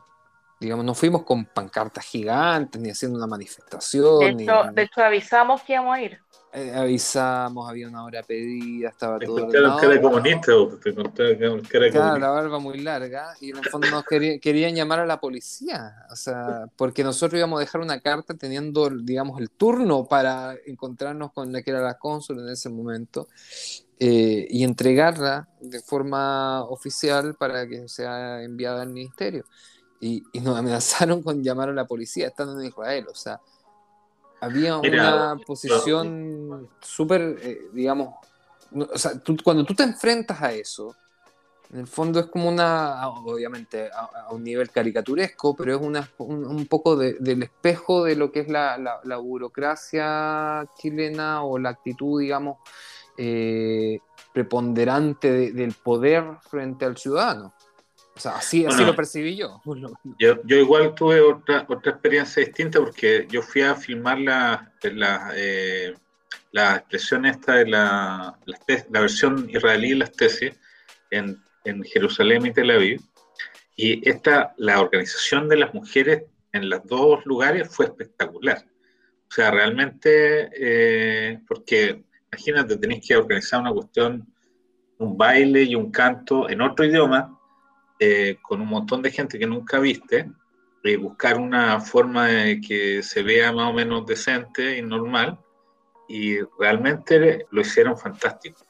digamos, 0.59 0.85
no 0.85 0.93
fuimos 0.93 1.23
con 1.23 1.45
pancartas 1.45 2.05
gigantes 2.05 2.81
ni 2.81 2.89
haciendo 2.89 3.17
una 3.17 3.27
manifestación. 3.27 4.37
De 4.37 4.43
hecho, 4.43 4.71
de 4.73 4.81
hecho 4.83 5.01
avisamos 5.01 5.61
que 5.61 5.73
íbamos 5.73 5.95
a 5.95 6.01
ir. 6.01 6.19
Eh, 6.51 6.73
avisamos, 6.73 7.69
había 7.69 7.87
una 7.87 8.03
hora 8.03 8.23
pedida, 8.23 8.89
estaba 8.89 9.19
todo. 9.19 9.47
Te 9.47 10.01
comunista, 10.01 10.51
te 11.13 11.91
Claro, 11.91 12.17
la 12.17 12.29
barba 12.29 12.57
muy 12.57 12.79
larga, 12.79 13.35
y 13.39 13.51
en 13.51 13.57
el 13.57 13.65
fondo 13.65 13.87
nos 13.91 14.03
querían 14.03 14.73
llamar 14.73 14.99
a 14.99 15.05
la 15.05 15.19
policía, 15.19 15.93
o 16.11 16.15
sea, 16.15 16.65
porque 16.75 17.03
nosotros 17.03 17.37
íbamos 17.37 17.57
a 17.57 17.61
dejar 17.61 17.81
una 17.81 17.99
carta 17.99 18.33
teniendo, 18.33 18.89
digamos, 18.89 19.39
el 19.39 19.51
turno 19.51 20.05
para 20.05 20.55
encontrarnos 20.65 21.31
con 21.33 21.53
la 21.53 21.61
que 21.61 21.69
era 21.69 21.81
la 21.81 21.99
cónsul 21.99 22.39
en 22.39 22.49
ese 22.49 22.69
momento. 22.69 23.27
Eh, 24.01 24.47
y 24.49 24.63
entregarla 24.63 25.49
de 25.59 25.81
forma 25.81 26.63
oficial 26.63 27.35
para 27.35 27.67
que 27.67 27.89
sea 27.89 28.41
enviada 28.41 28.81
al 28.81 28.91
ministerio. 28.91 29.43
Y, 29.99 30.23
y, 30.31 30.39
nos 30.39 30.57
amenazaron 30.57 31.21
con 31.21 31.43
llamar 31.43 31.67
a 31.67 31.73
la 31.73 31.85
policía 31.85 32.27
estando 32.27 32.57
en 32.61 32.67
Israel. 32.67 33.07
O 33.11 33.15
sea, 33.15 33.41
había 34.41 34.77
una 34.77 35.37
posición 35.45 36.69
súper, 36.81 37.37
eh, 37.41 37.69
digamos, 37.73 38.15
o 38.71 38.97
sea, 38.97 39.13
cuando 39.43 39.63
tú 39.65 39.73
te 39.73 39.83
enfrentas 39.83 40.41
a 40.41 40.51
eso, 40.53 40.95
en 41.71 41.81
el 41.81 41.87
fondo 41.87 42.19
es 42.19 42.25
como 42.27 42.49
una, 42.49 43.07
obviamente 43.09 43.89
a, 43.93 44.31
un 44.31 44.43
nivel 44.43 44.71
caricaturesco, 44.71 45.55
pero 45.55 45.75
es 45.75 45.81
una, 45.81 46.09
un, 46.17 46.65
poco 46.65 46.95
del 46.95 47.43
espejo 47.43 48.03
de 48.03 48.15
lo 48.15 48.31
que 48.31 48.41
es 48.41 48.49
la, 48.49 48.77
la, 49.03 49.17
burocracia 49.17 50.67
chilena 50.79 51.43
o 51.43 51.59
la 51.59 51.69
actitud, 51.69 52.21
digamos, 52.21 52.57
eh, 53.17 53.99
preponderante 54.33 55.51
del 55.51 55.73
poder 55.73 56.23
frente 56.49 56.85
al 56.85 56.97
ciudadano. 56.97 57.53
O 58.19 58.21
sea, 58.21 58.33
así, 58.33 58.65
así 58.65 58.83
lo 58.83 58.93
percibí 58.93 59.37
yo. 59.37 59.61
yo. 60.19 60.41
Yo 60.43 60.57
igual 60.57 60.93
tuve 60.93 61.21
otra, 61.21 61.65
otra 61.69 61.93
experiencia 61.93 62.43
distinta 62.43 62.77
porque 62.77 63.25
yo 63.31 63.41
fui 63.41 63.61
a 63.61 63.75
filmar 63.75 64.19
la, 64.19 64.73
la, 64.83 65.31
eh, 65.37 65.95
la 66.51 66.75
expresión 66.75 67.25
esta 67.25 67.53
de 67.53 67.67
la, 67.67 68.37
la, 68.45 68.99
versión 68.99 69.49
israelí 69.49 69.91
de 69.91 69.95
las 69.95 70.11
tesis 70.11 70.53
en, 71.11 71.41
en, 71.63 71.81
Jerusalén 71.85 72.45
y 72.45 72.51
Tel 72.51 72.71
Aviv. 72.71 72.99
Y 73.77 74.05
esta, 74.09 74.53
la 74.57 74.81
organización 74.81 75.47
de 75.47 75.55
las 75.55 75.73
mujeres 75.73 76.23
en 76.51 76.69
los 76.69 76.85
dos 76.87 77.25
lugares 77.25 77.73
fue 77.73 77.85
espectacular. 77.85 78.65
O 79.29 79.31
sea, 79.31 79.49
realmente, 79.49 80.49
eh, 80.57 81.39
porque 81.47 82.03
imagínate, 82.33 82.75
tenéis 82.75 83.07
que 83.07 83.15
organizar 83.15 83.61
una 83.61 83.71
cuestión, 83.71 84.27
un 84.97 85.17
baile 85.17 85.63
y 85.63 85.75
un 85.75 85.89
canto 85.89 86.49
en 86.49 86.59
otro 86.59 86.83
idioma, 86.83 87.38
eh, 87.99 88.37
con 88.41 88.61
un 88.61 88.69
montón 88.69 89.01
de 89.01 89.11
gente 89.11 89.37
que 89.37 89.45
nunca 89.45 89.79
viste, 89.79 90.31
y 90.83 90.95
buscar 90.95 91.37
una 91.37 91.81
forma 91.81 92.27
de 92.27 92.61
que 92.61 93.03
se 93.03 93.21
vea 93.21 93.51
más 93.51 93.69
o 93.69 93.73
menos 93.73 94.05
decente 94.05 94.77
y 94.77 94.81
normal, 94.81 95.37
y 96.07 96.39
realmente 96.57 97.45
lo 97.51 97.61
hicieron 97.61 97.97
fantástico. 97.97 98.65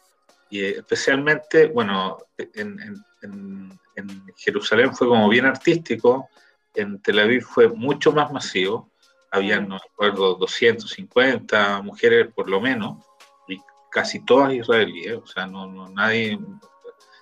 Y 0.49 0.63
especialmente, 0.63 1.67
bueno, 1.67 2.17
en, 2.37 2.79
en, 3.21 3.79
en, 3.95 4.23
Jerusalén 4.35 4.95
fue 4.95 5.07
como 5.07 5.29
bien 5.29 5.45
artístico, 5.45 6.29
en 6.73 7.01
Tel 7.01 7.19
Aviv 7.19 7.43
fue 7.43 7.69
mucho 7.69 8.11
más 8.11 8.31
masivo, 8.31 8.89
había, 9.31 9.59
no 9.59 9.77
recuerdo, 9.77 10.35
250 10.35 11.81
mujeres 11.83 12.33
por 12.33 12.49
lo 12.49 12.59
menos, 12.59 13.05
y 13.47 13.59
casi 13.91 14.25
todas 14.25 14.53
israelíes, 14.53 15.17
o 15.17 15.27
sea, 15.27 15.45
no, 15.45 15.67
no 15.67 15.89
nadie 15.89 16.39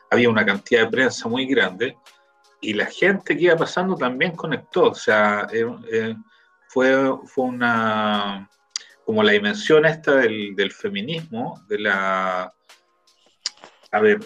había 0.09 0.29
una 0.29 0.45
cantidad 0.45 0.81
de 0.83 0.91
prensa 0.91 1.27
muy 1.27 1.45
grande 1.45 1.97
y 2.61 2.73
la 2.73 2.85
gente 2.85 3.37
que 3.37 3.43
iba 3.43 3.55
pasando 3.55 3.95
también 3.95 4.35
conectó, 4.35 4.91
o 4.91 4.95
sea, 4.95 5.47
eh, 5.51 5.65
eh, 5.91 6.15
fue, 6.67 6.95
fue 7.25 7.45
una, 7.45 8.49
como 9.05 9.23
la 9.23 9.31
dimensión 9.33 9.85
esta 9.85 10.15
del, 10.15 10.55
del, 10.55 10.71
feminismo, 10.71 11.63
de 11.67 11.79
la, 11.79 12.53
a 13.91 13.99
ver, 13.99 14.19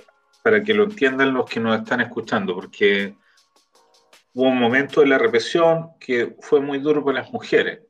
para 0.43 0.63
que 0.63 0.73
lo 0.73 0.85
entiendan 0.85 1.33
los 1.33 1.49
que 1.49 1.59
nos 1.59 1.79
están 1.79 2.01
escuchando, 2.01 2.55
porque 2.55 3.15
hubo 4.33 4.47
un 4.47 4.59
momento 4.59 5.01
de 5.01 5.07
la 5.07 5.17
represión 5.17 5.91
que 5.99 6.35
fue 6.39 6.61
muy 6.61 6.79
duro 6.79 7.03
para 7.03 7.21
las 7.21 7.31
mujeres. 7.31 7.81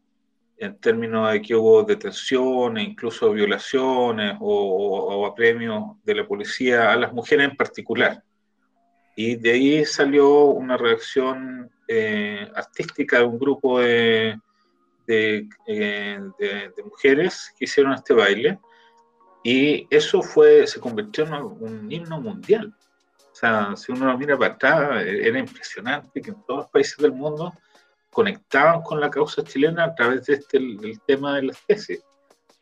En 0.61 0.77
términos 0.77 1.31
de 1.31 1.41
que 1.41 1.55
hubo 1.55 1.81
detenciones, 1.81 2.87
incluso 2.87 3.31
violaciones 3.31 4.37
o, 4.39 5.25
apremios 5.25 5.97
de 6.03 6.13
la 6.13 6.27
policía 6.27 6.91
a 6.91 6.95
las 6.95 7.11
mujeres 7.11 7.49
en 7.49 7.57
particular. 7.57 8.23
Y 9.15 9.35
de 9.37 9.51
ahí 9.51 9.85
salió 9.85 10.45
una 10.45 10.77
reacción 10.77 11.69
eh, 11.87 12.47
artística 12.55 13.17
de 13.17 13.25
un 13.25 13.39
grupo 13.39 13.79
de, 13.79 14.39
de, 15.07 15.49
eh, 15.65 16.19
de, 16.37 16.71
de, 16.77 16.83
mujeres 16.83 17.51
que 17.57 17.65
hicieron 17.65 17.93
este 17.93 18.13
baile. 18.13 18.59
Y 19.43 19.87
eso 19.89 20.21
fue, 20.21 20.67
se 20.67 20.79
convirtió 20.79 21.25
en 21.25 21.33
un 21.33 21.91
himno 21.91 22.21
mundial. 22.21 22.71
O 23.31 23.35
sea, 23.35 23.75
si 23.75 23.91
uno 23.91 24.05
lo 24.05 24.17
mira 24.17 24.37
para 24.37 24.53
atrás, 24.53 25.05
era 25.07 25.39
impresionante 25.39 26.21
que 26.21 26.29
en 26.29 26.43
todos 26.45 26.59
los 26.61 26.69
países 26.69 26.97
del 26.97 27.13
mundo 27.13 27.51
conectaban 28.11 28.81
con 28.81 28.99
la 28.99 29.09
causa 29.09 29.43
chilena 29.43 29.85
a 29.85 29.95
través 29.95 30.25
de 30.25 30.33
este, 30.35 30.57
el, 30.57 31.01
tema 31.07 31.37
de 31.37 31.43
las 31.43 31.65
tesis. 31.65 32.03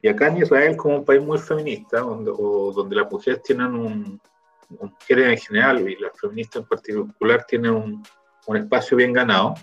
Y 0.02 0.08
acá 0.08 0.28
en 0.28 0.38
Israel, 0.38 0.78
como 0.78 0.98
un 0.98 1.06
país 1.06 1.22
muy 1.22 1.38
feminista, 1.38 2.00
donde, 2.00 2.32
donde 2.32 2.96
las 2.96 3.12
mujeres 3.12 3.44
tienen 3.44 3.76
un, 3.76 4.22
mujeres 4.70 5.28
en 5.28 5.38
general 5.38 5.90
y 5.90 5.96
las 5.98 6.12
feministas 6.20 6.62
en 6.62 6.68
particular 6.68 7.44
tienen 7.46 7.72
un, 7.72 8.04
un 8.46 8.58
espacio 8.58 8.96
bien 8.96 9.14
ganado, 9.14 9.56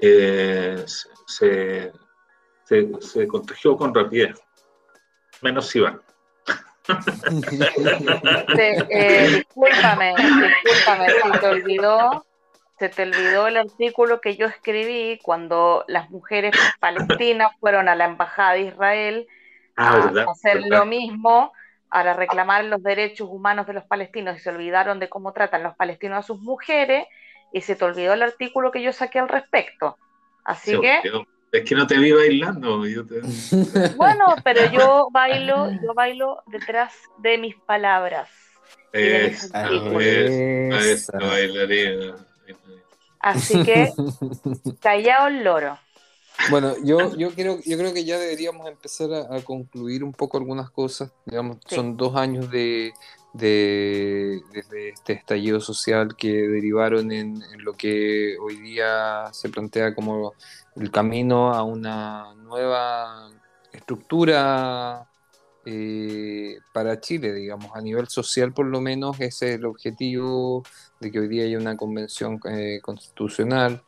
eh, 0.00 0.84
se, 0.86 1.92
se, 2.64 2.90
se, 3.00 3.26
contagió 3.26 3.76
con 3.76 3.94
rapidez, 3.94 4.40
menos 5.42 5.74
Iván. 5.74 6.00
eh, 8.90 9.28
discúlpame, 9.36 10.14
discúlpame, 10.64 11.06
se 11.10 11.38
te 11.38 11.46
olvidó 11.46 12.24
se 12.78 12.88
te 12.88 13.02
olvidó 13.02 13.46
el 13.48 13.56
artículo 13.56 14.20
que 14.20 14.36
yo 14.36 14.46
escribí 14.46 15.18
cuando 15.22 15.84
las 15.88 16.10
mujeres 16.10 16.54
palestinas 16.80 17.52
fueron 17.58 17.88
a 17.88 17.94
la 17.94 18.04
embajada 18.04 18.52
de 18.52 18.60
Israel 18.62 19.26
ah, 19.76 20.12
a 20.26 20.30
hacer 20.30 20.62
lo 20.68 20.86
mismo 20.86 21.52
para 21.90 22.12
reclamar 22.12 22.64
los 22.64 22.82
derechos 22.82 23.28
humanos 23.30 23.66
de 23.66 23.72
los 23.72 23.84
palestinos 23.84 24.36
y 24.36 24.40
se 24.40 24.50
olvidaron 24.50 25.00
de 25.00 25.08
cómo 25.08 25.32
tratan 25.32 25.62
los 25.62 25.74
palestinos 25.74 26.18
a 26.18 26.22
sus 26.22 26.40
mujeres 26.40 27.06
y 27.52 27.62
se 27.62 27.76
te 27.76 27.84
olvidó 27.84 28.12
el 28.12 28.22
artículo 28.22 28.70
que 28.70 28.82
yo 28.82 28.92
saqué 28.92 29.18
al 29.18 29.28
respecto. 29.28 29.96
Así 30.44 30.78
que... 30.80 31.00
Es 31.50 31.64
que 31.64 31.74
no 31.74 31.86
te 31.86 31.96
vi 31.98 32.12
bailando. 32.12 32.82
Bueno, 33.96 34.36
pero 34.44 34.70
yo 34.70 35.08
bailo, 35.10 35.70
yo 35.82 35.94
bailo 35.94 36.42
detrás 36.46 36.94
de 37.18 37.38
mis 37.38 37.56
palabras. 37.56 38.28
Es, 38.92 39.50
es. 39.98 41.10
Así 43.20 43.62
que, 43.62 43.92
callado 44.80 45.28
el 45.28 45.44
loro. 45.44 45.78
Bueno, 46.50 46.74
yo, 46.84 47.16
yo, 47.16 47.30
creo, 47.34 47.58
yo 47.64 47.76
creo 47.76 47.92
que 47.92 48.04
ya 48.04 48.18
deberíamos 48.18 48.66
empezar 48.68 49.10
a, 49.12 49.40
concluir 49.42 50.04
un 50.04 50.12
poco 50.12 50.38
algunas 50.38 50.70
cosas. 50.70 51.10
Digamos, 51.26 51.58
son 51.66 51.96
dos 51.96 52.14
años 52.14 52.50
de, 52.50 52.92
de, 53.32 54.40
este 54.54 55.12
estallido 55.12 55.60
social 55.60 56.16
que 56.16 56.32
derivaron 56.48 57.12
en, 57.12 57.42
lo 57.58 57.74
que 57.74 58.36
hoy 58.40 58.56
día 58.56 59.28
se 59.32 59.48
plantea 59.48 59.94
como 59.94 60.32
el 60.76 60.90
camino 60.90 61.52
a 61.52 61.64
una 61.64 62.34
nueva 62.36 63.30
estructura 63.72 65.08
eh, 65.64 66.58
para 66.72 67.00
Chile, 67.00 67.32
digamos, 67.32 67.72
a 67.74 67.80
nivel 67.80 68.08
social 68.08 68.52
por 68.54 68.66
lo 68.66 68.80
menos, 68.80 69.20
ese 69.20 69.50
es 69.50 69.54
el 69.56 69.66
objetivo 69.66 70.62
de 71.00 71.10
que 71.10 71.20
hoy 71.20 71.28
día 71.28 71.44
haya 71.44 71.58
una 71.58 71.76
convención 71.76 72.40
eh, 72.50 72.80
constitucional 72.82 73.82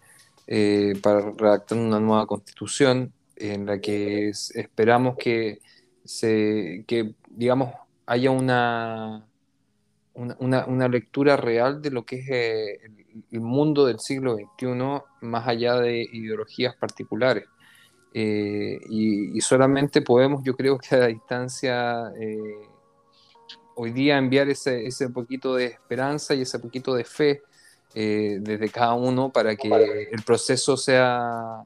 eh, 0.46 0.94
para 1.02 1.32
redactar 1.32 1.78
una 1.78 2.00
nueva 2.00 2.26
constitución 2.26 3.12
en 3.36 3.66
la 3.66 3.80
que 3.80 4.28
esperamos 4.28 5.16
que, 5.16 5.60
se, 6.04 6.84
que, 6.86 7.14
digamos, 7.28 7.72
haya 8.06 8.30
una, 8.30 9.26
una, 10.14 10.66
una, 10.66 10.88
lectura 10.88 11.36
real 11.36 11.80
de 11.80 11.90
lo 11.90 12.04
que 12.04 12.16
es 12.16 12.28
el 13.30 13.40
mundo 13.40 13.86
del 13.86 14.00
siglo 14.00 14.36
XXI 14.36 15.02
más 15.22 15.48
allá 15.48 15.76
de 15.76 16.06
ideologías 16.12 16.74
particulares. 16.76 17.44
Eh, 18.12 18.80
y, 18.88 19.40
solamente 19.40 20.02
podemos, 20.02 20.42
yo 20.42 20.56
creo 20.56 20.78
que 20.78 20.96
a 20.96 21.06
distancia, 21.06 22.12
eh, 22.20 22.68
hoy 23.74 23.92
día 23.92 24.18
enviar 24.18 24.48
ese, 24.48 24.86
ese, 24.86 25.08
poquito 25.08 25.54
de 25.54 25.66
esperanza 25.66 26.34
y 26.34 26.42
ese 26.42 26.58
poquito 26.58 26.94
de 26.94 27.04
fe 27.04 27.42
eh, 27.94 28.38
desde 28.40 28.68
cada 28.68 28.94
uno 28.94 29.30
para 29.30 29.56
que 29.56 30.08
el 30.12 30.22
proceso 30.22 30.76
sea, 30.76 31.64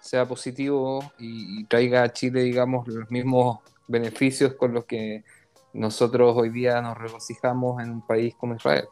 sea 0.00 0.26
positivo 0.26 1.12
y, 1.18 1.64
traiga 1.64 2.02
a 2.02 2.12
Chile, 2.12 2.42
digamos, 2.42 2.86
los 2.88 3.10
mismos 3.10 3.58
beneficios 3.86 4.54
con 4.54 4.72
los 4.72 4.84
que 4.84 5.24
nosotros 5.72 6.34
hoy 6.36 6.50
día 6.50 6.80
nos 6.80 6.96
regocijamos 6.96 7.82
en 7.82 7.90
un 7.90 8.06
país 8.06 8.34
como 8.36 8.54
Israel. 8.54 8.88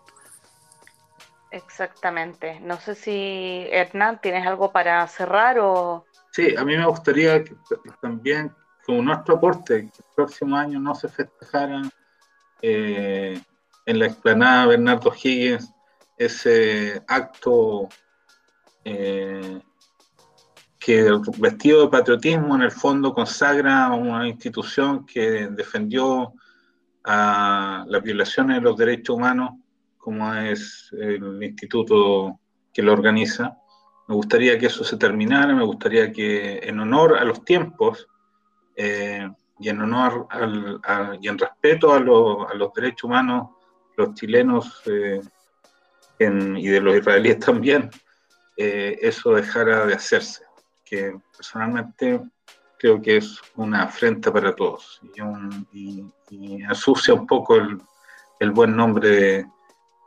Exactamente. 1.51 2.61
No 2.61 2.79
sé 2.79 2.95
si 2.95 3.67
Hernán, 3.71 4.21
¿tienes 4.21 4.47
algo 4.47 4.73
para 4.73 5.07
cerrar 5.07 5.59
o 5.59 6.05
Sí, 6.37 6.55
a 6.55 6.67
mí 6.67 6.77
me 6.77 6.85
gustaría 6.85 7.43
que 7.43 7.57
también, 8.03 8.55
como 8.85 9.01
nuestro 9.01 9.37
aporte, 9.37 9.91
que 9.91 10.03
el 10.03 10.15
próximo 10.15 10.55
año 10.55 10.79
no 10.79 10.95
se 10.95 11.09
festejara 11.09 11.81
eh, 12.63 13.41
en 13.85 13.99
la 13.99 14.07
explanada 14.07 14.67
Bernardo 14.67 15.13
Higgins 15.13 15.73
ese 16.17 17.03
acto 17.07 17.89
eh, 18.85 19.61
que 20.79 21.11
vestido 21.39 21.83
de 21.83 21.89
patriotismo 21.89 22.55
en 22.55 22.63
el 22.63 22.71
fondo 22.71 23.13
consagra 23.13 23.91
una 23.91 24.29
institución 24.29 25.05
que 25.05 25.49
defendió 25.49 26.33
a 27.05 27.85
las 27.89 28.03
violaciones 28.03 28.57
de 28.57 28.63
los 28.63 28.77
derechos 28.77 29.17
humanos, 29.17 29.51
como 29.99 30.33
es 30.35 30.93
el 30.99 31.43
instituto 31.43 32.41
que 32.73 32.83
lo 32.83 32.93
organiza. 32.93 33.57
Me 34.09 34.15
gustaría 34.15 34.59
que 34.59 34.67
eso 34.67 34.85
se 34.85 34.97
terminara, 34.97 35.55
me 35.55 35.65
gustaría 35.65 36.13
que 36.13 36.59
en 36.59 36.79
honor 36.79 37.19
a 37.19 37.25
los 37.25 37.45
tiempos 37.45 38.07
eh, 38.77 39.29
y 39.59 39.69
en 39.69 39.81
honor 39.81 40.27
al, 40.31 41.19
y 41.21 41.29
en 41.29 41.39
respeto 41.39 41.93
a, 41.93 42.01
los 42.01 42.73
derechos 42.75 43.05
humanos, 43.05 43.51
los 43.97 44.15
chilenos 44.15 44.83
eh, 44.87 45.21
y 46.19 46.69
de 46.69 46.81
los 46.81 46.97
israelíes 46.97 47.39
también, 47.39 47.91
eh, 48.57 48.99
eso 49.01 49.35
dejara 49.35 49.87
de 49.87 49.95
hacerse, 49.95 50.45
que 50.85 51.17
personalmente 51.37 52.21
creo 52.79 53.01
que 53.01 53.19
es 53.19 53.41
una 53.55 53.85
afrenta 53.85 54.33
para 54.33 54.55
todos 54.55 55.01
y, 55.73 56.05
y, 56.31 56.63
asucia 56.65 57.15
un 57.15 57.27
poco 57.27 57.57
el, 57.57 57.81
el 58.41 58.51
buen 58.51 58.77
nombre 58.77 59.09
de, 59.09 59.47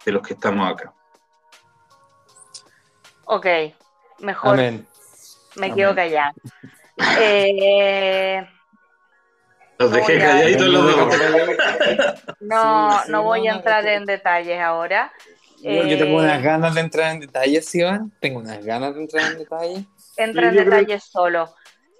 de 0.05 0.11
los 0.11 0.21
que 0.25 0.33
estamos 0.33 0.71
acá. 0.71 0.93
Ok, 3.25 3.45
mejor 4.19 4.57
me 5.55 5.73
quedo 5.73 5.95
callada. 5.95 6.33
Eh, 7.17 8.45
los 9.79 9.91
dejé 9.91 10.19
calladitos 10.19 10.67
los 10.67 10.85
No, 12.41 13.05
no 13.05 13.23
voy 13.23 13.47
a 13.47 13.55
entrar 13.55 13.87
en 13.87 14.05
detalles 14.05 14.59
ahora. 14.59 15.11
Yo, 15.61 15.97
tengo 15.97 16.17
unas 16.17 16.39
eh, 16.39 16.43
ganas 16.43 16.75
de 16.75 16.81
entrar 16.81 17.13
en 17.13 17.21
detalles, 17.21 17.73
Iván. 17.75 18.11
Tengo 18.19 18.39
unas 18.39 18.63
ganas 18.65 18.93
de 18.95 19.01
entrar 19.01 19.31
en 19.31 19.37
detalles. 19.39 19.85
Entra 20.17 20.49
en 20.49 20.55
detalles 20.55 21.03
solo. 21.05 21.53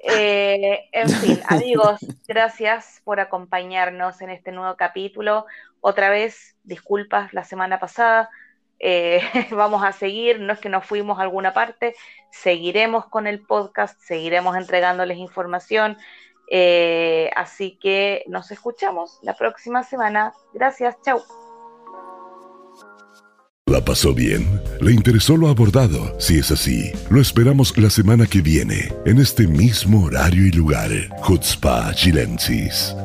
Eh, 0.04 0.90
en 0.92 1.10
fin, 1.10 1.40
amigos, 1.48 2.00
gracias 2.28 3.02
por 3.04 3.20
acompañarnos 3.20 4.22
en 4.22 4.30
este 4.30 4.52
nuevo 4.52 4.76
capítulo. 4.76 5.46
Otra 5.82 6.10
vez, 6.10 6.56
disculpas 6.64 7.34
la 7.34 7.44
semana 7.44 7.80
pasada, 7.80 8.30
eh, 8.80 9.22
vamos 9.52 9.84
a 9.84 9.94
seguir, 9.94 10.40
no 10.40 10.54
es 10.54 10.60
que 10.60 10.70
nos 10.70 10.86
fuimos 10.86 11.20
a 11.20 11.24
alguna 11.24 11.54
parte, 11.54 11.96
seguiremos 12.32 13.08
con 13.08 13.28
el 13.28 13.42
podcast, 13.42 14.00
seguiremos 14.02 14.56
entregándoles 14.58 15.18
información. 15.18 15.98
Eh, 16.52 17.30
así 17.36 17.78
que 17.80 18.24
nos 18.28 18.52
escuchamos 18.52 19.20
la 19.22 19.36
próxima 19.36 19.84
semana. 19.84 20.34
Gracias, 20.54 20.96
chao. 21.04 21.22
¿La 23.66 23.86
pasó 23.86 24.16
bien? 24.16 24.60
¿Le 24.82 24.94
interesó 24.94 25.38
lo 25.38 25.48
abordado? 25.48 26.20
Si 26.20 26.40
es 26.40 26.50
así, 26.50 26.92
lo 27.12 27.22
esperamos 27.22 27.78
la 27.78 27.92
semana 27.92 28.26
que 28.26 28.42
viene, 28.42 28.92
en 29.06 29.20
este 29.20 29.46
mismo 29.46 30.06
horario 30.06 30.48
y 30.48 30.52
lugar. 30.52 30.90
Chutzpah 31.24 31.94
Chilensis. 31.94 32.96